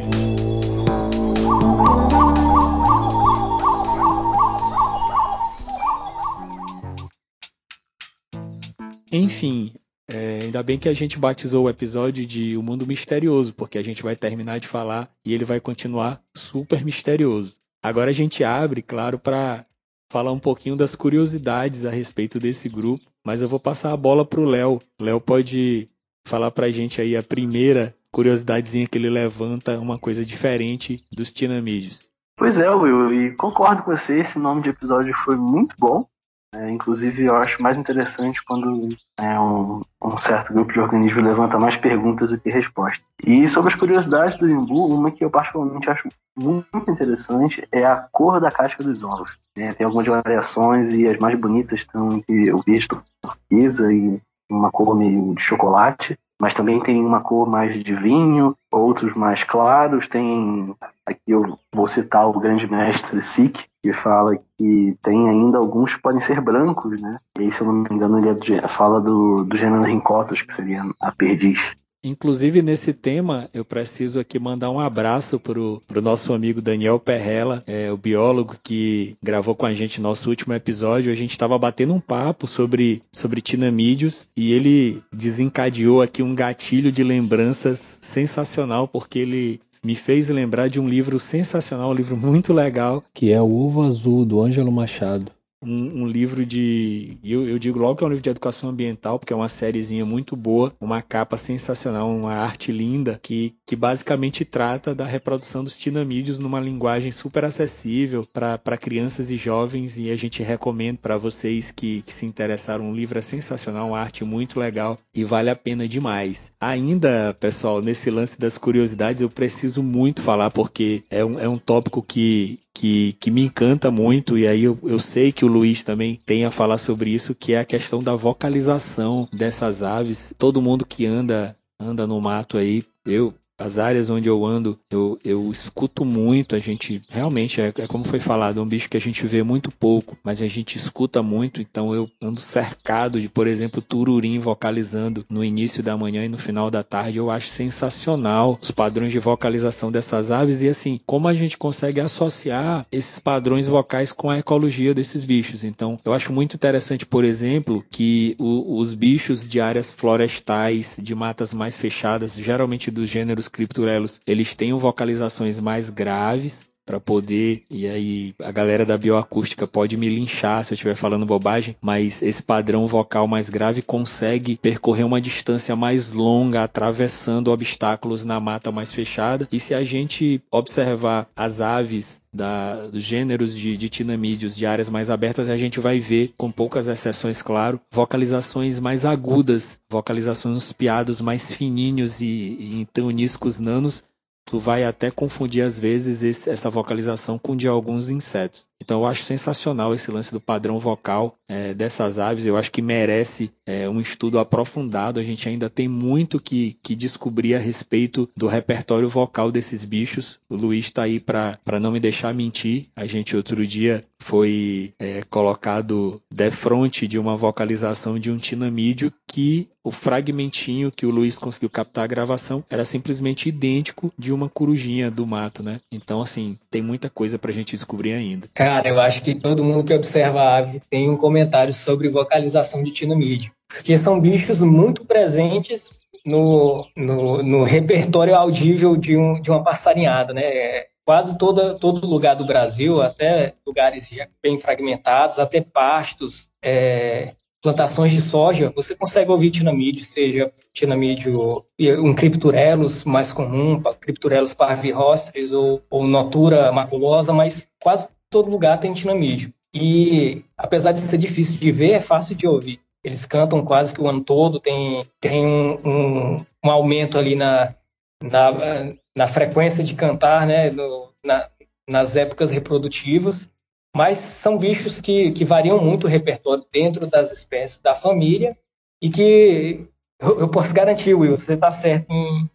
Enfim, 9.12 9.74
é, 10.08 10.42
ainda 10.44 10.64
bem 10.64 10.78
que 10.78 10.90
a 10.90 10.94
gente 10.94 11.20
batizou 11.20 11.66
o 11.66 11.70
episódio 11.70 12.26
de 12.26 12.58
O 12.58 12.64
Mundo 12.64 12.88
Misterioso, 12.88 13.54
porque 13.54 13.78
a 13.78 13.84
gente 13.84 14.02
vai 14.02 14.16
terminar 14.16 14.60
de 14.60 14.68
falar 14.68 15.10
e 15.24 15.34
ele 15.34 15.46
vai 15.46 15.60
continuar 15.60 16.22
super 16.36 16.84
misterioso. 16.84 17.60
Agora 17.82 18.10
a 18.10 18.14
gente 18.14 18.44
abre, 18.44 18.82
claro, 18.82 19.20
para 19.20 19.66
falar 20.12 20.32
um 20.32 20.40
pouquinho 20.40 20.76
das 20.76 20.96
curiosidades 20.96 21.86
a 21.86 21.92
respeito 21.92 22.40
desse 22.40 22.68
grupo, 22.68 23.06
mas 23.26 23.42
eu 23.42 23.50
vou 23.50 23.60
passar 23.60 23.94
a 23.94 23.98
bola 23.98 24.26
para 24.26 24.40
o 24.40 24.46
Léo. 24.46 24.82
Léo 25.00 25.22
pode 25.22 25.88
falar 26.28 26.52
para 26.52 26.66
a 26.66 26.72
gente 26.72 27.00
aí 27.00 27.16
a 27.16 27.24
primeira 27.24 27.96
curiosidadezinha 28.12 28.88
que 28.88 28.98
ele 28.98 29.10
levanta, 29.10 29.80
uma 29.80 30.00
coisa 30.00 30.26
diferente 30.26 31.04
dos 31.12 31.32
Tinamídeos. 31.32 32.10
Pois 32.36 32.58
é, 32.58 32.70
Will, 32.70 33.14
e 33.14 33.36
concordo 33.36 33.84
com 33.84 33.96
você, 33.96 34.20
esse 34.20 34.40
nome 34.40 34.64
de 34.64 34.70
episódio 34.70 35.14
foi 35.24 35.36
muito 35.36 35.76
bom. 35.78 36.08
É, 36.54 36.70
inclusive, 36.70 37.26
eu 37.26 37.36
acho 37.36 37.62
mais 37.62 37.78
interessante 37.78 38.44
quando 38.44 38.90
é, 39.20 39.40
um, 39.40 39.82
um, 40.04 40.18
certo 40.18 40.52
grupo 40.52 40.74
de 40.74 40.80
organismos 40.80 41.24
levanta 41.24 41.60
mais 41.60 41.78
perguntas 41.78 42.30
do 42.30 42.40
que 42.40 42.50
respostas. 42.50 43.04
E 43.24 43.48
sobre 43.48 43.72
as 43.72 43.80
curiosidades 43.80 44.38
do 44.40 44.50
imbu, 44.50 44.88
uma 44.88 45.12
que 45.12 45.24
eu 45.24 45.30
particularmente 45.30 45.90
acho 45.90 46.10
muito 46.36 46.90
interessante 46.90 47.68
é 47.72 47.86
a 47.86 47.98
cor 48.12 48.42
da 48.42 48.50
casca 48.50 48.84
dos 48.84 49.04
ovos. 49.04 49.38
É, 49.56 49.74
tem 49.74 49.86
algumas 49.86 50.08
variações 50.08 50.92
e 50.92 51.08
as 51.08 51.20
mais 51.20 51.40
bonitas 51.40 51.82
estão 51.82 52.14
entre 52.14 52.52
o 52.52 52.64
verde 52.64 52.88
turquesa 53.22 53.94
e 53.94 54.20
uma 54.50 54.72
cor 54.72 54.96
meio 54.96 55.36
de 55.36 55.42
chocolate 55.42 56.18
mas 56.40 56.54
também 56.54 56.80
tem 56.80 57.04
uma 57.04 57.22
cor 57.22 57.50
mais 57.50 57.84
de 57.84 57.94
vinho, 57.94 58.56
outros 58.72 59.14
mais 59.14 59.44
claros. 59.44 60.08
Tem 60.08 60.74
aqui 61.06 61.20
eu 61.32 61.60
vou 61.74 61.88
citar 61.88 62.28
o 62.28 62.40
grande 62.40 62.70
mestre 62.70 63.22
Sikh, 63.22 63.60
que 63.84 63.94
fala 63.94 64.38
que 64.58 64.98
tem 65.02 65.30
ainda 65.30 65.58
alguns 65.58 65.96
que 65.96 66.02
podem 66.02 66.22
ser 66.22 66.42
brancos, 66.42 67.02
né? 67.02 67.20
E 67.38 67.44
aí, 67.44 67.52
se 67.52 67.62
eu 67.62 67.68
não 67.68 67.74
me 67.74 67.90
engano, 67.92 68.20
ele 68.20 68.56
é 68.56 68.68
fala 68.68 69.02
do, 69.02 69.44
do 69.44 69.58
gênero 69.58 69.84
Rincotos, 69.84 70.42
que 70.42 70.54
seria 70.54 70.84
a 71.02 71.12
perdiz. 71.12 71.60
Inclusive, 72.04 72.62
nesse 72.62 72.94
tema, 72.94 73.50
eu 73.54 73.66
preciso 73.66 74.22
aqui 74.22 74.40
mandar 74.40 74.70
um 74.70 74.80
abraço 74.80 75.38
para 75.38 75.60
o 75.60 75.82
nosso 76.02 76.34
amigo 76.34 76.62
Daniel 76.62 76.98
Perrella, 76.98 77.62
é, 77.68 77.92
o 77.92 77.98
biólogo 77.98 78.56
que 78.64 79.18
gravou 79.22 79.54
com 79.54 79.66
a 79.66 79.74
gente 79.74 80.00
nosso 80.00 80.30
último 80.30 80.54
episódio. 80.54 81.12
A 81.12 81.16
gente 81.16 81.32
estava 81.32 81.58
batendo 81.58 81.94
um 81.94 82.00
papo 82.00 82.48
sobre, 82.48 83.02
sobre 83.12 83.42
tinamídeos 83.42 84.28
e 84.36 84.54
ele 84.54 85.04
desencadeou 85.12 86.02
aqui 86.02 86.24
um 86.24 86.34
gatilho 86.34 86.92
de 86.92 87.04
lembranças 87.04 88.00
sensacional, 88.02 88.88
porque 88.88 89.20
ele 89.20 89.60
me 89.84 89.96
fez 89.96 90.30
lembrar 90.30 90.70
de 90.70 90.80
um 90.80 90.88
livro 90.88 91.20
sensacional, 91.20 91.90
um 91.90 91.94
livro 91.94 92.16
muito 92.16 92.54
legal, 92.54 93.04
que 93.14 93.32
é 93.32 93.42
O 93.42 93.52
Ovo 93.52 93.84
Azul, 93.84 94.24
do 94.24 94.42
Ângelo 94.42 94.72
Machado 94.72 95.32
um, 95.62 96.04
um 96.04 96.08
livro 96.08 96.46
de. 96.46 97.18
Eu, 97.24 97.48
eu, 97.48 97.60
digo 97.60 97.80
logo 97.80 97.96
que 97.96 98.04
é 98.04 98.08
um 98.08 98.10
livro 98.10 98.24
de 98.24 98.30
educação 98.30 98.70
ambiental, 98.70 99.20
porque 99.20 99.34
é 99.34 99.36
uma 99.36 99.50
sériezinha 99.50 100.06
muito 100.06 100.36
boa, 100.36 100.74
uma 100.80 101.02
capa 101.02 101.38
sensacional, 101.38 102.10
uma 102.10 102.34
arte 102.34 102.72
linda, 102.72 103.20
que, 103.22 103.56
que 103.66 103.76
basicamente 103.76 104.46
trata 104.46 104.96
da 104.96 105.06
reprodução 105.06 105.64
dos 105.64 105.78
tinamídeos 105.78 106.40
numa 106.40 106.60
linguagem 106.60 107.12
super 107.12 107.46
acessível 107.46 108.26
para 108.26 108.78
crianças 108.78 109.32
e 109.32 109.38
jovens. 109.38 109.98
E 109.98 110.12
a 110.12 110.16
gente 110.16 110.42
recomenda 110.44 111.00
para 111.02 111.18
vocês 111.18 111.72
que, 111.72 112.02
que 112.04 112.14
se 112.14 112.26
interessaram. 112.26 112.86
Um 112.86 112.96
livro 112.96 113.20
é 113.20 113.22
sensacional, 113.22 113.90
uma 113.90 114.00
arte 114.00 114.24
muito 114.24 114.60
legal 114.60 114.98
e 115.14 115.24
vale 115.24 115.50
a 115.50 115.56
pena 115.56 115.88
demais. 115.88 116.52
Ainda, 116.60 117.36
pessoal, 117.40 117.82
nesse 117.82 118.10
lance 118.10 118.40
das 118.40 118.58
curiosidades, 118.58 119.22
eu 119.22 119.30
preciso 119.30 119.84
muito 119.84 120.22
falar, 120.22 120.52
porque 120.52 121.04
é 121.10 121.24
um, 121.24 121.40
é 121.40 121.48
um 121.48 121.58
tópico 121.58 122.02
que, 122.02 122.60
que, 122.80 123.12
que 123.20 123.30
me 123.30 123.42
encanta 123.42 123.92
muito, 123.92 124.38
e 124.38 124.48
aí 124.48 124.64
eu, 124.64 124.80
eu 124.84 124.98
sei 124.98 125.34
que 125.34 125.44
o 125.44 125.50
Luiz 125.50 125.84
também 125.84 126.18
tem 126.26 126.46
a 126.46 126.52
falar 126.52 126.78
sobre 126.78 127.10
isso, 127.10 127.36
que 127.36 127.52
é 127.52 127.60
a 127.60 127.66
questão 127.66 128.02
da 128.02 128.16
vocalização 128.16 129.28
dessas 129.34 129.84
aves. 129.84 130.34
Todo 130.38 130.62
mundo 130.62 130.86
que 130.86 131.06
anda 131.06 131.54
anda 131.78 132.06
no 132.06 132.20
mato 132.20 132.58
aí, 132.58 132.84
eu 133.06 133.34
as 133.60 133.78
áreas 133.78 134.10
onde 134.10 134.30
eu 134.30 134.46
ando, 134.46 134.80
eu, 134.90 135.20
eu 135.24 135.52
escuto 135.52 136.06
muito, 136.06 136.56
a 136.56 136.60
gente 136.60 137.02
realmente 137.10 137.60
é, 137.60 137.68
é, 137.78 137.88
como 137.88 138.06
foi 138.06 138.20
falado, 138.20 138.60
é 138.60 138.64
um 138.64 138.68
bicho 138.68 138.90
que 138.90 138.96
a 138.96 139.02
gente 139.02 139.26
vê 139.28 139.44
muito 139.44 139.70
pouco, 139.70 140.18
mas 140.24 140.42
a 140.42 140.48
gente 140.48 140.78
escuta 140.78 141.22
muito, 141.22 141.62
então 141.62 141.94
eu 141.94 142.10
ando 142.22 142.40
cercado 142.40 143.20
de, 143.20 143.28
por 143.28 143.46
exemplo, 143.46 143.82
tururim 143.82 144.40
vocalizando 144.40 145.26
no 145.30 145.44
início 145.44 145.84
da 145.84 145.98
manhã 145.98 146.24
e 146.24 146.30
no 146.30 146.38
final 146.38 146.72
da 146.72 146.84
tarde, 146.84 147.18
eu 147.18 147.30
acho 147.30 147.48
sensacional 147.48 148.58
os 148.62 148.72
padrões 148.72 149.12
de 149.12 149.20
vocalização 149.20 149.92
dessas 149.92 150.32
aves 150.32 150.62
e 150.62 150.70
assim, 150.70 151.00
como 151.06 151.28
a 151.28 151.34
gente 151.34 151.58
consegue 151.58 152.00
associar 152.00 152.86
esses 152.92 153.20
padrões 153.20 153.68
vocais 153.68 154.14
com 154.14 154.30
a 154.30 154.40
ecologia 154.40 154.94
desses 154.94 155.26
bichos. 155.26 155.64
Então, 155.66 156.00
eu 156.06 156.14
acho 156.14 156.32
muito 156.32 156.56
interessante, 156.56 157.06
por 157.06 157.26
exemplo, 157.26 157.84
que 157.90 158.36
o, 158.40 158.78
os 158.78 158.94
bichos 158.94 159.46
de 159.46 159.60
áreas 159.60 159.92
florestais, 159.92 160.98
de 161.02 161.14
matas 161.14 161.54
mais 161.54 161.78
fechadas, 161.78 162.36
geralmente 162.36 162.90
dos 162.90 163.10
gêneros 163.10 163.49
cripturelos, 163.50 164.22
eles 164.26 164.56
têm 164.56 164.74
vocalizações 164.74 165.60
mais 165.60 165.90
graves 165.90 166.69
para 166.90 167.00
poder 167.00 167.62
e 167.70 167.88
aí 167.88 168.34
a 168.44 168.52
galera 168.52 168.84
da 168.84 168.98
bioacústica 168.98 169.68
pode 169.68 169.96
me 169.96 170.10
linchar 170.10 170.66
se 170.66 170.74
eu 170.74 170.76
estiver 170.76 170.96
falando 170.96 171.24
bobagem, 171.24 171.76
mas 171.80 172.24
esse 172.24 172.42
padrão 172.42 172.88
vocal 172.88 173.28
mais 173.28 173.48
grave 173.48 173.84
consegue 173.84 174.58
percorrer 174.58 175.06
uma 175.06 175.22
distância 175.22 175.76
mais 175.76 176.12
longa 176.12 176.64
atravessando 176.64 177.52
obstáculos 177.52 178.24
na 178.24 178.40
mata 178.40 178.72
mais 178.72 178.92
fechada. 178.92 179.48
E 179.52 179.60
se 179.60 179.76
a 179.76 179.84
gente 179.84 180.42
observar 180.52 181.28
as 181.36 181.62
aves 181.62 182.24
da, 182.34 182.88
dos 182.88 183.04
gêneros 183.04 183.56
de, 183.56 183.76
de 183.76 183.90
tinamídeos 183.90 184.56
de 184.56 184.66
áreas 184.66 184.90
mais 184.90 185.10
abertas, 185.10 185.50
a 185.50 185.58
gente 185.58 185.80
vai 185.80 186.00
ver, 186.00 186.34
com 186.38 186.52
poucas 186.52 186.88
exceções, 186.88 187.42
claro, 187.42 187.80
vocalizações 187.92 188.80
mais 188.80 189.06
agudas, 189.06 189.80
vocalizações 189.90 190.72
piados 190.72 191.22
mais 191.22 191.52
fininhos 191.54 192.22
e, 192.22 192.26
e 192.26 192.82
em 192.82 192.86
toniscos 192.86 193.60
nanos, 193.60 194.04
tu 194.50 194.58
vai 194.58 194.84
até 194.84 195.12
confundir 195.12 195.64
às 195.64 195.78
vezes 195.78 196.24
esse, 196.24 196.50
essa 196.50 196.72
vocalização 196.72 197.38
com 197.38 197.56
de 197.56 197.68
alguns 197.68 198.10
insetos. 198.10 198.68
Então 198.82 199.02
eu 199.02 199.06
acho 199.06 199.22
sensacional 199.22 199.94
esse 199.94 200.10
lance 200.10 200.32
do 200.32 200.40
padrão 200.40 200.80
vocal 200.80 201.36
é, 201.48 201.72
dessas 201.74 202.18
aves. 202.18 202.48
Eu 202.48 202.58
acho 202.58 202.72
que 202.72 202.82
merece 202.82 203.52
é, 203.64 203.88
um 203.88 204.02
estudo 204.02 204.40
aprofundado. 204.40 205.20
A 205.20 205.24
gente 205.24 205.48
ainda 205.48 205.70
tem 205.70 205.88
muito 205.88 206.40
que, 206.40 206.78
que 206.82 206.96
descobrir 206.96 207.54
a 207.54 207.60
respeito 207.60 208.28
do 208.36 208.48
repertório 208.48 209.08
vocal 209.08 209.52
desses 209.52 209.86
bichos. 209.86 210.40
O 210.50 210.56
Luiz 210.56 210.86
está 210.86 211.04
aí 211.04 211.20
para 211.20 211.80
não 211.80 211.92
me 211.92 212.00
deixar 212.00 212.34
mentir. 212.34 212.88
A 212.96 213.06
gente 213.06 213.36
outro 213.36 213.68
dia 213.68 214.04
foi 214.22 214.94
é, 215.00 215.22
colocado 215.30 216.22
de 216.32 216.52
frente 216.52 217.08
de 217.08 217.18
uma 217.18 217.36
vocalização 217.36 218.20
de 218.20 218.32
um 218.32 218.38
tinamídeo 218.38 219.12
que 219.28 219.70
o 219.84 219.92
fragmentinho 219.92 220.92
que 220.92 221.06
o 221.06 221.10
Luiz 221.10 221.38
conseguiu 221.38 221.70
captar 221.70 222.04
a 222.04 222.08
gravação 222.08 222.64
era 222.70 222.84
simplesmente 222.86 223.50
idêntico 223.50 224.12
de 224.18 224.34
uma 224.34 224.50
corujinha 224.50 225.10
do 225.10 225.26
mato, 225.26 225.64
né? 225.64 225.80
Então, 225.92 226.22
assim, 226.22 226.58
tem 226.70 226.82
muita 226.82 227.10
coisa 227.10 227.40
pra 227.40 227.52
gente 227.52 227.72
descobrir 227.72 228.14
ainda. 228.14 228.48
Cara, 228.54 228.90
eu 228.90 229.00
acho 229.00 229.22
que 229.24 229.34
todo 229.34 229.64
mundo 229.64 229.84
que 229.84 229.94
observa 229.94 230.42
a 230.42 230.58
ave 230.58 230.82
tem 230.90 231.10
um 231.10 231.18
comentário 231.18 231.74
sobre 231.74 232.10
vocalização 232.10 232.84
de 232.84 232.92
tinamídeo. 232.92 233.52
Porque 233.68 233.98
são 233.98 234.20
bichos 234.20 234.62
muito 234.62 235.06
presentes 235.06 236.02
no, 236.26 236.86
no, 236.96 237.44
no 237.44 237.64
repertório 237.64 238.36
audível 238.36 238.96
de, 238.96 239.16
um, 239.16 239.40
de 239.42 239.50
uma 239.50 239.64
passarinhada, 239.64 240.34
né? 240.34 240.86
Quase 241.10 241.40
toda, 241.40 241.74
todo 241.74 242.06
lugar 242.06 242.36
do 242.36 242.46
Brasil, 242.46 243.02
até 243.02 243.56
lugares 243.66 244.08
bem 244.44 244.60
fragmentados, 244.60 245.40
até 245.40 245.60
pastos, 245.60 246.48
é, 246.64 247.32
plantações 247.64 248.12
de 248.12 248.22
soja, 248.22 248.72
você 248.76 248.96
consegue 248.96 249.32
ouvir 249.32 249.50
tinamídeo, 249.50 250.04
seja 250.04 250.48
tinamídeo 250.72 251.66
um 251.98 252.14
cripturelos 252.14 253.06
mais 253.06 253.34
comum, 253.34 253.82
cripturelos 254.00 254.54
parvirostres 254.54 255.52
ou, 255.52 255.82
ou 255.90 256.06
notura 256.06 256.72
maculosa, 256.72 257.34
mas 257.34 257.68
quase 257.82 258.10
todo 258.30 258.52
lugar 258.52 258.80
tem 258.80 258.94
tinamídeo. 258.94 259.52
E 259.74 260.44
apesar 260.56 260.92
de 260.92 261.00
ser 261.00 261.18
difícil 261.18 261.60
de 261.60 261.72
ver, 261.72 261.94
é 261.94 262.00
fácil 262.00 262.36
de 262.36 262.46
ouvir. 262.46 262.82
Eles 263.04 263.26
cantam 263.26 263.66
quase 263.66 263.96
que 263.96 264.02
o 264.02 264.08
ano 264.08 264.24
todo, 264.24 264.60
tem, 264.60 265.04
tem 265.20 265.44
um, 265.44 265.72
um, 265.84 266.46
um 266.64 266.70
aumento 266.70 267.18
ali 267.18 267.34
na, 267.34 267.74
na, 268.22 268.94
na, 269.20 269.28
frequência 269.28 269.84
de 269.84 269.96
cantar, 269.96 270.48
né, 270.48 270.70
no, 270.72 271.14
na, 271.24 271.50
nas 271.88 272.16
épocas 272.16 272.52
reprodutivas. 272.52 273.52
Mas 273.96 274.18
são 274.18 274.58
bichos 274.58 275.02
que, 275.02 275.32
que 275.32 275.44
variam 275.44 275.84
muito 275.84 276.06
o 276.06 276.10
repertório 276.10 276.64
dentro 276.72 277.08
das 277.08 277.32
espécies 277.32 277.82
da 277.82 277.96
família 277.96 278.58
e 279.02 279.10
que 279.10 279.88
eu, 280.22 280.42
eu 280.42 280.50
posso 280.50 280.74
garantir, 280.74 281.14
Will, 281.14 281.36
você 281.36 281.54
está 281.54 281.72
certo 281.72 282.12
em, 282.12 282.50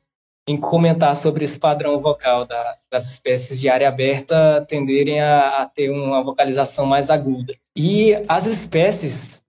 em 0.49 0.57
comentar 0.57 1.17
sobre 1.17 1.45
esse 1.45 1.59
padrão 1.59 2.01
vocal 2.01 2.47
da, 2.47 2.77
das 2.91 3.07
espécies 3.07 3.61
de 3.61 3.69
área 3.69 3.89
aberta 3.89 4.65
tenderem 4.69 5.21
a, 5.21 5.63
a, 5.63 5.67
ter 5.67 5.91
uma 5.91 6.23
vocalização 6.23 6.87
mais 6.87 7.11
aguda. 7.11 7.55
E 7.77 8.15
as 8.29 8.47
espécies 8.47 9.43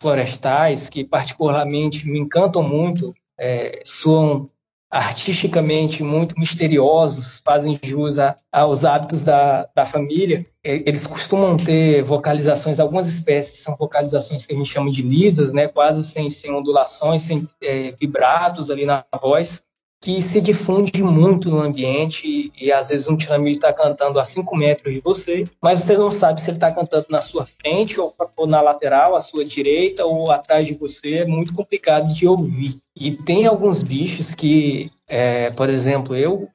florestais, 0.00 0.88
que 0.88 1.04
particularmente 1.04 2.06
me 2.06 2.18
encantam 2.18 2.62
muito, 2.62 3.14
é, 3.38 3.80
soam 3.84 4.50
artisticamente 4.90 6.02
muito 6.02 6.38
misteriosos, 6.38 7.40
fazem 7.44 7.78
jus 7.82 8.18
a, 8.18 8.36
aos 8.52 8.84
hábitos 8.84 9.24
da, 9.24 9.68
da 9.74 9.84
família. 9.84 10.46
Eles 10.62 11.06
costumam 11.06 11.56
ter 11.56 12.02
vocalizações, 12.02 12.80
algumas 12.80 13.06
espécies 13.06 13.60
são 13.60 13.76
vocalizações 13.76 14.46
que 14.46 14.54
a 14.54 14.56
gente 14.56 14.70
chama 14.70 14.90
de 14.90 15.02
lisas, 15.02 15.52
né, 15.52 15.68
quase 15.68 16.02
sem, 16.04 16.30
sem 16.30 16.52
ondulações, 16.52 17.22
sem 17.22 17.46
é, 17.62 17.92
vibratos 17.92 18.70
ali 18.70 18.84
na 18.84 19.04
voz, 19.20 19.62
que 20.00 20.20
se 20.20 20.40
difunde 20.40 21.02
muito 21.02 21.50
no 21.50 21.60
ambiente 21.60 22.28
e, 22.28 22.66
e 22.66 22.72
às 22.72 22.88
vezes 22.88 23.08
um 23.08 23.16
tinamídeo 23.16 23.56
está 23.56 23.72
cantando 23.72 24.18
a 24.18 24.24
5 24.24 24.56
metros 24.56 24.94
de 24.94 25.00
você, 25.00 25.48
mas 25.60 25.82
você 25.82 25.96
não 25.96 26.10
sabe 26.10 26.40
se 26.40 26.50
ele 26.50 26.58
está 26.58 26.70
cantando 26.70 27.06
na 27.08 27.20
sua 27.20 27.46
frente 27.46 27.98
ou, 27.98 28.14
ou, 28.36 28.46
na 28.46 28.60
lateral, 28.60 29.16
à 29.16 29.20
sua 29.20 29.44
direita 29.44 30.04
ou 30.04 30.30
atrás 30.30 30.66
de 30.66 30.74
você, 30.74 31.18
é 31.18 31.24
muito 31.24 31.54
complicado 31.54 32.12
de 32.12 32.26
ouvir. 32.26 32.78
E 32.94 33.16
tem 33.16 33.46
alguns 33.46 33.82
bichos 33.82 34.34
que, 34.34 34.90
é, 35.08 35.50
por 35.50 35.68
exemplo, 35.68 36.14
eu, 36.14 36.48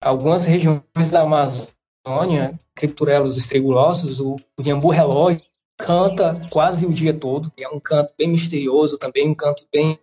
algumas 0.00 0.44
regiões 0.44 1.10
da 1.10 1.22
Amazônia, 1.22 2.58
cripturelos 2.74 3.36
estregulosos, 3.36 4.20
o, 4.20 4.36
o 4.56 4.90
relógio, 4.90 5.42
canta 5.78 6.36
quase 6.50 6.84
o 6.84 6.92
dia 6.92 7.14
todo. 7.14 7.52
É 7.56 7.68
um 7.68 7.80
canto 7.80 8.12
bem 8.18 8.28
misterioso 8.28 8.98
também, 8.98 9.28
um 9.28 9.34
canto 9.34 9.64
bem 9.72 9.98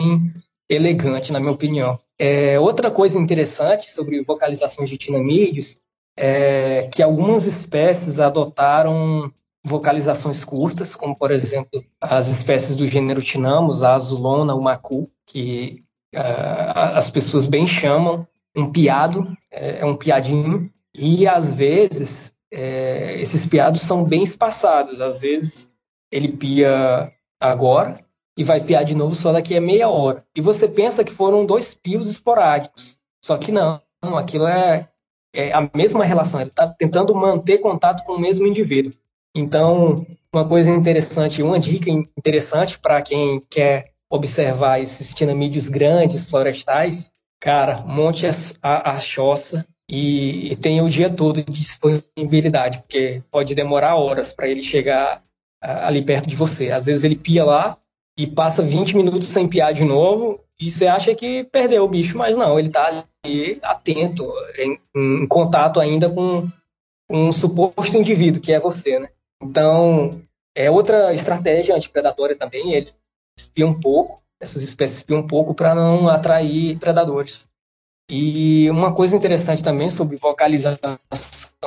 elegante, 0.70 1.32
na 1.32 1.40
minha 1.40 1.52
opinião. 1.52 2.00
É, 2.18 2.60
outra 2.60 2.90
coisa 2.90 3.20
interessante 3.20 3.92
sobre 3.92 4.24
vocalizações 4.24 4.90
de 4.90 4.98
tinamídeos 4.98 5.80
é 6.18 6.90
que 6.94 7.04
algumas 7.04 7.46
espécies 7.46 8.20
adotaram 8.20 9.32
vocalizações 9.64 10.46
curtas, 10.46 10.96
como 10.96 11.18
por 11.18 11.32
exemplo 11.32 11.84
as 12.00 12.30
espécies 12.30 12.76
do 12.76 12.88
gênero 12.88 13.22
Tinamos, 13.22 13.84
a 13.84 13.96
azulona, 13.96 14.56
o 14.56 14.62
macu, 14.62 15.10
que 15.26 15.84
uh, 16.16 16.94
as 16.94 17.10
pessoas 17.10 17.46
bem 17.46 17.68
chamam 17.68 18.28
um 18.56 18.72
piado, 18.72 19.36
é, 19.52 19.80
é 19.80 19.86
um 19.86 19.98
piadinho, 19.98 20.72
e 20.94 21.28
às 21.28 21.54
vezes 21.54 22.34
é, 22.54 23.20
esses 23.20 23.46
piados 23.46 23.82
são 23.82 24.06
bem 24.06 24.24
espaçados, 24.24 25.02
às 25.02 25.20
vezes 25.20 25.74
ele 26.12 26.38
pia 26.38 27.12
agora 27.40 28.05
e 28.38 28.44
vai 28.44 28.62
piar 28.62 28.84
de 28.84 28.96
novo 28.96 29.16
só 29.16 29.32
daqui 29.32 29.56
a 29.56 29.62
meia 29.62 29.90
hora. 29.90 30.24
E 30.36 30.42
você 30.42 30.68
pensa 30.68 31.04
que 31.04 31.12
foram 31.12 31.46
dois 31.46 31.74
pios 31.74 32.10
esporádicos. 32.10 32.98
Só 33.24 33.38
que 33.38 33.52
não, 33.52 33.82
aquilo 34.18 34.46
é, 34.46 34.90
é 35.34 35.54
a 35.54 35.70
mesma 35.74 36.04
relação. 36.04 36.42
Ele 36.42 36.50
está 36.50 36.68
tentando 36.68 37.16
manter 37.16 37.60
contato 37.60 38.04
com 38.04 38.14
o 38.14 38.20
mesmo 38.20 38.46
indivíduo. 38.46 38.94
Então, 39.34 40.06
uma 40.34 40.48
coisa 40.48 40.70
interessante, 40.70 41.42
uma 41.42 41.60
dica 41.60 41.90
interessante 41.90 42.78
para 42.80 43.02
quem 43.02 43.42
quer 43.50 43.92
observar 44.10 44.82
esses 44.82 45.14
tinamídeos 45.14 45.68
grandes, 45.68 46.30
florestais, 46.30 47.12
cara, 47.40 47.84
monte 47.86 48.26
a, 48.62 48.92
a 48.92 49.00
choça 49.00 49.66
e, 49.90 50.52
e 50.52 50.56
tenha 50.56 50.84
o 50.84 50.90
dia 50.90 51.10
todo 51.10 51.44
de 51.44 51.52
disponibilidade, 51.52 52.80
porque 52.80 53.22
pode 53.32 53.54
demorar 53.56 53.96
horas 53.96 54.34
para 54.34 54.48
ele 54.48 54.64
chegar 54.64 55.24
ali 55.62 56.02
perto 56.02 56.30
de 56.30 56.36
você. 56.36 56.72
Às 56.72 56.86
vezes 56.86 57.04
ele 57.04 57.16
pia 57.16 57.44
lá, 57.44 57.78
e 58.18 58.26
passa 58.28 58.62
20 58.62 58.96
minutos 58.96 59.28
sem 59.28 59.48
piar 59.48 59.74
de 59.74 59.84
novo 59.84 60.40
e 60.60 60.72
você 60.72 60.88
acha 60.88 61.14
que 61.14 61.44
perdeu 61.46 61.84
o 61.84 61.88
bicho, 61.88 62.18
mas 62.18 62.38
não, 62.38 62.58
ele 62.58 62.70
está 62.70 63.06
ali 63.24 63.60
atento, 63.62 64.32
em, 64.58 64.80
em, 64.96 65.28
contato 65.28 65.80
ainda 65.80 66.10
com 66.10 66.48
um 67.10 67.32
suposto 67.32 67.98
indivíduo, 67.98 68.42
que 68.42 68.54
é 68.54 68.60
você, 68.60 69.00
né? 69.00 69.10
Então, 69.44 70.22
é 70.56 70.72
outra 70.72 71.14
estratégia 71.14 71.76
antipredatória 71.76 72.36
também, 72.36 72.74
eles 72.74 72.96
espiam 73.38 73.70
um 73.70 73.80
pouco, 73.80 74.22
essas 74.40 74.64
espécies 74.64 74.98
espiam 74.98 75.20
um 75.20 75.28
pouco 75.28 75.54
para 75.54 75.76
não 75.76 76.08
atrair 76.08 76.80
predadores. 76.80 77.46
E 78.10 78.70
uma 78.70 78.94
coisa 78.94 79.16
interessante 79.16 79.64
também 79.64 79.90
sobre 79.90 80.16
vocalização 80.16 81.00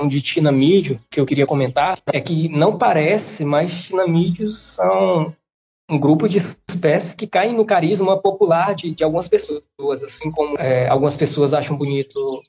de 0.09 0.23
tinamídeo, 0.23 1.01
que 1.11 1.21
eu 1.21 1.27
queria 1.27 1.47
comentar, 1.47 1.99
é 2.13 2.21
que 2.21 2.49
não 2.49 2.79
parece, 2.79 3.45
mas 3.45 3.85
tinamídeos 3.85 4.59
são 4.59 5.35
um 5.89 5.99
grupo 5.99 6.29
de 6.29 6.39
espécies 6.39 7.15
que 7.15 7.27
caem 7.27 7.55
no 7.55 7.65
carisma 7.65 8.21
popular 8.21 8.75
de, 8.75 8.91
de 8.91 9.03
algumas 9.03 9.29
pessoas, 9.29 10.03
assim 10.03 10.31
como 10.31 10.59
é, 10.59 10.87
algumas 10.89 11.17
pessoas 11.17 11.55
acham 11.55 11.77
bonito 11.77 12.43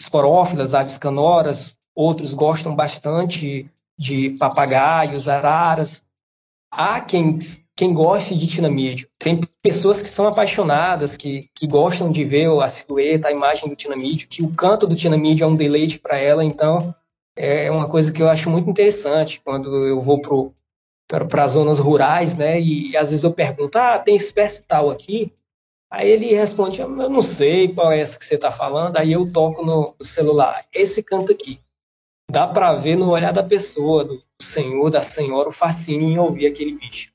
esporófilas, 0.00 0.74
aves 0.74 0.98
canoras, 0.98 1.76
outros 1.94 2.34
gostam 2.34 2.74
bastante 2.74 3.70
de 3.98 4.30
papagaios, 4.30 5.28
araras. 5.28 6.02
Há 6.72 7.00
quem, 7.00 7.38
quem 7.76 7.92
goste 7.92 8.34
de 8.34 8.46
tinamídeo. 8.46 9.06
Tem 9.18 9.40
pessoas 9.62 10.02
que 10.02 10.08
são 10.08 10.26
apaixonadas, 10.26 11.16
que, 11.16 11.48
que 11.54 11.66
gostam 11.66 12.10
de 12.10 12.24
ver 12.24 12.48
a 12.60 12.68
silhueta, 12.68 13.28
a 13.28 13.32
imagem 13.32 13.68
do 13.68 13.76
tinamídeo, 13.76 14.26
que 14.26 14.42
o 14.42 14.52
canto 14.52 14.86
do 14.86 14.96
tinamídeo 14.96 15.44
é 15.44 15.46
um 15.46 15.54
deleite 15.54 15.98
para 15.98 16.16
ela, 16.16 16.42
então 16.42 16.94
é 17.36 17.70
uma 17.70 17.88
coisa 17.88 18.10
que 18.10 18.22
eu 18.22 18.28
acho 18.28 18.50
muito 18.50 18.68
interessante 18.68 19.40
quando 19.44 19.86
eu 19.86 20.00
vou 20.00 20.20
pro 20.20 20.54
para 21.12 21.44
as 21.44 21.52
zonas 21.52 21.78
rurais, 21.78 22.36
né? 22.36 22.60
E, 22.60 22.96
às 22.96 23.10
vezes 23.10 23.24
eu 23.24 23.32
pergunto, 23.32 23.76
ah, 23.76 23.98
tem 23.98 24.16
espécie 24.16 24.64
tal 24.64 24.90
aqui? 24.90 25.32
Aí 25.90 26.10
ele 26.10 26.34
responde, 26.34 26.80
eu 26.80 26.88
não 26.88 27.20
sei 27.20 27.68
qual 27.68 27.92
é 27.92 28.00
essa 28.00 28.18
que 28.18 28.24
você 28.24 28.36
está 28.36 28.50
falando. 28.50 28.96
Aí 28.96 29.12
eu 29.12 29.30
toco 29.30 29.64
no, 29.64 29.94
celular, 30.00 30.64
esse 30.72 31.02
canta 31.02 31.32
aqui. 31.32 31.60
Dá 32.30 32.46
para 32.46 32.74
ver 32.74 32.96
no 32.96 33.10
olhar 33.10 33.32
da 33.32 33.42
pessoa, 33.42 34.04
do 34.04 34.22
senhor, 34.40 34.88
da 34.88 35.02
senhora, 35.02 35.50
o 35.50 35.52
fascínio 35.52 36.08
em 36.08 36.18
ouvir 36.18 36.46
aquele 36.46 36.72
bicho. 36.72 37.12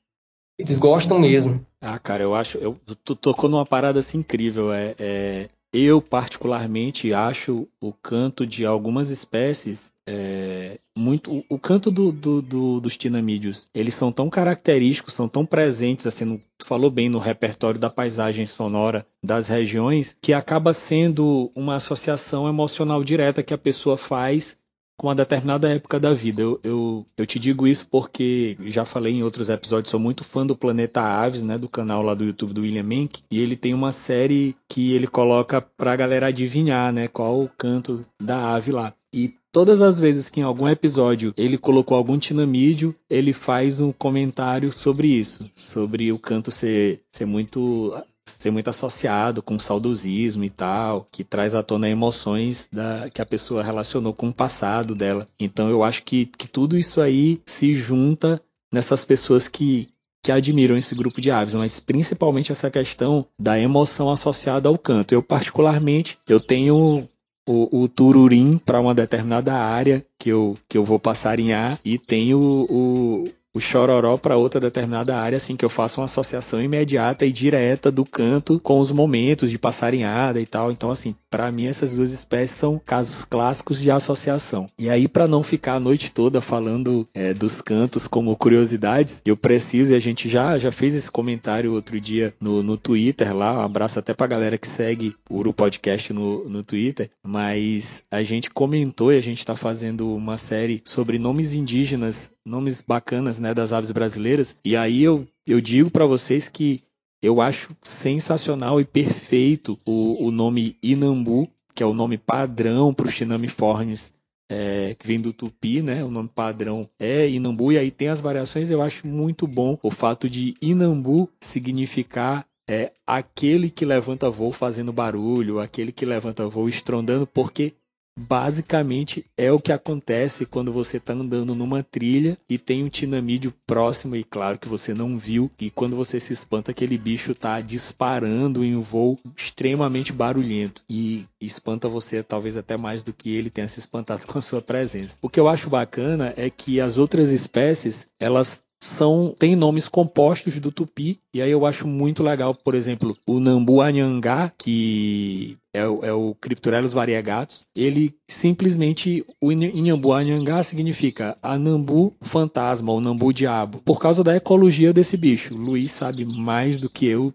Eles 0.56 0.78
gostam 0.78 1.18
mesmo. 1.18 1.64
Ah, 1.80 1.98
cara, 1.98 2.22
eu 2.22 2.34
acho. 2.34 2.58
Eu, 2.58 2.78
tu 3.04 3.16
tocou 3.16 3.48
numa 3.50 3.66
parada 3.66 3.98
assim 4.00 4.18
incrível. 4.18 4.72
É, 4.72 4.94
é, 4.98 5.48
eu, 5.72 6.00
particularmente, 6.00 7.12
acho 7.12 7.68
o 7.80 7.92
canto 7.92 8.46
de 8.46 8.64
algumas 8.64 9.10
espécies 9.10 9.92
é, 10.06 10.78
muito. 10.96 11.44
O, 11.48 11.58
canto 11.58 11.90
do, 11.90 12.10
do, 12.10 12.40
do, 12.40 12.80
dos 12.80 12.96
tinamídeos, 12.96 13.68
eles 13.74 13.94
são 13.94 14.10
tão 14.10 14.30
característicos, 14.30 15.12
são 15.12 15.28
tão 15.28 15.44
presentes, 15.44 16.06
assim, 16.06 16.24
no, 16.24 16.40
tu 16.56 16.64
falou 16.64 16.90
bem 16.90 17.10
no 17.10 17.18
repertório 17.18 17.78
da 17.78 17.90
paisagem 17.90 18.46
sonora 18.46 19.06
das 19.22 19.48
regiões, 19.48 20.16
que 20.22 20.32
acaba 20.32 20.72
sendo 20.72 21.52
uma 21.54 21.76
associação 21.76 22.48
emocional 22.48 23.04
direta 23.04 23.42
que 23.42 23.52
a 23.52 23.58
pessoa 23.58 23.98
faz 23.98 24.56
com 24.98 25.06
uma 25.06 25.14
determinada 25.14 25.72
época 25.72 25.98
da 26.00 26.12
vida. 26.12 26.42
Eu, 26.42 26.60
eu, 26.64 27.06
eu, 27.16 27.24
te 27.24 27.38
digo 27.38 27.66
isso 27.66 27.86
porque 27.88 28.58
já 28.66 28.84
falei 28.84 29.14
em 29.14 29.22
outros 29.22 29.48
episódios, 29.48 29.90
sou 29.90 30.00
muito 30.00 30.24
fã 30.24 30.44
do 30.44 30.56
Planeta 30.56 31.00
Aves, 31.00 31.40
né, 31.40 31.56
do 31.56 31.68
canal 31.68 32.02
lá 32.02 32.14
do 32.14 32.24
YouTube 32.24 32.52
do 32.52 32.62
William 32.62 32.82
Menck, 32.82 33.22
e 33.30 33.40
ele 33.40 33.56
tem 33.56 33.72
uma 33.72 33.92
série 33.92 34.56
que 34.68 34.92
ele 34.92 35.06
coloca 35.06 35.60
pra 35.60 35.94
galera 35.94 36.26
adivinhar, 36.26 36.92
né, 36.92 37.06
qual 37.06 37.40
o 37.40 37.50
canto 37.56 38.04
da 38.20 38.54
ave 38.54 38.72
lá. 38.72 38.92
E 39.14 39.32
todas 39.52 39.80
as 39.80 39.98
vezes 39.98 40.28
que 40.28 40.40
em 40.40 40.42
algum 40.42 40.68
episódio 40.68 41.32
ele 41.36 41.56
colocou 41.56 41.96
algum 41.96 42.18
tinamídeo, 42.18 42.94
ele 43.08 43.32
faz 43.32 43.80
um 43.80 43.92
comentário 43.92 44.72
sobre 44.72 45.08
isso, 45.08 45.48
sobre 45.54 46.12
o 46.12 46.18
canto 46.18 46.50
ser, 46.50 47.02
ser 47.12 47.24
muito 47.24 47.94
ser 48.28 48.50
muito 48.50 48.70
associado 48.70 49.42
com 49.42 49.58
saudosismo 49.58 50.44
e 50.44 50.50
tal, 50.50 51.06
que 51.10 51.24
traz 51.24 51.54
à 51.54 51.62
tona 51.62 51.88
emoções 51.88 52.68
da, 52.72 53.08
que 53.10 53.22
a 53.22 53.26
pessoa 53.26 53.62
relacionou 53.62 54.12
com 54.12 54.28
o 54.28 54.34
passado 54.34 54.94
dela. 54.94 55.26
Então 55.38 55.68
eu 55.70 55.82
acho 55.82 56.02
que, 56.02 56.26
que 56.26 56.48
tudo 56.48 56.76
isso 56.76 57.00
aí 57.00 57.40
se 57.46 57.74
junta 57.74 58.40
nessas 58.72 59.04
pessoas 59.04 59.48
que, 59.48 59.88
que 60.22 60.32
admiram 60.32 60.76
esse 60.76 60.94
grupo 60.94 61.20
de 61.20 61.30
aves, 61.30 61.54
mas 61.54 61.80
principalmente 61.80 62.52
essa 62.52 62.70
questão 62.70 63.26
da 63.40 63.58
emoção 63.58 64.10
associada 64.10 64.68
ao 64.68 64.78
canto. 64.78 65.12
Eu 65.12 65.22
particularmente, 65.22 66.18
eu 66.28 66.40
tenho 66.40 67.08
o, 67.48 67.82
o 67.82 67.88
tururim 67.88 68.58
para 68.58 68.78
uma 68.78 68.94
determinada 68.94 69.54
área 69.54 70.04
que 70.18 70.28
eu, 70.28 70.58
que 70.68 70.76
eu 70.76 70.84
vou 70.84 70.98
passarinhar 70.98 71.80
e 71.82 71.98
tenho 71.98 72.38
o, 72.38 73.24
o 73.58 73.60
chororó 73.60 74.16
para 74.16 74.36
outra 74.36 74.60
determinada 74.60 75.18
área, 75.18 75.36
assim 75.36 75.56
que 75.56 75.64
eu 75.64 75.68
faço 75.68 76.00
uma 76.00 76.04
associação 76.04 76.62
imediata 76.62 77.26
e 77.26 77.32
direta 77.32 77.90
do 77.90 78.04
canto 78.04 78.60
com 78.60 78.78
os 78.78 78.90
momentos 78.92 79.50
de 79.50 79.58
passarinhada 79.58 80.40
e 80.40 80.46
tal. 80.46 80.70
Então, 80.70 80.90
assim, 80.90 81.14
para 81.30 81.50
mim 81.52 81.66
essas 81.66 81.92
duas 81.92 82.12
espécies 82.12 82.56
são 82.56 82.80
casos 82.84 83.24
clássicos 83.24 83.80
de 83.80 83.90
associação. 83.90 84.68
E 84.78 84.88
aí, 84.90 85.08
para 85.08 85.26
não 85.26 85.42
ficar 85.42 85.74
a 85.74 85.80
noite 85.80 86.12
toda 86.12 86.40
falando 86.40 87.08
é, 87.14 87.34
dos 87.34 87.60
cantos 87.60 88.06
como 88.06 88.36
curiosidades, 88.36 89.22
eu 89.24 89.36
preciso, 89.36 89.92
e 89.92 89.96
a 89.96 90.00
gente 90.00 90.28
já, 90.28 90.58
já 90.58 90.72
fez 90.72 90.94
esse 90.94 91.10
comentário 91.10 91.72
outro 91.72 92.00
dia 92.00 92.34
no, 92.40 92.62
no 92.62 92.76
Twitter 92.76 93.34
lá, 93.34 93.58
um 93.58 93.62
abraço 93.62 93.98
até 93.98 94.14
pra 94.14 94.26
galera 94.26 94.58
que 94.58 94.68
segue 94.68 95.14
o 95.28 95.38
Uru 95.38 95.52
Podcast 95.52 96.12
no, 96.12 96.48
no 96.48 96.62
Twitter, 96.62 97.10
mas 97.22 98.02
a 98.10 98.22
gente 98.22 98.50
comentou 98.50 99.12
e 99.12 99.18
a 99.18 99.22
gente 99.22 99.38
está 99.38 99.54
fazendo 99.54 100.14
uma 100.14 100.38
série 100.38 100.82
sobre 100.84 101.18
nomes 101.18 101.52
indígenas, 101.54 102.32
nomes 102.44 102.82
bacanas, 102.86 103.38
né, 103.38 103.52
das 103.54 103.72
aves 103.72 103.92
brasileiras. 103.92 104.56
E 104.64 104.76
aí 104.76 105.02
eu, 105.02 105.26
eu 105.46 105.60
digo 105.60 105.90
para 105.90 106.06
vocês 106.06 106.48
que 106.48 106.82
eu 107.22 107.40
acho 107.40 107.76
sensacional 107.82 108.80
e 108.80 108.84
perfeito 108.84 109.78
o, 109.84 110.26
o 110.26 110.30
nome 110.30 110.76
Inambu, 110.82 111.48
que 111.74 111.82
é 111.82 111.86
o 111.86 111.94
nome 111.94 112.18
padrão 112.18 112.92
para 112.92 113.06
o 113.06 113.10
Chinamiformes, 113.10 114.12
é, 114.50 114.96
que 114.98 115.06
vem 115.06 115.20
do 115.20 115.32
tupi, 115.32 115.82
né? 115.82 116.02
O 116.02 116.10
nome 116.10 116.30
padrão 116.34 116.88
é 116.98 117.28
Inambu, 117.28 117.72
e 117.72 117.78
aí 117.78 117.90
tem 117.90 118.08
as 118.08 118.20
variações. 118.20 118.70
Eu 118.70 118.82
acho 118.82 119.06
muito 119.06 119.46
bom 119.46 119.78
o 119.82 119.90
fato 119.90 120.28
de 120.28 120.54
Inambu 120.60 121.28
significar 121.40 122.46
é 122.68 122.92
aquele 123.06 123.70
que 123.70 123.84
levanta 123.84 124.28
voo 124.28 124.52
fazendo 124.52 124.92
barulho, 124.92 125.58
aquele 125.58 125.90
que 125.90 126.04
levanta 126.04 126.46
voo 126.46 126.68
estrondando, 126.68 127.26
porque 127.26 127.74
basicamente 128.18 129.24
é 129.36 129.52
o 129.52 129.60
que 129.60 129.72
acontece 129.72 130.44
quando 130.44 130.72
você 130.72 130.96
está 130.96 131.12
andando 131.12 131.54
numa 131.54 131.82
trilha 131.82 132.36
e 132.48 132.58
tem 132.58 132.82
um 132.82 132.88
tinamídeo 132.88 133.54
próximo 133.66 134.16
e 134.16 134.24
claro 134.24 134.58
que 134.58 134.68
você 134.68 134.92
não 134.92 135.16
viu 135.16 135.50
e 135.60 135.70
quando 135.70 135.94
você 135.94 136.18
se 136.18 136.32
espanta 136.32 136.72
aquele 136.72 136.98
bicho 136.98 137.32
está 137.32 137.60
disparando 137.60 138.64
em 138.64 138.74
um 138.74 138.80
voo 138.80 139.18
extremamente 139.36 140.12
barulhento 140.12 140.82
e 140.90 141.26
espanta 141.40 141.88
você 141.88 142.22
talvez 142.22 142.56
até 142.56 142.76
mais 142.76 143.02
do 143.02 143.12
que 143.12 143.34
ele 143.34 143.50
tenha 143.50 143.68
se 143.68 143.78
espantado 143.78 144.26
com 144.28 144.38
a 144.38 144.42
sua 144.42 144.60
presença. 144.60 145.18
O 145.22 145.28
que 145.28 145.38
eu 145.38 145.48
acho 145.48 145.70
bacana 145.70 146.34
é 146.36 146.50
que 146.50 146.80
as 146.80 146.98
outras 146.98 147.30
espécies 147.30 148.08
elas 148.18 148.64
são 148.80 149.34
têm 149.38 149.56
nomes 149.56 149.88
compostos 149.88 150.58
do 150.60 150.70
tupi 150.70 151.20
e 151.34 151.42
aí 151.42 151.50
eu 151.50 151.66
acho 151.66 151.86
muito 151.86 152.22
legal, 152.22 152.54
por 152.54 152.74
exemplo, 152.74 153.16
o 153.26 153.40
nambu 153.40 153.80
anhangá, 153.80 154.52
que 154.56 155.56
é, 155.72 155.86
o, 155.86 156.04
é 156.04 156.12
o 156.12 156.34
Crypturellus 156.34 156.92
variegatus, 156.92 157.66
ele 157.74 158.14
simplesmente, 158.28 159.24
o 159.40 159.52
Inhambu 159.52 160.12
anhangá 160.12 160.62
significa 160.62 161.36
anambu 161.42 162.16
fantasma 162.20 162.92
ou 162.92 163.00
nambu 163.00 163.32
diabo, 163.32 163.80
por 163.84 164.00
causa 164.00 164.24
da 164.24 164.36
ecologia 164.36 164.92
desse 164.92 165.16
bicho. 165.16 165.54
Luiz 165.54 165.92
sabe 165.92 166.24
mais 166.24 166.78
do 166.78 166.88
que 166.88 167.06
eu 167.06 167.32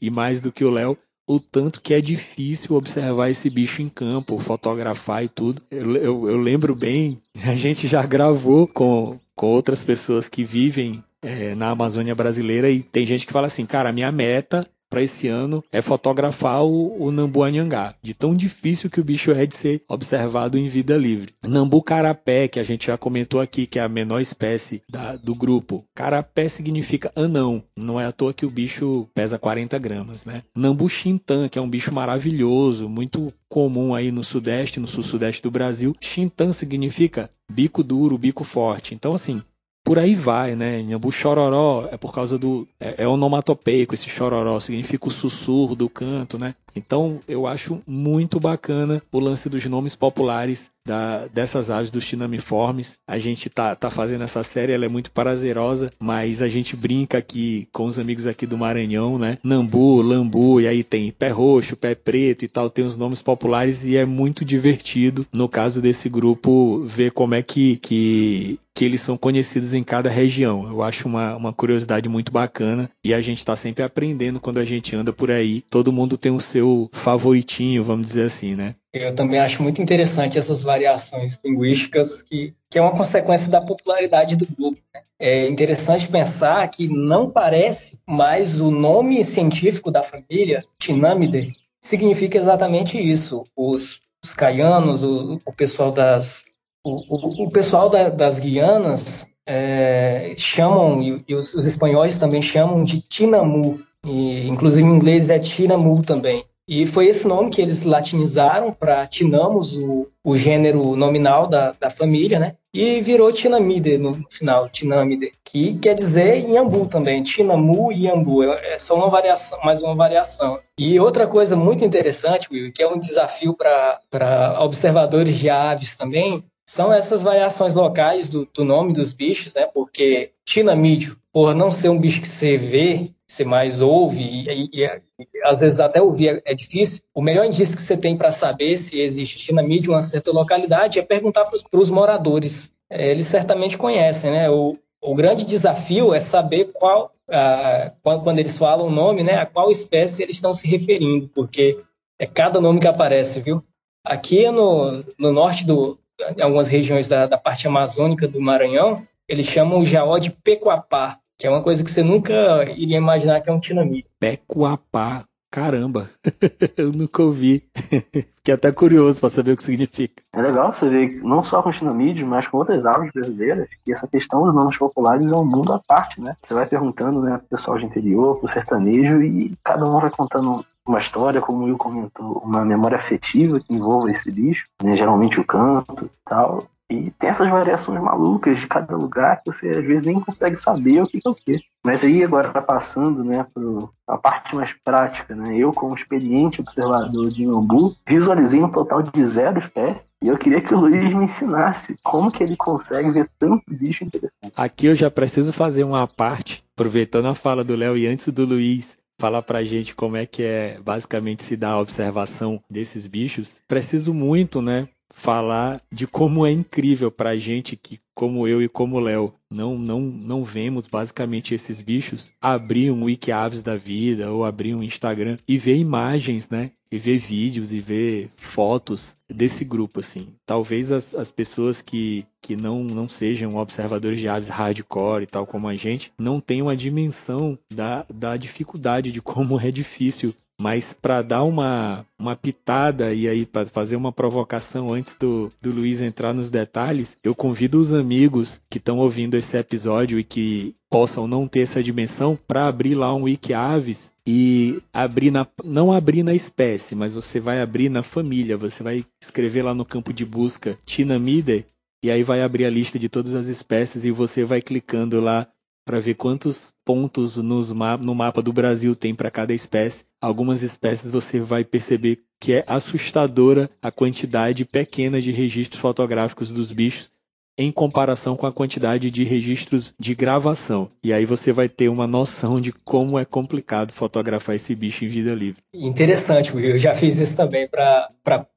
e 0.00 0.10
mais 0.10 0.40
do 0.40 0.52
que 0.52 0.64
o 0.64 0.70
Léo 0.70 0.96
o 1.26 1.40
tanto 1.40 1.80
que 1.80 1.94
é 1.94 2.00
difícil 2.00 2.76
observar 2.76 3.30
esse 3.30 3.48
bicho 3.48 3.82
em 3.82 3.88
campo, 3.88 4.38
fotografar 4.38 5.24
e 5.24 5.28
tudo. 5.28 5.62
Eu, 5.70 5.96
eu, 5.96 6.28
eu 6.30 6.36
lembro 6.36 6.74
bem, 6.74 7.20
a 7.44 7.54
gente 7.54 7.86
já 7.86 8.04
gravou 8.04 8.66
com, 8.66 9.18
com 9.34 9.46
outras 9.46 9.82
pessoas 9.82 10.28
que 10.28 10.44
vivem 10.44 11.02
é, 11.22 11.54
na 11.54 11.70
Amazônia 11.70 12.14
brasileira 12.14 12.68
e 12.68 12.82
tem 12.82 13.06
gente 13.06 13.26
que 13.26 13.32
fala 13.32 13.46
assim, 13.46 13.64
cara, 13.64 13.92
minha 13.92 14.12
meta 14.12 14.66
para 14.94 15.02
esse 15.02 15.26
ano 15.26 15.64
é 15.72 15.82
fotografar 15.82 16.62
o, 16.62 17.02
o 17.02 17.10
Nambu 17.10 17.42
Anhangá, 17.42 17.96
de 18.00 18.14
tão 18.14 18.32
difícil 18.32 18.88
que 18.88 19.00
o 19.00 19.04
bicho 19.04 19.32
é 19.32 19.44
de 19.44 19.56
ser 19.56 19.82
observado 19.88 20.56
em 20.56 20.68
vida 20.68 20.96
livre. 20.96 21.34
Nambu 21.44 21.82
Carapé, 21.82 22.46
que 22.46 22.60
a 22.60 22.62
gente 22.62 22.86
já 22.86 22.96
comentou 22.96 23.40
aqui, 23.40 23.66
que 23.66 23.80
é 23.80 23.82
a 23.82 23.88
menor 23.88 24.20
espécie 24.20 24.84
da, 24.88 25.16
do 25.16 25.34
grupo. 25.34 25.84
Carapé 25.96 26.48
significa 26.48 27.10
anão, 27.16 27.60
não 27.76 28.00
é 28.00 28.06
à 28.06 28.12
toa 28.12 28.32
que 28.32 28.46
o 28.46 28.50
bicho 28.50 29.08
pesa 29.12 29.36
40 29.36 29.76
gramas, 29.80 30.24
né? 30.24 30.44
Nambu 30.54 30.88
Xintan, 30.88 31.48
que 31.48 31.58
é 31.58 31.62
um 31.62 31.68
bicho 31.68 31.92
maravilhoso, 31.92 32.88
muito 32.88 33.34
comum 33.48 33.96
aí 33.96 34.12
no 34.12 34.22
sudeste, 34.22 34.78
no 34.78 34.86
sul-sudeste 34.86 35.42
do 35.42 35.50
Brasil. 35.50 35.92
Xintan 36.00 36.52
significa 36.52 37.28
bico 37.50 37.82
duro, 37.82 38.16
bico 38.16 38.44
forte. 38.44 38.94
Então, 38.94 39.12
assim, 39.12 39.42
por 39.84 39.98
aí 39.98 40.14
vai, 40.14 40.56
né? 40.56 40.82
Nhambu 40.82 41.12
chororó 41.12 41.86
é 41.92 41.98
por 41.98 42.12
causa 42.12 42.38
do. 42.38 42.66
É, 42.80 43.04
é 43.04 43.08
onomatopeico, 43.08 43.94
esse 43.94 44.08
chororó 44.08 44.58
significa 44.58 45.06
o 45.06 45.10
sussurro 45.10 45.76
do 45.76 45.90
canto, 45.90 46.38
né? 46.38 46.54
Então 46.74 47.20
eu 47.28 47.46
acho 47.46 47.80
muito 47.86 48.38
bacana 48.40 49.02
o 49.12 49.20
lance 49.20 49.48
dos 49.48 49.64
nomes 49.66 49.94
populares 49.94 50.70
da, 50.86 51.26
dessas 51.28 51.70
aves 51.70 51.90
dos 51.90 52.06
tinamiformes. 52.06 52.98
A 53.06 53.18
gente 53.18 53.48
tá, 53.48 53.74
tá 53.74 53.90
fazendo 53.90 54.24
essa 54.24 54.42
série, 54.42 54.72
ela 54.72 54.84
é 54.84 54.88
muito 54.88 55.10
prazerosa, 55.10 55.92
mas 55.98 56.42
a 56.42 56.48
gente 56.48 56.76
brinca 56.76 57.18
aqui 57.18 57.68
com 57.72 57.86
os 57.86 57.98
amigos 57.98 58.26
aqui 58.26 58.46
do 58.46 58.58
Maranhão, 58.58 59.18
né? 59.18 59.38
Nambu, 59.42 60.02
lambu, 60.02 60.60
e 60.60 60.68
aí 60.68 60.84
tem 60.84 61.10
pé 61.10 61.28
roxo, 61.28 61.76
pé 61.76 61.94
preto 61.94 62.44
e 62.44 62.48
tal, 62.48 62.68
tem 62.68 62.84
os 62.84 62.96
nomes 62.96 63.22
populares 63.22 63.84
e 63.84 63.96
é 63.96 64.04
muito 64.04 64.44
divertido 64.44 65.26
no 65.32 65.48
caso 65.48 65.80
desse 65.80 66.08
grupo 66.08 66.82
ver 66.84 67.12
como 67.12 67.34
é 67.34 67.42
que, 67.42 67.76
que 67.78 68.58
que 68.74 68.84
eles 68.84 69.00
são 69.00 69.16
conhecidos 69.16 69.72
em 69.72 69.84
cada 69.84 70.10
região. 70.10 70.66
Eu 70.68 70.82
acho 70.82 71.06
uma, 71.06 71.36
uma 71.36 71.52
curiosidade 71.52 72.08
muito 72.08 72.32
bacana 72.32 72.90
e 73.04 73.14
a 73.14 73.20
gente 73.20 73.38
está 73.38 73.54
sempre 73.54 73.84
aprendendo 73.84 74.40
quando 74.40 74.58
a 74.58 74.64
gente 74.64 74.96
anda 74.96 75.12
por 75.12 75.30
aí. 75.30 75.62
Todo 75.70 75.92
mundo 75.92 76.18
tem 76.18 76.32
o 76.32 76.40
seu 76.40 76.63
favoritinho, 76.92 77.84
vamos 77.84 78.06
dizer 78.06 78.26
assim, 78.26 78.54
né? 78.54 78.74
Eu 78.92 79.14
também 79.14 79.40
acho 79.40 79.62
muito 79.62 79.82
interessante 79.82 80.38
essas 80.38 80.62
variações 80.62 81.40
linguísticas 81.44 82.22
que, 82.22 82.54
que 82.70 82.78
é 82.78 82.82
uma 82.82 82.96
consequência 82.96 83.50
da 83.50 83.60
popularidade 83.60 84.36
do 84.36 84.46
grupo. 84.46 84.78
Né? 84.94 85.00
É 85.18 85.48
interessante 85.48 86.06
pensar 86.06 86.66
que 86.68 86.86
não 86.86 87.30
parece, 87.30 87.98
mas 88.06 88.60
o 88.60 88.70
nome 88.70 89.24
científico 89.24 89.90
da 89.90 90.02
família, 90.02 90.64
Tinamidae, 90.78 91.52
significa 91.80 92.38
exatamente 92.38 92.98
isso. 92.98 93.44
Os, 93.56 94.00
os 94.22 94.32
caianos, 94.32 95.02
o, 95.02 95.40
o 95.44 95.52
pessoal 95.52 95.90
das 95.90 96.44
o, 96.84 97.00
o, 97.08 97.44
o 97.44 97.50
pessoal 97.50 97.88
da, 97.88 98.10
das 98.10 98.38
Guianas 98.38 99.26
é, 99.46 100.34
chamam, 100.36 101.02
e, 101.02 101.24
e 101.26 101.34
os, 101.34 101.54
os, 101.54 101.64
espanhóis 101.64 102.18
também 102.18 102.42
chamam 102.42 102.84
de 102.84 103.00
Tinamu, 103.00 103.80
e, 104.04 104.46
inclusive 104.46 104.86
em 104.86 104.94
inglês 104.94 105.30
é 105.30 105.38
Tinamu 105.38 106.02
também. 106.04 106.44
E 106.66 106.86
foi 106.86 107.08
esse 107.08 107.28
nome 107.28 107.50
que 107.50 107.60
eles 107.60 107.82
latinizaram 107.82 108.72
para 108.72 109.06
Tinamos, 109.06 109.76
o, 109.76 110.08
o 110.24 110.36
gênero 110.36 110.96
nominal 110.96 111.46
da, 111.46 111.72
da 111.72 111.90
família, 111.90 112.38
né? 112.38 112.56
E 112.72 113.00
virou 113.02 113.32
Tinamide 113.32 113.98
no 113.98 114.24
final, 114.30 114.68
Tinamide, 114.68 115.32
que 115.44 115.78
quer 115.78 115.94
dizer 115.94 116.48
Iambu 116.48 116.86
também, 116.86 117.22
Tinamu 117.22 117.92
e 117.92 118.06
Iambu, 118.06 118.42
é, 118.42 118.74
é 118.74 118.78
só 118.78 118.96
uma 118.96 119.08
variação, 119.08 119.60
mais 119.62 119.82
uma 119.82 119.94
variação. 119.94 120.58
E 120.78 120.98
outra 120.98 121.26
coisa 121.26 121.54
muito 121.54 121.84
interessante, 121.84 122.48
Will, 122.50 122.72
que 122.72 122.82
é 122.82 122.88
um 122.88 122.98
desafio 122.98 123.54
para 123.54 124.56
observadores 124.60 125.38
de 125.38 125.50
aves 125.50 125.96
também, 125.96 126.42
são 126.66 126.92
essas 126.92 127.22
variações 127.22 127.74
locais 127.74 128.28
do, 128.28 128.48
do 128.52 128.64
nome 128.64 128.92
dos 128.92 129.12
bichos, 129.12 129.54
né? 129.54 129.68
Porque 129.72 130.30
tinamídeo, 130.44 131.16
por 131.32 131.54
não 131.54 131.70
ser 131.70 131.90
um 131.90 132.00
bicho 132.00 132.20
que 132.20 132.28
você 132.28 132.56
vê, 132.56 133.10
você 133.26 133.44
mais 133.44 133.80
ouve, 133.80 134.20
e, 134.20 134.70
e, 134.72 134.84
e 134.84 135.42
às 135.44 135.60
vezes 135.60 135.80
até 135.80 136.00
ouvir 136.00 136.28
é, 136.28 136.52
é 136.52 136.54
difícil, 136.54 137.02
o 137.14 137.22
melhor 137.22 137.46
indício 137.46 137.76
que 137.76 137.82
você 137.82 137.96
tem 137.96 138.16
para 138.16 138.30
saber 138.30 138.76
se 138.76 139.00
existe 139.00 139.38
tinamídeo 139.38 139.90
em 139.90 139.94
uma 139.94 140.02
certa 140.02 140.30
localidade 140.30 140.98
é 140.98 141.02
perguntar 141.02 141.44
para 141.44 141.80
os 141.80 141.90
moradores. 141.90 142.70
É, 142.90 143.10
eles 143.10 143.26
certamente 143.26 143.78
conhecem, 143.78 144.30
né? 144.30 144.50
O, 144.50 144.76
o 145.02 145.14
grande 145.14 145.44
desafio 145.44 146.14
é 146.14 146.20
saber 146.20 146.70
qual, 146.72 147.12
a, 147.28 147.92
quando 148.02 148.38
eles 148.38 148.56
falam 148.56 148.86
o 148.86 148.90
nome, 148.90 149.22
né, 149.22 149.34
a 149.34 149.46
qual 149.46 149.70
espécie 149.70 150.22
eles 150.22 150.36
estão 150.36 150.54
se 150.54 150.66
referindo, 150.66 151.28
porque 151.34 151.78
é 152.18 152.26
cada 152.26 152.60
nome 152.60 152.80
que 152.80 152.88
aparece, 152.88 153.40
viu? 153.40 153.62
Aqui 154.04 154.50
no, 154.50 155.04
no 155.18 155.32
norte 155.32 155.66
do, 155.66 155.98
em 156.36 156.42
algumas 156.42 156.68
regiões 156.68 157.08
da, 157.08 157.26
da 157.26 157.38
parte 157.38 157.66
amazônica 157.66 158.28
do 158.28 158.40
Maranhão, 158.40 159.06
eles 159.28 159.46
chamam 159.46 159.80
o 159.80 159.84
jaó 159.84 160.18
de 160.18 160.30
pecuapá, 160.30 161.18
que 161.38 161.46
é 161.46 161.50
uma 161.50 161.62
coisa 161.62 161.82
que 161.84 161.90
você 161.90 162.02
nunca 162.02 162.64
iria 162.76 162.98
imaginar 162.98 163.40
que 163.40 163.50
é 163.50 163.52
um 163.52 163.60
tinamite. 163.60 164.08
Pecuapá, 164.18 165.24
caramba, 165.50 166.08
eu 166.76 166.90
nunca 166.92 167.22
ouvi. 167.22 167.62
Fiquei 168.36 168.54
até 168.54 168.70
curioso 168.70 169.20
para 169.20 169.30
saber 169.30 169.52
o 169.52 169.56
que 169.56 169.62
significa. 169.62 170.22
É 170.32 170.42
legal 170.42 170.72
você 170.72 170.88
ver, 170.88 171.22
não 171.22 171.42
só 171.42 171.62
com 171.62 171.70
tinamídeos, 171.70 172.28
mas 172.28 172.46
com 172.46 172.58
outras 172.58 172.84
aves 172.84 173.10
brasileiras, 173.12 173.68
que 173.84 173.92
essa 173.92 174.06
questão 174.06 174.44
dos 174.44 174.54
nomes 174.54 174.76
populares 174.76 175.30
é 175.30 175.36
um 175.36 175.46
mundo 175.46 175.72
à 175.72 175.78
parte, 175.78 176.20
né? 176.20 176.36
Você 176.46 176.54
vai 176.54 176.68
perguntando, 176.68 177.22
né, 177.22 177.38
pro 177.38 177.56
pessoal 177.56 177.78
de 177.78 177.86
interior, 177.86 178.38
pro 178.38 178.48
sertanejo, 178.48 179.22
e 179.22 179.56
cada 179.62 179.84
um 179.84 179.98
vai 179.98 180.10
contando 180.10 180.64
uma 180.86 180.98
história, 180.98 181.40
como 181.40 181.60
o 181.60 181.64
Will 181.64 181.78
comentou, 181.78 182.42
uma 182.44 182.64
memória 182.64 182.98
afetiva 182.98 183.58
que 183.58 183.72
envolva 183.72 184.10
esse 184.10 184.30
bicho, 184.30 184.66
né? 184.82 184.94
geralmente 184.94 185.40
o 185.40 185.44
canto 185.44 186.04
e 186.04 186.10
tal. 186.28 186.64
E 186.90 187.10
tem 187.12 187.30
essas 187.30 187.48
variações 187.48 188.00
malucas 188.00 188.58
de 188.58 188.66
cada 188.66 188.94
lugar 188.94 189.42
que 189.42 189.50
você 189.50 189.68
às 189.68 189.84
vezes 189.84 190.04
nem 190.04 190.20
consegue 190.20 190.56
saber 190.56 191.02
o 191.02 191.06
que 191.06 191.20
é 191.24 191.28
o 191.28 191.34
que. 191.34 191.60
Mas 191.84 192.04
aí 192.04 192.22
agora 192.22 192.50
tá 192.50 192.60
passando, 192.60 193.24
né, 193.24 193.46
para 193.54 194.14
a 194.14 194.18
parte 194.18 194.54
mais 194.54 194.72
prática, 194.84 195.34
né? 195.34 195.56
Eu, 195.56 195.72
como 195.72 195.94
experiente 195.94 196.60
observador 196.60 197.30
de 197.30 197.42
Iambu, 197.42 197.94
visualizei 198.06 198.62
um 198.62 198.70
total 198.70 199.02
de 199.02 199.24
zero 199.24 199.58
espécies 199.58 200.04
e 200.22 200.28
eu 200.28 200.38
queria 200.38 200.60
que 200.60 200.74
o 200.74 200.80
Luiz 200.80 201.02
me 201.14 201.24
ensinasse 201.24 201.98
como 202.02 202.30
que 202.30 202.42
ele 202.42 202.56
consegue 202.56 203.10
ver 203.10 203.30
tanto 203.38 203.62
bicho 203.68 204.04
interessante. 204.04 204.52
Aqui 204.56 204.86
eu 204.86 204.94
já 204.94 205.10
preciso 205.10 205.52
fazer 205.52 205.84
uma 205.84 206.06
parte, 206.06 206.64
aproveitando 206.74 207.26
a 207.26 207.34
fala 207.34 207.64
do 207.64 207.76
Léo 207.76 207.96
e 207.96 208.06
antes 208.06 208.28
do 208.28 208.44
Luiz 208.44 208.98
falar 209.18 209.42
pra 209.42 209.62
gente 209.62 209.94
como 209.94 210.16
é 210.16 210.26
que 210.26 210.42
é 210.42 210.78
basicamente 210.82 211.42
se 211.42 211.56
dar 211.56 211.72
a 211.72 211.80
observação 211.80 212.60
desses 212.70 213.06
bichos. 213.06 213.62
Preciso 213.68 214.12
muito, 214.12 214.60
né, 214.60 214.88
falar 215.14 215.80
de 215.90 216.06
como 216.06 216.44
é 216.44 216.50
incrível 216.50 217.10
pra 217.10 217.36
gente 217.36 217.76
que 217.76 217.98
como 218.14 218.46
eu 218.46 218.60
e 218.60 218.68
como 218.68 219.00
Léo 219.00 219.32
não 219.50 219.78
não 219.78 220.00
não 220.00 220.44
vemos 220.44 220.86
basicamente 220.86 221.54
esses 221.54 221.80
bichos 221.80 222.32
abrir 222.40 222.90
um 222.90 223.04
wiki 223.04 223.32
aves 223.32 223.62
da 223.62 223.76
vida 223.76 224.30
ou 224.30 224.44
abrir 224.44 224.74
um 224.74 224.82
Instagram 224.82 225.38
e 225.46 225.56
ver 225.56 225.76
imagens, 225.76 226.48
né, 226.50 226.72
e 226.94 226.98
ver 226.98 227.18
vídeos 227.18 227.72
e 227.72 227.80
ver 227.80 228.30
fotos 228.36 229.16
desse 229.28 229.64
grupo, 229.64 229.98
assim. 229.98 230.28
Talvez 230.46 230.92
as, 230.92 231.12
as 231.14 231.28
pessoas 231.28 231.82
que, 231.82 232.24
que 232.40 232.54
não, 232.54 232.84
não 232.84 233.08
sejam 233.08 233.56
observadores 233.56 234.20
de 234.20 234.28
aves 234.28 234.48
hardcore 234.48 235.24
e 235.24 235.26
tal 235.26 235.44
como 235.44 235.66
a 235.66 235.74
gente, 235.74 236.12
não 236.16 236.40
tenham 236.40 236.68
a 236.68 236.74
dimensão 236.74 237.58
da, 237.72 238.06
da 238.12 238.36
dificuldade 238.36 239.10
de 239.10 239.20
como 239.20 239.58
é 239.58 239.72
difícil 239.72 240.32
Mas 240.60 240.92
para 240.92 241.20
dar 241.20 241.42
uma, 241.42 242.06
uma 242.18 242.36
pitada 242.36 243.12
e 243.12 243.28
aí 243.28 243.44
para 243.44 243.66
fazer 243.66 243.96
uma 243.96 244.12
provocação 244.12 244.92
antes 244.92 245.14
do, 245.14 245.50
do 245.60 245.72
Luiz 245.72 246.00
entrar 246.00 246.32
nos 246.32 246.48
detalhes, 246.48 247.16
eu 247.24 247.34
convido 247.34 247.78
os 247.78 247.92
amigos 247.92 248.60
que 248.70 248.78
estão 248.78 248.98
ouvindo 248.98 249.36
esse 249.36 249.56
episódio 249.56 250.18
e 250.18 250.24
que 250.24 250.74
possam 250.88 251.26
não 251.26 251.48
ter 251.48 251.60
essa 251.60 251.82
dimensão 251.82 252.38
para 252.46 252.68
abrir 252.68 252.94
lá 252.94 253.12
um 253.12 253.24
Wikiaves 253.24 254.14
e 254.24 254.80
abrir 254.92 255.32
na, 255.32 255.44
não 255.64 255.92
abrir 255.92 256.22
na 256.22 256.34
espécie, 256.34 256.94
mas 256.94 257.14
você 257.14 257.40
vai 257.40 257.60
abrir 257.60 257.88
na 257.88 258.02
família, 258.02 258.56
você 258.56 258.82
vai 258.82 259.04
escrever 259.20 259.62
lá 259.62 259.74
no 259.74 259.84
campo 259.84 260.12
de 260.12 260.24
busca 260.24 260.78
Tinamide 260.86 261.66
e 262.04 262.10
aí 262.12 262.22
vai 262.22 262.42
abrir 262.42 262.64
a 262.64 262.70
lista 262.70 262.96
de 262.96 263.08
todas 263.08 263.34
as 263.34 263.48
espécies 263.48 264.04
e 264.04 264.10
você 264.12 264.44
vai 264.44 264.62
clicando 264.62 265.20
lá 265.20 265.48
para 265.84 266.00
ver 266.00 266.14
quantos 266.14 266.72
pontos 266.84 267.36
ma 267.72 267.96
no 267.96 268.14
mapa 268.14 268.40
do 268.40 268.52
Brasil 268.52 268.96
tem 268.96 269.14
para 269.14 269.30
cada 269.30 269.52
espécie. 269.52 270.04
Algumas 270.20 270.62
espécies 270.62 271.10
você 271.10 271.38
vai 271.40 271.64
perceber 271.64 272.18
que 272.40 272.54
é 272.54 272.64
assustadora 272.66 273.70
a 273.82 273.90
quantidade 273.90 274.64
pequena 274.64 275.20
de 275.20 275.30
registros 275.30 275.80
fotográficos 275.80 276.50
dos 276.50 276.72
bichos 276.72 277.12
em 277.56 277.70
comparação 277.70 278.36
com 278.36 278.46
a 278.46 278.52
quantidade 278.52 279.10
de 279.10 279.24
registros 279.24 279.94
de 279.98 280.14
gravação. 280.14 280.90
E 281.02 281.12
aí 281.12 281.24
você 281.24 281.52
vai 281.52 281.68
ter 281.68 281.88
uma 281.88 282.06
noção 282.06 282.60
de 282.60 282.72
como 282.72 283.18
é 283.18 283.24
complicado 283.24 283.92
fotografar 283.92 284.56
esse 284.56 284.74
bicho 284.74 285.04
em 285.04 285.08
vida 285.08 285.32
livre. 285.34 285.62
Interessante, 285.72 286.52
eu 286.52 286.78
já 286.78 286.94
fiz 286.94 287.18
isso 287.18 287.36
também 287.36 287.68
para 287.68 288.08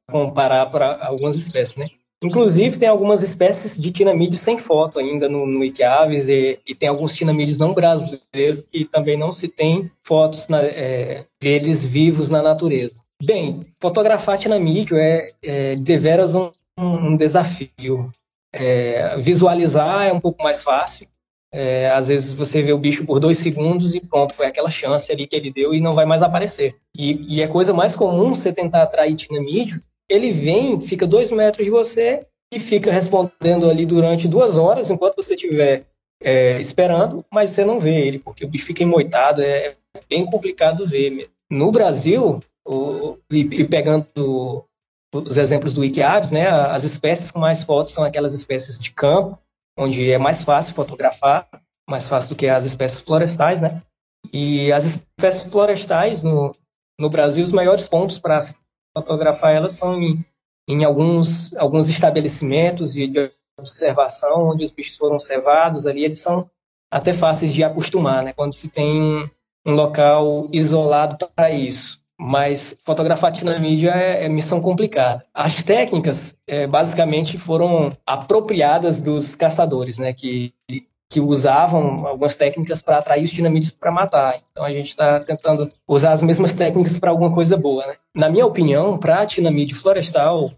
comparar 0.10 0.68
para 0.72 1.06
algumas 1.06 1.36
espécies, 1.36 1.78
né? 1.78 1.90
Inclusive, 2.24 2.80
tem 2.80 2.90
algumas 2.90 3.22
espécies 3.22 3.80
de 3.80 3.92
tinamídeos 3.92 4.42
sem 4.42 4.58
foto 4.58 4.98
ainda 4.98 5.30
no, 5.30 5.46
no 5.46 5.60
Wikiaves 5.60 6.28
e, 6.28 6.58
e, 6.66 6.74
tem 6.74 6.90
alguns 6.90 7.14
tinamídeos 7.14 7.60
não 7.60 7.74
brasileiros 7.74 8.64
que 8.72 8.86
também 8.86 9.16
não 9.16 9.32
se 9.32 9.48
tem 9.48 9.92
fotos 10.02 10.48
na, 10.48 10.64
é, 10.64 11.26
deles 11.40 11.86
vivos 11.86 12.30
na 12.30 12.42
natureza. 12.42 12.96
Bem, 13.24 13.62
fotografar 13.80 14.38
tinamídeo 14.40 14.98
é, 14.98 15.32
é 15.44 15.76
deveras 15.76 16.34
um, 16.34 16.52
um 16.80 17.16
desafio. 17.16 18.12
É, 18.52 19.18
visualizar 19.18 20.08
é 20.08 20.14
um 20.14 20.20
pouco 20.20 20.42
mais 20.42 20.64
fácil. 20.64 21.08
É, 21.54 21.90
às 21.92 22.08
vezes 22.08 22.34
você 22.34 22.64
vê 22.64 22.74
o 22.74 22.78
bicho 22.80 23.06
por 23.06 23.20
dois 23.20 23.38
segundos 23.38 23.94
e 23.94 24.02
pronto, 24.02 24.34
foi 24.34 24.48
aquela 24.48 24.70
chance 24.70 25.12
ali 25.12 25.28
que 25.28 25.36
ele 25.36 25.52
deu 25.52 25.74
e 25.74 25.80
não 25.80 25.94
vai 25.94 26.06
mais 26.06 26.24
aparecer. 26.24 26.76
E, 26.96 27.36
e 27.36 27.42
é 27.42 27.48
coisa 27.48 27.74
mais 27.74 27.96
comum 27.96 28.34
você 28.34 28.52
tentar 28.52 28.84
atrair 28.84 29.16
tinamídeo 29.16 29.82
ele 30.10 30.32
vem, 30.32 30.82
fica 30.82 31.06
dois 31.06 31.32
metros 31.32 31.66
de 31.66 31.72
você 31.72 32.26
e 32.54 32.60
fica 32.60 32.92
respondendo 32.92 33.70
ali 33.70 33.86
durante 33.86 34.28
duas 34.28 34.58
horas, 34.58 34.90
enquanto 34.90 35.18
você 35.18 35.36
estiver 35.36 35.86
é, 36.22 36.60
esperando, 36.62 37.26
mas 37.32 37.52
você 37.52 37.66
não 37.66 37.80
vê 37.80 38.08
ele, 38.08 38.20
porque 38.20 38.46
o 38.46 38.48
bicho 38.48 38.66
fica 38.66 38.84
emoitado, 38.84 39.42
é, 39.42 39.76
bem 40.10 40.26
complicado 40.26 40.88
ver. 40.88 41.30
No 41.50 41.72
Brasil, 41.72 42.42
o, 42.66 43.18
e, 43.32 43.40
e, 43.40 43.64
pegando 43.66 44.66
os 45.14 45.38
exemplos 45.38 45.74
do 45.74 45.82
Wikiaves, 45.82 46.32
né, 46.32 46.48
as 46.48 46.84
espécies 46.84 47.32
com 47.32 47.40
mais 47.40 47.64
fotos 47.64 47.94
são 47.94 48.04
aquelas 48.04 48.34
espécies 48.34 48.78
de 48.80 48.92
campo, 48.92 49.38
onde 49.78 50.12
é 50.12 50.18
mais 50.18 50.44
fácil 50.44 50.74
fotografar, 50.74 51.48
mais 51.90 52.08
fácil 52.08 52.30
do 52.30 52.36
que 52.36 52.48
as 52.48 52.66
espécies 52.66 53.00
florestais, 53.00 53.62
né? 53.62 53.82
E 54.34 54.72
as 54.74 54.84
espécies 54.84 55.50
florestais 55.50 56.24
no, 56.24 56.54
no 57.00 57.10
Brasil, 57.10 57.44
os 57.44 57.52
maiores 57.52 57.88
pontos 57.88 58.20
para 58.20 58.40
fotografar 59.02 59.54
elas 59.54 59.74
são 59.74 60.02
em, 60.02 60.26
em 60.68 60.84
alguns, 60.84 61.56
alguns 61.56 61.88
estabelecimentos 61.88 62.94
de 62.94 63.32
observação, 63.60 64.50
onde 64.50 64.64
os 64.64 64.72
bichos 64.72 64.98
foram 64.98 65.16
observados, 65.16 65.88
ali 65.88 66.04
eles 66.04 66.20
são 66.20 66.50
até 66.92 67.14
fáceis 67.14 67.54
de 67.54 67.64
acostumar, 67.64 68.24
né? 68.24 68.34
Quando 68.34 68.54
se 68.54 68.70
tem 68.70 69.02
um, 69.02 69.30
um 69.66 69.74
local 69.74 70.48
isolado 70.52 71.18
para 71.36 71.52
isso. 71.52 72.00
Mas 72.20 72.76
fotografar 72.84 73.32
tinamídia 73.32 73.92
é, 73.92 74.26
é 74.26 74.30
missão 74.30 74.60
complicada. 74.62 75.24
As 75.34 75.62
técnicas, 75.62 76.36
é, 76.48 76.66
basicamente, 76.66 77.38
foram 77.38 77.96
apropriadas 78.06 79.00
dos 79.00 79.36
caçadores, 79.36 80.00
né? 80.00 80.14
Que 80.14 80.54
que 81.10 81.20
usavam 81.20 82.06
algumas 82.06 82.36
técnicas 82.36 82.82
para 82.82 82.98
atrair 82.98 83.24
os 83.24 83.32
dinamídeos 83.32 83.72
para 83.72 83.92
matar. 83.92 84.42
Então 84.52 84.64
a 84.64 84.72
gente 84.72 84.90
está 84.90 85.20
tentando 85.22 85.72
usar 85.88 86.12
as 86.12 86.22
mesmas 86.22 86.54
técnicas 86.54 86.98
para 87.00 87.12
alguma 87.12 87.34
coisa 87.34 87.56
boa. 87.56 87.86
Né? 87.86 87.96
Na 88.16 88.30
minha 88.30 88.46
opinião, 88.46 88.98
para 88.98 89.26
dinamite 89.26 89.74
florestal, 89.74 90.52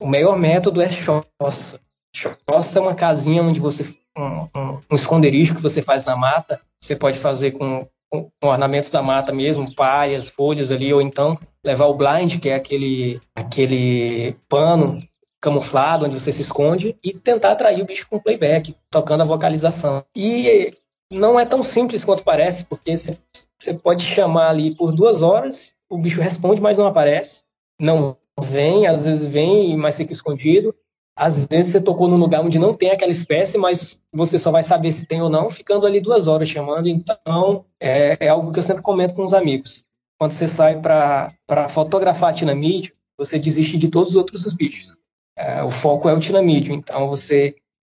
o 0.00 0.06
melhor 0.06 0.38
método 0.38 0.80
é 0.80 0.90
choça. 0.90 1.80
Choça 2.14 2.78
é 2.78 2.82
uma 2.82 2.94
casinha 2.94 3.42
onde 3.42 3.60
você 3.60 3.84
um, 4.16 4.48
um, 4.54 4.80
um 4.90 4.94
esconderijo 4.94 5.54
que 5.54 5.62
você 5.62 5.82
faz 5.82 6.04
na 6.04 6.16
mata. 6.16 6.60
Você 6.80 6.96
pode 6.96 7.18
fazer 7.18 7.52
com, 7.52 7.86
com, 8.10 8.30
ornamentos 8.42 8.90
da 8.90 9.02
mata 9.02 9.32
mesmo, 9.32 9.74
paias, 9.74 10.28
folhas 10.28 10.70
ali, 10.70 10.92
ou 10.92 11.00
então 11.00 11.38
levar 11.64 11.86
o 11.86 11.94
blind, 11.94 12.38
que 12.40 12.48
é 12.48 12.54
aquele, 12.54 13.20
aquele 13.34 14.36
pano 14.48 15.02
camuflado, 15.40 16.06
onde 16.06 16.18
você 16.18 16.32
se 16.32 16.42
esconde, 16.42 16.96
e 17.02 17.12
tentar 17.12 17.52
atrair 17.52 17.82
o 17.82 17.86
bicho 17.86 18.06
com 18.08 18.18
playback, 18.18 18.74
tocando 18.90 19.22
a 19.22 19.26
vocalização. 19.26 20.04
E 20.14 20.72
não 21.10 21.38
é 21.38 21.44
tão 21.44 21.62
simples 21.62 22.04
quanto 22.04 22.22
parece, 22.22 22.64
porque 22.66 22.96
você 22.96 23.74
pode 23.82 24.04
chamar 24.04 24.50
ali 24.50 24.74
por 24.74 24.92
duas 24.92 25.22
horas, 25.22 25.74
o 25.88 25.98
bicho 25.98 26.20
responde, 26.20 26.60
mas 26.60 26.78
não 26.78 26.86
aparece. 26.86 27.44
Não 27.80 28.16
vem, 28.40 28.86
às 28.86 29.06
vezes 29.06 29.28
vem, 29.28 29.76
mas 29.76 29.96
fica 29.96 30.12
escondido. 30.12 30.74
Às 31.16 31.46
vezes 31.46 31.72
você 31.72 31.80
tocou 31.80 32.06
num 32.06 32.16
lugar 32.16 32.44
onde 32.44 32.58
não 32.58 32.74
tem 32.74 32.90
aquela 32.90 33.10
espécie, 33.10 33.58
mas 33.58 34.00
você 34.12 34.38
só 34.38 34.52
vai 34.52 34.62
saber 34.62 34.92
se 34.92 35.06
tem 35.06 35.20
ou 35.20 35.28
não, 35.28 35.50
ficando 35.50 35.86
ali 35.86 36.00
duas 36.00 36.28
horas 36.28 36.48
chamando. 36.48 36.88
Então, 36.88 37.64
é, 37.80 38.26
é 38.26 38.28
algo 38.28 38.52
que 38.52 38.58
eu 38.58 38.62
sempre 38.62 38.82
comento 38.82 39.14
com 39.14 39.24
os 39.24 39.34
amigos. 39.34 39.86
Quando 40.18 40.32
você 40.32 40.46
sai 40.46 40.80
para 40.80 41.68
fotografar 41.68 42.30
a 42.30 42.32
tinamídeo, 42.32 42.94
você 43.16 43.38
desiste 43.38 43.76
de 43.76 43.88
todos 43.88 44.10
os 44.10 44.16
outros 44.16 44.52
bichos. 44.52 44.97
É, 45.38 45.62
o 45.62 45.70
foco 45.70 46.08
é 46.08 46.12
o 46.12 46.18
tinamídeo, 46.18 46.74
então 46.74 47.08
você 47.08 47.54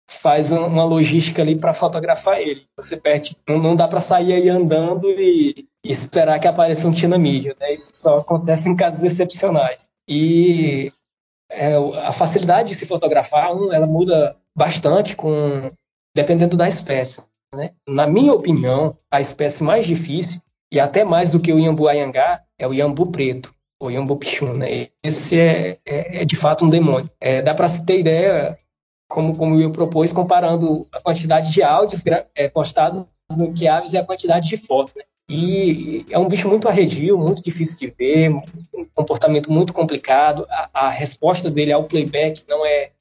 faz 0.09 0.49
uma 0.49 0.85
logística 0.85 1.41
ali 1.41 1.57
para 1.59 1.73
fotografar 1.73 2.39
ele. 2.39 2.65
Você 2.77 2.95
perde, 2.95 3.35
não, 3.47 3.59
não 3.59 3.75
dá 3.75 3.85
para 3.85 3.99
sair 3.99 4.31
aí 4.31 4.47
andando 4.47 5.09
e, 5.09 5.67
e, 5.83 5.91
esperar 5.91 6.39
que 6.39 6.47
apareça 6.47 6.87
um 6.87 6.93
tinamídeo, 6.93 7.53
né? 7.59 7.73
Isso 7.73 7.91
só 7.95 8.19
acontece 8.19 8.69
em 8.69 8.77
casos 8.77 9.03
excepcionais. 9.03 9.89
E 10.07 10.93
é, 11.51 11.75
a 11.75 12.13
facilidade 12.13 12.69
de 12.69 12.75
se 12.75 12.85
fotografar, 12.85 13.49
ela 13.71 13.87
muda 13.87 14.37
bastante 14.55 15.13
com 15.13 15.69
dependendo 16.15 16.55
da 16.55 16.69
espécie. 16.69 17.21
Né? 17.53 17.71
Na 17.85 18.07
minha 18.07 18.33
opinião, 18.33 18.97
a 19.11 19.19
espécie 19.19 19.63
mais 19.63 19.85
difícil 19.85 20.39
e 20.71 20.79
até 20.79 21.03
mais 21.03 21.29
do 21.29 21.41
que 21.41 21.51
o 21.51 21.59
iambu 21.59 21.89
ayangá 21.89 22.41
é 22.57 22.65
o 22.65 22.73
iambu 22.73 23.11
preto 23.11 23.53
Yambo 23.89 24.19
né? 24.57 24.87
Esse 25.03 25.39
é, 25.39 25.77
é, 25.85 26.21
é, 26.21 26.25
de 26.25 26.35
fato 26.35 26.65
um 26.65 26.69
demônio. 26.69 27.09
É, 27.19 27.41
dá 27.41 27.53
para 27.53 27.67
se 27.67 27.85
ter 27.85 27.99
ideia, 27.99 28.57
como, 29.09 29.35
como 29.35 29.59
eu 29.59 29.71
propus, 29.71 30.11
comparando 30.11 30.87
a 30.91 31.01
quantidade 31.01 31.51
de 31.51 31.61
áudios 31.61 32.03
é, 32.35 32.47
postados 32.49 33.05
no 33.37 33.53
Kiaves 33.53 33.93
e 33.93 33.97
a 33.97 34.03
quantidade 34.03 34.49
de 34.49 34.57
fotos, 34.57 34.93
né? 34.95 35.03
E 35.29 36.05
é 36.09 36.19
um 36.19 36.27
bicho 36.27 36.49
muito 36.49 36.67
arredio, 36.67 37.17
muito 37.17 37.41
difícil 37.41 37.79
de 37.79 37.95
ver, 37.97 38.29
um 38.29 38.85
comportamento 38.93 39.51
muito 39.51 39.73
complicado. 39.73 40.45
A, 40.49 40.69
a 40.73 40.89
resposta 40.89 41.49
dele 41.49 41.71
ao 41.71 41.85
playback 41.85 42.43
não 42.47 42.65
é 42.65 42.91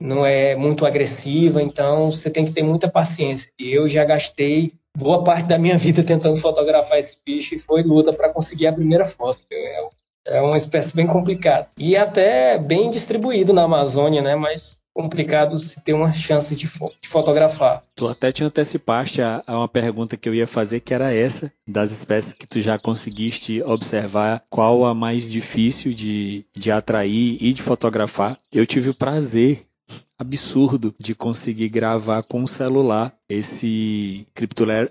não 0.00 0.24
é 0.24 0.54
muito 0.54 0.86
agressiva, 0.86 1.60
então 1.60 2.10
você 2.10 2.30
tem 2.30 2.44
que 2.44 2.52
ter 2.52 2.62
muita 2.62 2.88
paciência. 2.88 3.50
E 3.58 3.72
eu 3.72 3.88
já 3.88 4.04
gastei 4.04 4.72
boa 4.96 5.24
parte 5.24 5.48
da 5.48 5.58
minha 5.58 5.76
vida 5.78 6.04
tentando 6.04 6.36
fotografar 6.36 6.98
esse 6.98 7.16
bicho 7.24 7.54
e 7.54 7.58
foi 7.58 7.82
luta 7.82 8.12
para 8.12 8.32
conseguir 8.32 8.66
a 8.68 8.72
primeira 8.72 9.06
foto. 9.06 9.44
É 9.50 9.88
é 10.28 10.40
uma 10.40 10.56
espécie 10.56 10.94
bem 10.94 11.06
complicada. 11.06 11.68
E 11.76 11.96
até 11.96 12.58
bem 12.58 12.90
distribuído 12.90 13.52
na 13.52 13.64
Amazônia, 13.64 14.22
né? 14.22 14.36
Mas 14.36 14.78
complicado 14.98 15.60
se 15.60 15.80
ter 15.80 15.92
uma 15.92 16.12
chance 16.12 16.56
de, 16.56 16.66
fo 16.66 16.90
de 17.00 17.08
fotografar. 17.08 17.84
Tu 17.94 18.08
até 18.08 18.32
te 18.32 18.42
antecipaste 18.42 19.22
a, 19.22 19.44
a, 19.46 19.56
uma 19.56 19.68
pergunta 19.68 20.16
que 20.16 20.28
eu 20.28 20.34
ia 20.34 20.46
fazer, 20.46 20.80
que 20.80 20.92
era 20.92 21.14
essa, 21.14 21.52
das 21.64 21.92
espécies 21.92 22.34
que 22.34 22.48
tu 22.48 22.60
já 22.60 22.76
conseguiste 22.80 23.62
observar, 23.62 24.42
qual 24.50 24.84
a 24.84 24.92
mais 24.92 25.30
difícil 25.30 25.92
de, 25.92 26.44
de 26.52 26.72
atrair 26.72 27.36
e 27.40 27.52
de 27.52 27.62
fotografar. 27.62 28.36
Eu 28.52 28.66
tive 28.66 28.90
o 28.90 28.94
prazer 28.94 29.67
absurdo 30.18 30.94
de 30.98 31.14
conseguir 31.14 31.68
gravar 31.68 32.22
com 32.22 32.42
o 32.42 32.48
celular 32.48 33.14
esse 33.28 34.26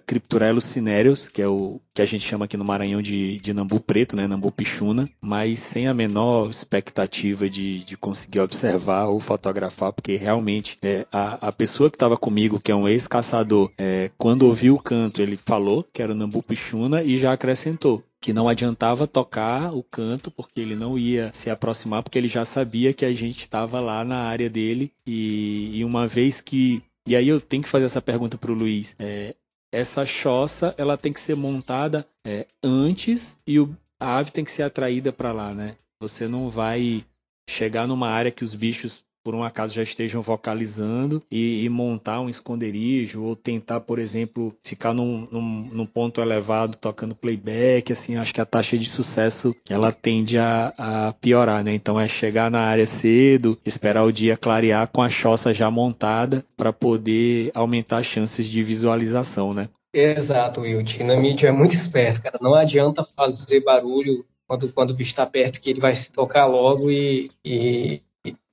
Crypturellus 0.06 0.64
cinereus, 0.64 1.28
que 1.28 1.42
é 1.42 1.48
o 1.48 1.82
que 1.94 2.02
a 2.02 2.06
gente 2.06 2.24
chama 2.24 2.46
aqui 2.46 2.56
no 2.56 2.64
Maranhão 2.64 3.02
de, 3.02 3.40
de 3.40 3.54
Nambu 3.54 3.80
Preto, 3.80 4.16
né, 4.16 4.28
Nambu 4.28 4.52
Pichuna, 4.52 5.10
mas 5.20 5.60
sem 5.60 5.88
a 5.88 5.94
menor 5.94 6.50
expectativa 6.50 7.50
de, 7.50 7.84
de 7.84 7.98
conseguir 7.98 8.40
observar 8.40 9.08
ou 9.08 9.20
fotografar, 9.20 9.92
porque 9.92 10.16
realmente 10.16 10.78
é, 10.84 11.08
a, 11.12 11.48
a 11.48 11.52
pessoa 11.52 11.90
que 11.90 11.96
estava 11.96 12.16
comigo, 12.16 12.60
que 12.60 12.72
é 12.72 12.76
um 12.76 12.88
ex-caçador, 12.88 13.72
é, 13.78 14.12
quando 14.18 14.44
ouviu 14.44 14.76
o 14.76 14.82
canto, 14.82 15.22
ele 15.22 15.36
falou 15.36 15.84
que 15.92 16.02
era 16.02 16.12
o 16.12 16.16
Nambu 16.16 16.44
Pichuna 16.44 17.02
e 17.02 17.18
já 17.18 17.34
acrescentou 17.34 18.04
que 18.22 18.34
não 18.34 18.50
adiantava 18.50 19.08
tocar 19.08 19.74
o 19.74 19.84
canto 19.84 20.32
porque 20.32 20.60
ele 20.60 20.76
não 20.76 20.98
ia 20.98 21.32
se 21.34 21.50
aproximar 21.50 22.04
porque 22.04 22.18
ele 22.18 22.28
já 22.28 22.44
sabia 22.44 22.94
que 22.94 23.06
a 23.06 23.14
gente 23.14 23.42
estava 23.42 23.80
lá 23.80 24.04
na 24.04 24.24
área 24.24 24.50
dele 24.50 24.92
e, 25.06 25.72
e, 25.80 25.86
uma 25.86 26.08
vez 26.08 26.42
que 26.42 26.82
e 27.08 27.16
aí 27.16 27.28
eu 27.28 27.40
tenho 27.40 27.64
que 27.64 27.70
fazer 27.70 27.86
essa 27.86 28.02
pergunta 28.02 28.38
para 28.38 28.52
o 28.52 28.56
Luiz 28.56 28.96
é, 29.00 29.36
essa 29.72 30.06
choça 30.06 30.74
ela 30.78 30.98
tem 30.98 31.14
que 31.14 31.22
ser 31.22 31.36
montada 31.36 32.08
é, 32.26 32.48
antes 32.64 33.38
e 33.46 33.60
o, 33.60 33.76
a 34.00 34.18
ave 34.18 34.32
tem 34.32 34.44
que 34.44 34.52
ser 34.52 34.64
atraída 34.64 35.12
para 35.12 35.32
lá, 35.32 35.54
né? 35.54 35.76
Você 36.00 36.28
não 36.28 36.50
vai 36.50 37.04
chegar 37.50 37.88
numa 37.88 38.10
área 38.10 38.32
que 38.32 38.44
os 38.44 38.54
bichos 38.54 39.04
por 39.28 39.36
um 39.36 39.44
acaso 39.44 39.74
já 39.74 39.84
estejam 39.84 40.22
vocalizando 40.22 41.22
e, 41.30 41.66
e, 41.66 41.68
montar 41.68 42.22
um 42.22 42.30
esconderijo 42.30 43.24
ou 43.24 43.36
tentar, 43.36 43.82
por 43.82 44.00
exemplo, 44.00 44.56
ficar 44.64 44.94
num, 44.94 45.28
num, 45.30 45.70
num, 45.70 45.86
ponto 45.86 46.22
elevado 46.22 46.78
tocando 46.78 47.14
playback, 47.14 47.92
assim, 47.92 48.16
acho 48.16 48.34
que 48.34 48.40
a 48.40 48.46
taxa 48.46 48.78
de 48.78 48.86
sucesso 48.86 49.54
ela 49.70 49.92
tende 49.92 50.38
a, 50.38 50.74
a, 50.78 51.14
piorar, 51.20 51.62
né? 51.62 51.74
Então 51.74 52.00
é 52.00 52.08
chegar 52.08 52.50
na 52.50 52.62
área 52.62 52.88
cedo, 52.88 53.60
esperar 53.66 54.06
o 54.06 54.14
dia 54.14 54.38
clarear 54.38 54.88
com 54.88 55.02
a 55.02 55.10
choça 55.10 55.54
já 55.54 55.70
montada 55.70 56.46
para 56.56 56.72
poder 56.72 57.52
aumentar 57.54 57.98
as 57.98 58.06
chances 58.06 58.48
de 58.48 58.64
visualização, 58.64 59.54
né? 59.54 59.68
Exato, 59.94 60.62
Will. 60.62 60.86
Na 61.06 61.18
mídia 61.18 61.50
é 61.50 61.52
muito 61.52 61.76
esperto, 61.76 62.22
cara. 62.22 62.40
Não 62.42 62.56
adianta 62.56 63.04
fazer 63.04 63.62
barulho 63.62 64.26
quando, 64.48 64.72
quando 64.72 64.92
o 64.92 64.94
bicho 64.94 65.12
está 65.12 65.26
perto, 65.26 65.60
que 65.60 65.70
ele 65.70 65.82
vai 65.82 65.94
se 65.94 66.10
tocar 66.12 66.46
logo 66.46 66.90
e, 66.90 67.30
e, 67.44 67.96
e 67.96 68.02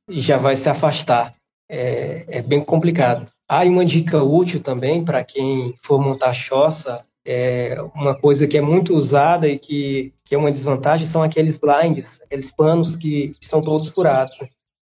já 0.09 0.37
vai 0.37 0.57
se 0.57 0.69
afastar. 0.69 1.35
É, 1.69 2.25
é, 2.29 2.43
bem 2.43 2.63
complicado. 2.63 3.27
Há 3.49 3.63
uma 3.65 3.85
dica 3.85 4.23
útil 4.23 4.61
também 4.63 5.05
para 5.05 5.25
quem 5.25 5.75
for 5.83 6.01
montar 6.01 6.33
choça. 6.33 7.05
É 7.27 7.77
uma 7.95 8.15
coisa 8.15 8.47
que 8.47 8.59
é 8.59 8.61
muito 8.61 8.95
usada 8.95 9.49
e 9.49 9.59
que, 9.59 10.13
que 10.25 10.35
é 10.35 10.39
uma 10.39 10.51
desvantagem 10.51 11.07
são 11.07 11.23
aqueles 11.23 11.59
blinds, 11.59 12.21
aqueles 12.23 12.51
panos 12.51 12.97
que, 12.97 13.29
que 13.41 13.47
são 13.47 13.63
todos 13.63 13.89
furados. 13.89 14.39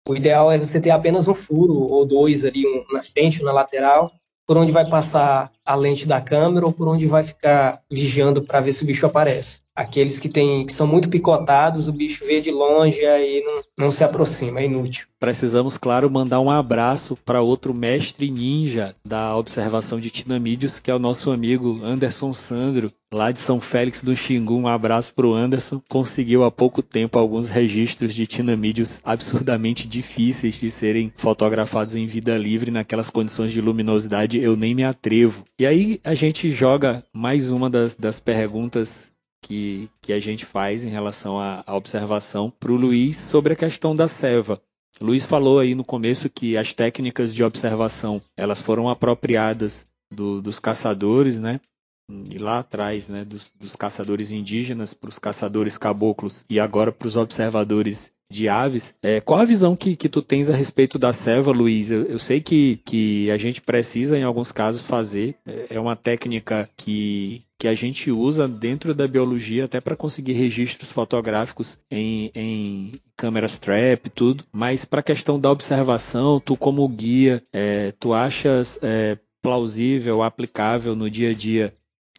O 0.08 0.16
ideal 0.16 0.50
é 0.50 0.58
você 0.58 0.80
ter 0.80 0.90
apenas 0.90 1.28
um 1.28 1.34
furo 1.34 1.74
ou 1.74 2.04
dois 2.04 2.44
ali, 2.44 2.66
um 2.66 2.92
na 2.92 3.02
frente, 3.02 3.40
um 3.40 3.46
na 3.46 3.52
lateral, 3.52 4.10
por 4.46 4.56
onde 4.56 4.72
vai 4.72 4.88
passar 4.88 5.50
a 5.64 5.74
lente 5.74 6.06
da 6.06 6.20
câmera 6.20 6.66
ou 6.66 6.72
por 6.72 6.88
onde 6.88 7.06
vai 7.06 7.22
ficar 7.22 7.80
vigiando 7.90 8.42
para 8.42 8.60
ver 8.60 8.72
se 8.72 8.82
o 8.82 8.86
bicho 8.86 9.06
aparece. 9.06 9.62
Aqueles 9.74 10.20
que, 10.20 10.28
tem, 10.28 10.64
que 10.64 10.72
são 10.72 10.86
muito 10.86 11.08
picotados, 11.08 11.88
o 11.88 11.92
bicho 11.92 12.24
vê 12.24 12.40
de 12.40 12.52
longe 12.52 13.00
e 13.00 13.06
aí 13.06 13.42
não, 13.44 13.86
não 13.86 13.90
se 13.90 14.04
aproxima, 14.04 14.60
é 14.60 14.66
inútil. 14.66 15.06
Precisamos, 15.18 15.78
claro, 15.78 16.10
mandar 16.10 16.38
um 16.38 16.50
abraço 16.50 17.16
para 17.24 17.40
outro 17.40 17.72
mestre 17.72 18.30
ninja 18.30 18.94
da 19.04 19.34
observação 19.34 19.98
de 19.98 20.10
tinamídeos, 20.10 20.78
que 20.78 20.90
é 20.90 20.94
o 20.94 20.98
nosso 20.98 21.32
amigo 21.32 21.80
Anderson 21.82 22.32
Sandro, 22.32 22.92
lá 23.10 23.30
de 23.32 23.38
São 23.38 23.60
Félix 23.60 24.02
do 24.02 24.14
Xingu. 24.14 24.54
Um 24.54 24.68
abraço 24.68 25.14
para 25.14 25.26
o 25.26 25.32
Anderson. 25.32 25.80
Conseguiu 25.88 26.44
há 26.44 26.50
pouco 26.50 26.82
tempo 26.82 27.18
alguns 27.18 27.48
registros 27.48 28.14
de 28.14 28.26
tinamídeos 28.26 29.00
absurdamente 29.02 29.88
difíceis 29.88 30.60
de 30.60 30.70
serem 30.70 31.12
fotografados 31.16 31.96
em 31.96 32.06
vida 32.06 32.36
livre 32.36 32.70
naquelas 32.70 33.08
condições 33.08 33.50
de 33.50 33.60
luminosidade. 33.60 34.38
Eu 34.38 34.56
nem 34.56 34.74
me 34.74 34.84
atrevo. 34.84 35.44
E 35.56 35.64
aí 35.66 36.00
a 36.02 36.14
gente 36.14 36.50
joga 36.50 37.06
mais 37.12 37.52
uma 37.52 37.70
das, 37.70 37.94
das 37.94 38.18
perguntas 38.18 39.14
que, 39.40 39.88
que 40.02 40.12
a 40.12 40.18
gente 40.18 40.44
faz 40.44 40.84
em 40.84 40.88
relação 40.88 41.38
à, 41.38 41.62
à 41.64 41.76
observação 41.76 42.50
para 42.50 42.72
o 42.72 42.76
Luiz 42.76 43.16
sobre 43.16 43.52
a 43.52 43.56
questão 43.56 43.94
da 43.94 44.08
seva. 44.08 44.60
O 45.00 45.04
Luiz 45.04 45.24
falou 45.24 45.60
aí 45.60 45.76
no 45.76 45.84
começo 45.84 46.28
que 46.28 46.56
as 46.56 46.72
técnicas 46.72 47.32
de 47.32 47.44
observação 47.44 48.20
elas 48.36 48.60
foram 48.60 48.88
apropriadas 48.88 49.86
do, 50.10 50.42
dos 50.42 50.58
caçadores, 50.58 51.38
né? 51.38 51.60
E 52.08 52.38
lá 52.38 52.58
atrás, 52.58 53.08
né, 53.08 53.24
dos, 53.24 53.52
dos 53.58 53.76
caçadores 53.76 54.30
indígenas 54.30 54.92
para 54.92 55.08
os 55.08 55.18
caçadores 55.18 55.78
caboclos 55.78 56.44
e 56.50 56.60
agora 56.60 56.92
para 56.92 57.08
os 57.08 57.16
observadores 57.16 58.12
de 58.30 58.48
aves. 58.48 58.94
É, 59.02 59.20
qual 59.20 59.40
a 59.40 59.44
visão 59.44 59.76
que, 59.76 59.94
que 59.94 60.08
tu 60.08 60.20
tens 60.20 60.50
a 60.50 60.56
respeito 60.56 60.98
da 60.98 61.12
selva, 61.12 61.52
Luiz? 61.52 61.90
Eu, 61.90 62.02
eu, 62.04 62.18
sei 62.18 62.40
que, 62.40 62.80
que 62.84 63.30
a 63.30 63.36
gente 63.36 63.60
precisa, 63.60 64.18
em 64.18 64.22
alguns 64.22 64.52
casos, 64.52 64.82
fazer. 64.82 65.36
É, 65.46 65.76
é 65.76 65.80
uma 65.80 65.96
técnica 65.96 66.68
que, 66.76 67.42
que 67.58 67.68
a 67.68 67.74
gente 67.74 68.10
usa 68.10 68.48
dentro 68.48 68.94
da 68.94 69.06
biologia 69.06 69.64
até 69.64 69.80
para 69.80 69.96
conseguir 69.96 70.32
registros 70.32 70.90
fotográficos 70.90 71.78
em, 71.90 72.30
em 72.34 72.92
câmeras 73.16 73.58
trap 73.58 74.10
tudo. 74.10 74.44
Mas 74.52 74.84
para 74.84 75.00
a 75.00 75.04
questão 75.04 75.38
da 75.38 75.50
observação, 75.50 76.40
tu 76.40 76.56
como 76.56 76.86
guia, 76.88 77.42
é, 77.52 77.92
tu 77.92 78.12
achas 78.12 78.78
é, 78.82 79.16
plausível, 79.42 80.22
aplicável 80.22 80.96
no 80.96 81.08
dia 81.08 81.30
a 81.30 81.34
dia 81.34 81.74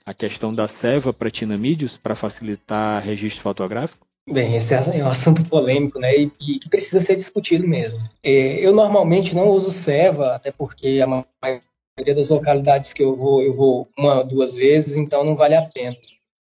a 0.05 0.13
questão 0.13 0.53
da 0.53 0.67
seva 0.67 1.11
para 1.11 1.31
tinamídeos 1.31 1.97
para 1.97 2.15
facilitar 2.15 3.03
registro 3.03 3.41
fotográfico? 3.41 4.05
Bem, 4.29 4.55
esse 4.55 4.73
é 4.73 5.03
um 5.03 5.07
assunto 5.09 5.43
polêmico, 5.45 5.99
né, 5.99 6.15
e, 6.15 6.29
que 6.29 6.69
precisa 6.69 6.99
ser 6.99 7.15
discutido 7.15 7.67
mesmo. 7.67 7.99
É, 8.23 8.65
eu 8.65 8.73
normalmente 8.73 9.35
não 9.35 9.49
uso 9.49 9.71
ceva, 9.71 10.35
até 10.35 10.51
porque 10.51 11.01
a 11.01 11.07
maioria 11.07 12.15
das 12.15 12.29
localidades 12.29 12.93
que 12.93 13.03
eu 13.03 13.15
vou, 13.15 13.41
eu 13.41 13.55
vou 13.55 13.87
uma 13.97 14.23
duas 14.23 14.55
vezes, 14.55 14.95
então 14.95 15.23
não 15.23 15.35
vale 15.35 15.55
a 15.55 15.63
pena. 15.63 15.95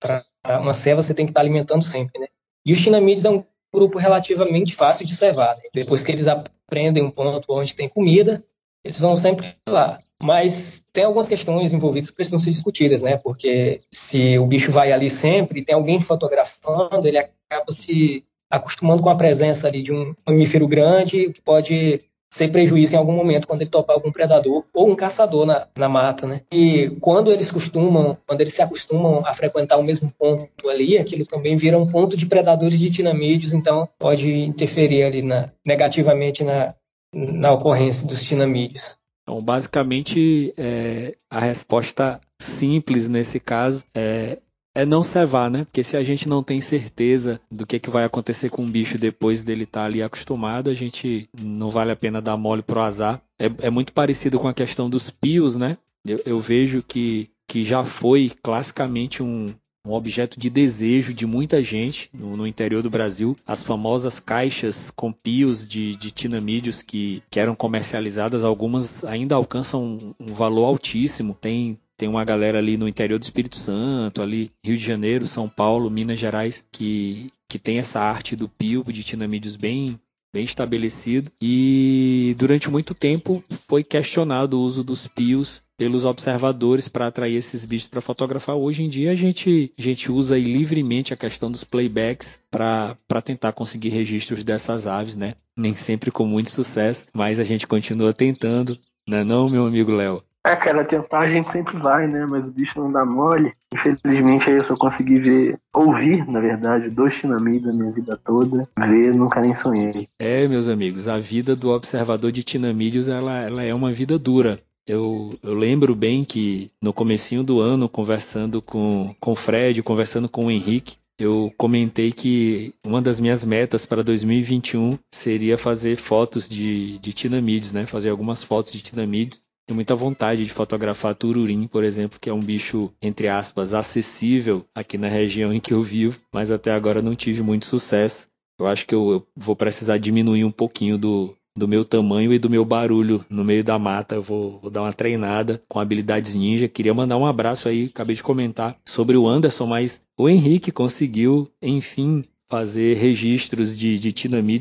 Para 0.00 0.24
uma 0.60 0.72
ceva 0.72 1.02
você 1.02 1.14
tem 1.14 1.26
que 1.26 1.30
estar 1.30 1.40
alimentando 1.40 1.84
sempre, 1.84 2.20
né. 2.20 2.26
E 2.66 2.72
os 2.72 2.78
chinamídeos 2.78 3.24
é 3.24 3.30
um 3.30 3.44
grupo 3.72 3.98
relativamente 3.98 4.74
fácil 4.74 5.06
de 5.06 5.14
cevar. 5.14 5.56
Né? 5.56 5.62
Depois 5.72 6.02
que 6.02 6.12
eles 6.12 6.26
aprendem 6.28 7.02
um 7.02 7.10
ponto 7.10 7.46
onde 7.50 7.74
tem 7.74 7.88
comida, 7.88 8.44
eles 8.84 9.00
vão 9.00 9.16
sempre 9.16 9.54
lá. 9.68 9.98
Mas 10.20 10.84
tem 10.98 11.04
algumas 11.04 11.28
questões 11.28 11.72
envolvidas 11.72 12.10
que 12.10 12.16
precisam 12.16 12.40
ser 12.40 12.50
discutidas, 12.50 13.02
né? 13.02 13.16
Porque 13.16 13.82
se 13.88 14.36
o 14.36 14.44
bicho 14.44 14.72
vai 14.72 14.90
ali 14.90 15.08
sempre, 15.08 15.64
tem 15.64 15.76
alguém 15.76 16.00
fotografando, 16.00 17.06
ele 17.06 17.18
acaba 17.18 17.70
se 17.70 18.24
acostumando 18.50 19.00
com 19.00 19.08
a 19.08 19.14
presença 19.14 19.68
ali 19.68 19.80
de 19.80 19.92
um 19.92 20.12
mamífero 20.26 20.66
grande, 20.66 21.30
que 21.30 21.40
pode 21.40 22.00
ser 22.28 22.48
prejuízo 22.48 22.96
em 22.96 22.98
algum 22.98 23.12
momento 23.12 23.46
quando 23.46 23.62
ele 23.62 23.70
topar 23.70 23.94
algum 23.94 24.10
predador 24.10 24.64
ou 24.74 24.90
um 24.90 24.96
caçador 24.96 25.46
na, 25.46 25.68
na 25.78 25.88
mata, 25.88 26.26
né? 26.26 26.40
E 26.50 26.90
quando 27.00 27.30
eles 27.30 27.52
costumam, 27.52 28.18
quando 28.26 28.40
eles 28.40 28.54
se 28.54 28.60
acostumam 28.60 29.22
a 29.24 29.32
frequentar 29.32 29.76
o 29.76 29.84
mesmo 29.84 30.12
ponto 30.18 30.68
ali, 30.68 30.98
aquilo 30.98 31.24
também 31.24 31.56
vira 31.56 31.78
um 31.78 31.86
ponto 31.86 32.16
de 32.16 32.26
predadores 32.26 32.80
de 32.80 32.90
tinamídeos, 32.90 33.52
então 33.52 33.88
pode 34.00 34.32
interferir 34.32 35.04
ali 35.04 35.22
na, 35.22 35.52
negativamente 35.64 36.42
na, 36.42 36.74
na 37.14 37.52
ocorrência 37.52 38.04
dos 38.08 38.20
tinamídeos. 38.20 38.98
Então, 39.28 39.42
basicamente, 39.42 40.54
é, 40.56 41.14
a 41.28 41.38
resposta 41.38 42.18
simples 42.40 43.06
nesse 43.08 43.38
caso 43.38 43.84
é, 43.94 44.38
é 44.74 44.86
não 44.86 45.02
cevar, 45.02 45.50
né? 45.50 45.64
Porque 45.66 45.82
se 45.82 45.98
a 45.98 46.02
gente 46.02 46.26
não 46.26 46.42
tem 46.42 46.62
certeza 46.62 47.38
do 47.50 47.66
que, 47.66 47.78
que 47.78 47.90
vai 47.90 48.04
acontecer 48.04 48.48
com 48.48 48.64
o 48.64 48.68
bicho 48.68 48.96
depois 48.96 49.44
dele 49.44 49.64
estar 49.64 49.80
tá 49.80 49.86
ali 49.86 50.02
acostumado, 50.02 50.70
a 50.70 50.74
gente 50.74 51.28
não 51.38 51.68
vale 51.68 51.92
a 51.92 51.96
pena 51.96 52.22
dar 52.22 52.38
mole 52.38 52.62
pro 52.62 52.80
azar. 52.80 53.20
É, 53.38 53.50
é 53.66 53.68
muito 53.68 53.92
parecido 53.92 54.40
com 54.40 54.48
a 54.48 54.54
questão 54.54 54.88
dos 54.88 55.10
pios, 55.10 55.56
né? 55.56 55.76
Eu, 56.06 56.22
eu 56.24 56.40
vejo 56.40 56.82
que, 56.82 57.28
que 57.46 57.64
já 57.64 57.84
foi 57.84 58.32
classicamente 58.42 59.22
um, 59.22 59.54
um 59.88 59.94
objeto 59.94 60.38
de 60.38 60.50
desejo 60.50 61.14
de 61.14 61.26
muita 61.26 61.62
gente 61.62 62.10
no, 62.12 62.36
no, 62.36 62.46
interior 62.46 62.82
do 62.82 62.90
Brasil. 62.90 63.36
As 63.46 63.64
famosas 63.64 64.20
caixas 64.20 64.90
com 64.90 65.10
pios 65.10 65.66
de, 65.66 65.96
de 65.96 66.10
tinamídeos 66.10 66.82
que, 66.82 67.22
que 67.30 67.40
eram 67.40 67.54
comercializadas, 67.54 68.44
algumas 68.44 69.04
ainda 69.04 69.34
alcançam 69.34 69.82
um, 69.82 70.14
um 70.20 70.34
valor 70.34 70.66
altíssimo. 70.66 71.36
Tem 71.40 71.78
tem 71.96 72.08
uma 72.08 72.24
galera 72.24 72.58
ali 72.58 72.76
no 72.76 72.86
interior 72.86 73.18
do 73.18 73.24
Espírito 73.24 73.56
Santo, 73.56 74.22
ali 74.22 74.52
Rio 74.64 74.76
de 74.76 74.84
Janeiro, 74.84 75.26
São 75.26 75.48
Paulo, 75.48 75.90
Minas 75.90 76.16
Gerais, 76.16 76.64
que, 76.70 77.32
que 77.48 77.58
tem 77.58 77.78
essa 77.78 77.98
arte 77.98 78.36
do 78.36 78.48
pio 78.48 78.84
de 78.84 79.02
tinamídeos 79.02 79.56
bem 79.56 79.98
bem 80.32 80.44
estabelecido 80.44 81.30
e 81.40 82.34
durante 82.38 82.70
muito 82.70 82.94
tempo 82.94 83.42
foi 83.68 83.82
questionado 83.82 84.58
o 84.58 84.62
uso 84.62 84.84
dos 84.84 85.06
pios 85.06 85.62
pelos 85.76 86.04
observadores 86.04 86.88
para 86.88 87.06
atrair 87.06 87.36
esses 87.36 87.64
bichos 87.64 87.88
para 87.88 88.00
fotografar. 88.00 88.56
Hoje 88.56 88.82
em 88.82 88.88
dia 88.88 89.12
a 89.12 89.14
gente, 89.14 89.72
a 89.78 89.82
gente 89.82 90.10
usa 90.10 90.36
livremente 90.36 91.14
a 91.14 91.16
questão 91.16 91.50
dos 91.50 91.62
playbacks 91.64 92.42
para 92.50 93.22
tentar 93.24 93.52
conseguir 93.52 93.90
registros 93.90 94.42
dessas 94.42 94.86
aves, 94.86 95.14
né? 95.14 95.34
Nem 95.56 95.74
sempre 95.74 96.10
com 96.10 96.26
muito 96.26 96.50
sucesso, 96.50 97.06
mas 97.14 97.38
a 97.38 97.44
gente 97.44 97.66
continua 97.66 98.12
tentando, 98.12 98.78
não 99.06 99.18
é 99.18 99.24
não, 99.24 99.48
meu 99.48 99.66
amigo 99.66 99.92
Léo? 99.92 100.22
É, 100.46 100.56
cara, 100.56 100.84
tentar 100.84 101.18
a 101.18 101.28
gente 101.28 101.50
sempre 101.50 101.76
vai, 101.78 102.06
né? 102.06 102.24
Mas 102.26 102.48
o 102.48 102.52
bicho 102.52 102.78
não 102.80 102.90
dá 102.90 103.04
mole. 103.04 103.52
Infelizmente 103.74 104.48
aí 104.48 104.56
eu 104.56 104.64
só 104.64 104.76
consegui 104.76 105.18
ver, 105.18 105.58
ouvir, 105.74 106.26
na 106.26 106.40
verdade, 106.40 106.88
dois 106.88 107.16
tinamídeos 107.16 107.66
na 107.66 107.72
minha 107.72 107.92
vida 107.92 108.18
toda. 108.24 108.66
Ver, 108.78 109.14
nunca 109.14 109.40
nem 109.40 109.54
sonhei. 109.54 110.08
É, 110.18 110.46
meus 110.48 110.68
amigos, 110.68 111.06
a 111.08 111.18
vida 111.18 111.54
do 111.54 111.70
observador 111.70 112.32
de 112.32 112.42
tinamídeos, 112.42 113.08
ela, 113.08 113.38
ela 113.40 113.62
é 113.62 113.74
uma 113.74 113.92
vida 113.92 114.18
dura. 114.18 114.60
Eu, 114.86 115.38
eu, 115.42 115.52
lembro 115.52 115.94
bem 115.94 116.24
que 116.24 116.70
no 116.82 116.94
comecinho 116.94 117.44
do 117.44 117.60
ano, 117.60 117.90
conversando 117.90 118.62
com, 118.62 119.14
com 119.20 119.32
o 119.32 119.36
Fred, 119.36 119.82
conversando 119.82 120.30
com 120.30 120.46
o 120.46 120.50
Henrique, 120.50 120.96
eu 121.18 121.52
comentei 121.58 122.10
que 122.10 122.72
uma 122.86 123.02
das 123.02 123.20
minhas 123.20 123.44
metas 123.44 123.84
para 123.84 124.02
2021 124.02 124.96
seria 125.12 125.58
fazer 125.58 125.96
fotos 125.96 126.48
de, 126.48 126.98
de 127.00 127.12
tinamídeos, 127.12 127.72
né? 127.72 127.84
Fazer 127.84 128.08
algumas 128.08 128.42
fotos 128.42 128.72
de 128.72 128.80
tinamídeos. 128.80 129.44
Tenho 129.68 129.76
muita 129.76 129.94
vontade 129.94 130.46
de 130.46 130.50
fotografar 130.50 131.14
tururim, 131.14 131.66
por 131.66 131.84
exemplo, 131.84 132.18
que 132.18 132.30
é 132.30 132.32
um 132.32 132.40
bicho, 132.40 132.90
entre 133.02 133.28
aspas, 133.28 133.74
acessível 133.74 134.64
aqui 134.74 134.96
na 134.96 135.08
região 135.08 135.52
em 135.52 135.60
que 135.60 135.74
eu 135.74 135.82
vivo, 135.82 136.18
mas 136.32 136.50
até 136.50 136.72
agora 136.72 137.02
não 137.02 137.14
tive 137.14 137.42
muito 137.42 137.66
sucesso. 137.66 138.28
Eu 138.58 138.66
acho 138.66 138.86
que 138.86 138.94
eu, 138.94 139.10
eu 139.10 139.26
vou 139.36 139.54
precisar 139.54 139.98
diminuir 139.98 140.42
um 140.42 140.50
pouquinho 140.50 140.96
do, 140.96 141.36
do 141.54 141.68
meu 141.68 141.84
tamanho 141.84 142.32
e 142.32 142.38
do 142.38 142.48
meu 142.48 142.64
barulho 142.64 143.22
no 143.28 143.44
meio 143.44 143.62
da 143.62 143.78
mata. 143.78 144.14
Eu 144.14 144.22
vou, 144.22 144.58
vou 144.58 144.70
dar 144.70 144.80
uma 144.80 144.92
treinada 144.94 145.62
com 145.68 145.78
habilidades 145.78 146.32
ninja. 146.32 146.66
Queria 146.66 146.94
mandar 146.94 147.18
um 147.18 147.26
abraço 147.26 147.68
aí, 147.68 147.90
acabei 147.94 148.16
de 148.16 148.22
comentar 148.22 148.74
sobre 148.86 149.18
o 149.18 149.28
Anderson, 149.28 149.66
mas 149.66 150.00
o 150.16 150.30
Henrique 150.30 150.72
conseguiu, 150.72 151.46
enfim, 151.60 152.24
fazer 152.48 152.96
registros 152.96 153.76
de, 153.76 153.98
de 153.98 154.12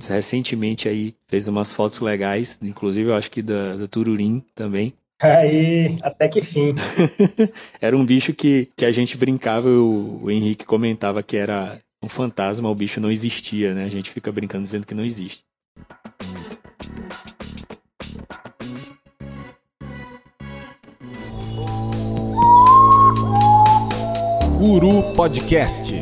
recentemente 0.09 0.89
aí 0.89 1.15
fez 1.27 1.47
umas 1.47 1.71
fotos 1.71 1.99
legais 1.99 2.59
inclusive 2.61 3.09
eu 3.09 3.15
acho 3.15 3.31
que 3.31 3.41
da, 3.41 3.75
da 3.75 3.87
Tururim 3.87 4.43
também 4.53 4.93
Aí, 5.19 5.97
até 6.03 6.27
que 6.27 6.43
fim. 6.43 6.75
era 7.81 7.97
um 7.97 8.05
bicho 8.05 8.33
que, 8.33 8.69
que 8.75 8.85
a 8.85 8.91
gente 8.91 9.17
brincava, 9.17 9.67
o, 9.67 10.23
o 10.23 10.31
Henrique 10.31 10.63
comentava 10.63 11.23
que 11.23 11.35
era 11.35 11.81
um 12.03 12.07
fantasma, 12.07 12.69
o 12.69 12.75
bicho 12.75 13.01
não 13.01 13.11
existia, 13.11 13.73
né? 13.73 13.85
A 13.85 13.89
gente 13.89 14.11
fica 14.11 14.31
brincando 14.31 14.63
dizendo 14.63 14.85
que 14.85 14.93
não 14.93 15.03
existe. 15.03 15.43
Uru 24.61 25.15
Podcast. 25.15 25.93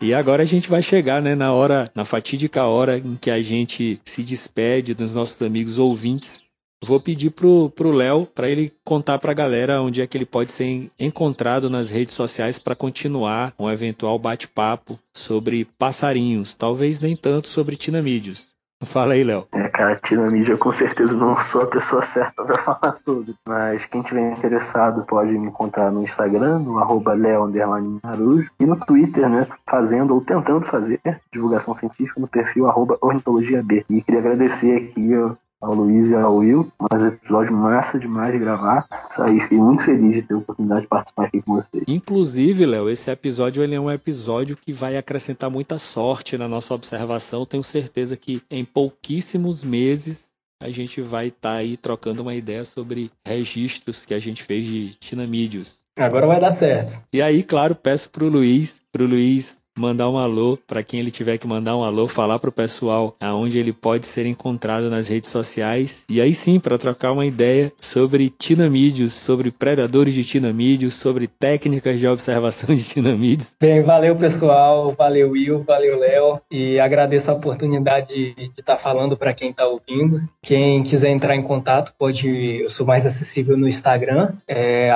E 0.00 0.14
agora 0.14 0.44
a 0.44 0.46
gente 0.46 0.70
vai 0.70 0.80
chegar, 0.80 1.20
né, 1.20 1.34
na 1.34 1.52
hora, 1.52 1.90
na 1.94 2.04
fatídica 2.04 2.64
hora 2.64 2.98
em 2.98 3.16
que 3.16 3.30
a 3.30 3.42
gente 3.42 4.00
se 4.04 4.22
despede 4.22 4.94
dos 4.94 5.12
nossos 5.12 5.42
amigos 5.42 5.76
ouvintes. 5.76 6.40
Vou 6.84 7.00
pedir 7.00 7.30
pro 7.30 7.70
pro 7.70 7.90
Léo 7.90 8.24
para 8.24 8.48
ele 8.48 8.72
contar 8.84 9.18
para 9.18 9.32
a 9.32 9.34
galera 9.34 9.82
onde 9.82 10.00
é 10.00 10.06
que 10.06 10.16
ele 10.16 10.24
pode 10.24 10.52
ser 10.52 10.88
encontrado 10.96 11.68
nas 11.68 11.90
redes 11.90 12.14
sociais 12.14 12.56
para 12.56 12.76
continuar 12.76 13.52
um 13.58 13.68
eventual 13.68 14.16
bate-papo 14.16 14.96
sobre 15.12 15.64
passarinhos, 15.76 16.54
talvez 16.54 17.00
nem 17.00 17.16
tanto 17.16 17.48
sobre 17.48 17.74
tinamídeos. 17.74 18.50
Fala 18.84 19.14
aí, 19.14 19.24
Léo. 19.24 19.48
Cara, 19.78 19.94
Tirania 19.94 20.50
eu 20.50 20.58
com 20.58 20.72
certeza 20.72 21.14
não 21.14 21.36
sou 21.36 21.62
a 21.62 21.66
pessoa 21.66 22.02
certa 22.02 22.44
para 22.44 22.58
falar 22.58 22.96
sobre. 22.96 23.36
Mas 23.46 23.86
quem 23.86 24.02
tiver 24.02 24.32
interessado 24.32 25.06
pode 25.06 25.38
me 25.38 25.46
encontrar 25.46 25.92
no 25.92 26.02
Instagram, 26.02 26.58
no 26.58 26.80
arroba 26.80 27.14
Narujo, 27.14 28.50
e 28.58 28.66
no 28.66 28.74
Twitter, 28.74 29.28
né, 29.28 29.46
fazendo 29.70 30.14
ou 30.14 30.20
tentando 30.20 30.66
fazer 30.66 31.00
divulgação 31.32 31.74
científica 31.74 32.20
no 32.20 32.26
perfil 32.26 32.66
arroba 32.66 32.98
ornitologia 33.00 33.62
B. 33.62 33.84
E 33.88 34.02
queria 34.02 34.18
agradecer 34.18 34.74
aqui 34.74 35.12
ao 35.60 35.74
Luiz 35.74 36.10
e 36.10 36.14
ao 36.14 36.36
Will. 36.36 36.70
Mas 36.90 37.02
episódio 37.02 37.52
massa 37.52 37.98
demais 37.98 38.32
de 38.32 38.38
gravar. 38.38 38.86
Isso 39.10 39.22
aí, 39.22 39.40
fiquei 39.40 39.58
muito 39.58 39.84
feliz 39.84 40.16
de 40.16 40.22
ter 40.22 40.34
a 40.34 40.38
oportunidade 40.38 40.82
de 40.82 40.88
participar 40.88 41.24
aqui 41.24 41.42
com 41.42 41.54
vocês. 41.54 41.84
Inclusive, 41.86 42.66
Léo, 42.66 42.88
esse 42.88 43.10
episódio 43.10 43.62
ele 43.62 43.74
é 43.74 43.80
um 43.80 43.90
episódio 43.90 44.56
que 44.56 44.72
vai 44.72 44.96
acrescentar 44.96 45.50
muita 45.50 45.78
sorte 45.78 46.38
na 46.38 46.48
nossa 46.48 46.74
observação. 46.74 47.44
Tenho 47.44 47.64
certeza 47.64 48.16
que 48.16 48.42
em 48.50 48.64
pouquíssimos 48.64 49.62
meses 49.62 50.28
a 50.60 50.70
gente 50.70 51.00
vai 51.00 51.28
estar 51.28 51.50
tá 51.50 51.56
aí 51.56 51.76
trocando 51.76 52.22
uma 52.22 52.34
ideia 52.34 52.64
sobre 52.64 53.10
registros 53.24 54.04
que 54.04 54.14
a 54.14 54.18
gente 54.18 54.42
fez 54.42 54.66
de 54.66 54.94
tinamídeos. 54.94 55.78
Agora 55.96 56.26
vai 56.26 56.40
dar 56.40 56.50
certo. 56.50 57.02
E 57.12 57.20
aí, 57.20 57.42
claro, 57.42 57.74
peço 57.74 58.10
pro 58.10 58.28
Luiz, 58.28 58.80
pro 58.92 59.06
Luiz 59.06 59.62
mandar 59.78 60.08
um 60.08 60.18
alô 60.18 60.58
para 60.66 60.82
quem 60.82 61.00
ele 61.00 61.10
tiver 61.10 61.38
que 61.38 61.46
mandar 61.46 61.76
um 61.76 61.82
alô, 61.82 62.06
falar 62.06 62.38
para 62.38 62.50
o 62.50 62.52
pessoal 62.52 63.16
aonde 63.20 63.58
ele 63.58 63.72
pode 63.72 64.06
ser 64.06 64.26
encontrado 64.26 64.90
nas 64.90 65.08
redes 65.08 65.30
sociais. 65.30 66.04
E 66.08 66.20
aí 66.20 66.34
sim, 66.34 66.58
para 66.58 66.78
trocar 66.78 67.12
uma 67.12 67.26
ideia 67.26 67.72
sobre 67.80 68.30
tinamídeos, 68.30 69.12
sobre 69.12 69.50
predadores 69.50 70.14
de 70.14 70.24
tinamídeos, 70.24 70.94
sobre 70.94 71.26
técnicas 71.26 71.98
de 71.98 72.06
observação 72.06 72.74
de 72.76 72.82
tinamídeos. 72.82 73.54
Bem, 73.60 73.82
valeu 73.82 74.16
pessoal, 74.16 74.92
valeu 74.92 75.30
Will, 75.30 75.62
valeu 75.62 75.98
Léo 75.98 76.40
e 76.50 76.78
agradeço 76.80 77.30
a 77.30 77.34
oportunidade 77.34 78.34
de 78.34 78.50
estar 78.58 78.76
tá 78.76 78.76
falando 78.76 79.16
para 79.16 79.34
quem 79.34 79.50
está 79.50 79.66
ouvindo. 79.66 80.22
Quem 80.42 80.82
quiser 80.82 81.10
entrar 81.10 81.36
em 81.36 81.42
contato 81.42 81.92
pode, 81.98 82.28
eu 82.62 82.68
sou 82.68 82.86
mais 82.86 83.06
acessível 83.06 83.56
no 83.56 83.68
Instagram, 83.68 84.32
é 84.46 84.90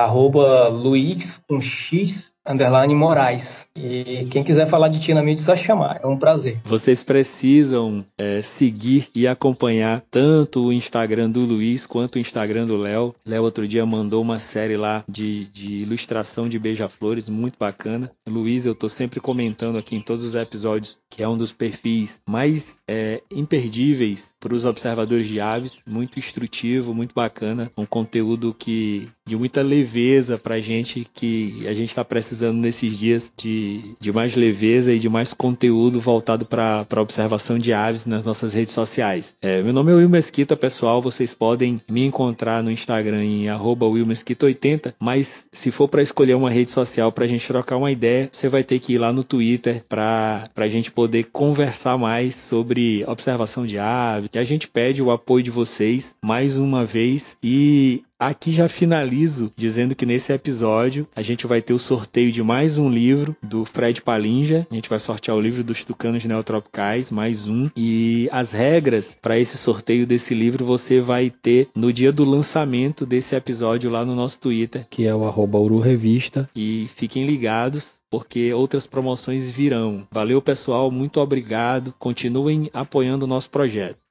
Luiz 0.71 1.43
com 1.49 1.61
X 1.61 2.32
underline 2.47 2.95
Moraes. 2.95 3.69
E 3.75 4.27
quem 4.31 4.43
quiser 4.43 4.67
falar 4.67 4.89
de 4.89 5.01
Tinamite, 5.01 5.41
é 5.41 5.45
só 5.45 5.57
chamar. 5.57 6.01
É 6.03 6.07
um 6.07 6.19
prazer. 6.19 6.61
Vocês 6.65 7.03
precisam 7.03 8.05
é, 8.19 8.43
seguir 8.43 9.09
e 9.15 9.27
acompanhar 9.27 10.03
tanto 10.11 10.67
o 10.67 10.73
Instagram 10.73 11.31
do 11.31 11.41
Luiz 11.41 11.87
quanto 11.87 12.17
o 12.17 12.19
Instagram 12.19 12.67
do 12.67 12.77
Léo. 12.77 13.15
Léo 13.25 13.43
outro 13.43 13.67
dia 13.67 13.85
mandou 13.87 14.21
uma 14.23 14.39
série 14.39 14.77
lá 14.77 15.05
de, 15.09 15.47
de 15.47 15.83
ilustração 15.83 16.49
de 16.49 16.59
beija-flores, 16.59 17.29
muito 17.29 17.59
bacana. 17.59 18.11
Luiz, 18.27 18.67
eu 18.67 18.75
tô 18.75 18.89
sempre 18.89 19.21
comentando 19.21 19.79
aqui 19.79 19.97
em 19.97 20.01
todos 20.01 20.25
os 20.25 20.35
episódios 20.35 20.99
que 21.11 21.23
é 21.23 21.29
um 21.29 21.37
dos 21.37 21.53
perfis 21.53 22.21
mais 22.27 22.81
é, 22.89 23.23
imperdíveis 23.31 24.33
para 24.41 24.55
os 24.55 24.65
observadores 24.65 25.29
de 25.29 25.41
aves, 25.41 25.83
muito 25.87 26.19
instrutivo, 26.19 26.95
muito 26.95 27.15
bacana, 27.15 27.71
um 27.77 27.85
conteúdo 27.85 28.55
que 28.55 29.09
de 29.27 29.37
muita 29.37 29.63
leveza 29.63 30.37
para 30.37 30.57
a 30.57 30.61
gente 30.61 31.07
que 31.15 31.67
a 31.67 31.75
gente 31.75 31.91
está 31.91 32.05
precisando 32.05 32.59
nesses 32.59 32.99
dias 32.99 33.33
de, 33.37 33.95
de 34.01 34.13
mais 34.13 34.35
leveza 34.35 34.93
e 34.93 34.99
de 34.99 35.09
mais 35.09 35.33
conteúdo 35.33 36.01
voltado 36.01 36.45
para 36.45 37.01
observação 37.01 37.59
de 37.59 37.73
aves 37.73 38.05
nas 38.05 38.25
nossas 38.25 38.53
redes 38.53 38.75
sociais. 38.75 39.35
É, 39.41 39.63
meu 39.63 39.73
nome 39.73 39.93
é 39.93 39.95
Will 39.95 40.09
Mesquita, 40.09 40.57
pessoal. 40.57 41.01
Vocês 41.01 41.33
podem 41.35 41.81
me 41.89 42.05
encontrar 42.05 42.63
no 42.63 42.71
Instagram 42.71 43.25
em 43.25 43.47
willmesquita80, 43.47 44.95
mas 44.99 45.49
se 45.53 45.71
for 45.71 45.89
para 45.89 46.03
escolher 46.03 46.35
uma 46.35 46.51
rede 46.51 46.71
social 46.71 47.13
para 47.13 47.25
a 47.25 47.29
gente 47.29 47.47
trocar 47.47 47.77
uma 47.77 47.93
ideia, 47.93 48.29
você 48.33 48.49
vai 48.49 48.65
ter 48.65 48.79
que 48.81 48.95
ir 48.95 48.99
lá 48.99 49.13
no 49.13 49.23
Twitter 49.23 49.85
para 49.89 50.51
a 50.57 50.69
gente 50.69 50.91
poder 50.91 51.29
conversar 51.33 51.97
mais 51.97 52.35
sobre 52.35 53.05
observação 53.07 53.67
de 53.67 53.79
aves. 53.79 54.29
E 54.33 54.39
a 54.39 54.45
gente 54.45 54.67
pede 54.67 55.03
o 55.03 55.11
apoio 55.11 55.45
de 55.45 55.51
vocês 55.51 56.17
mais 56.23 56.59
uma 56.59 56.85
vez 56.85 57.37
e 57.43 58.03
Aqui 58.23 58.53
já 58.53 58.69
finalizo 58.69 59.53
dizendo 59.57 59.97
que 59.97 60.07
nesse 60.07 60.33
episódio 60.33 61.09
a 61.13 61.23
gente 61.23 61.45
vai 61.45 61.61
ter 61.61 61.73
o 61.73 61.79
sorteio 61.79 62.31
de 62.31 62.41
mais 62.41 62.79
um 62.79 62.89
livro 62.89 63.35
do 63.43 63.65
Fred 63.65 64.01
Palinja. 64.01 64.65
A 64.71 64.75
gente 64.77 64.89
vai 64.89 65.01
sortear 65.01 65.37
o 65.37 65.41
livro 65.41 65.65
dos 65.65 65.85
Tucanos 65.85 66.25
Neotropicais, 66.25 67.11
mais 67.11 67.49
um. 67.49 67.69
E 67.77 68.29
as 68.31 68.53
regras 68.53 69.19
para 69.21 69.41
esse 69.41 69.59
sorteio 69.59 70.07
desse 70.07 70.35
livro 70.35 70.65
você 70.65 71.01
vai 71.01 71.31
ter 71.31 71.69
no 71.75 71.93
dia 71.93 72.13
do 72.13 72.23
lançamento 72.23 73.05
desse 73.05 73.35
episódio 73.35 73.91
lá 73.91 74.05
no 74.05 74.15
nosso 74.15 74.39
Twitter, 74.39 74.87
que 74.89 75.05
é 75.05 75.13
o 75.13 75.25
arroba. 75.25 75.59
E 76.55 76.87
fiquem 76.95 77.27
ligados 77.27 77.97
porque 78.13 78.53
outras 78.53 78.87
promoções 78.87 79.49
virão. 79.49 80.07
Valeu, 80.13 80.43
pessoal, 80.43 80.91
muito 80.91 81.19
obrigado. 81.19 81.95
Continuem 81.99 82.71
apoiando 82.75 83.25
o 83.25 83.29
nosso 83.29 83.49
projeto. 83.49 84.02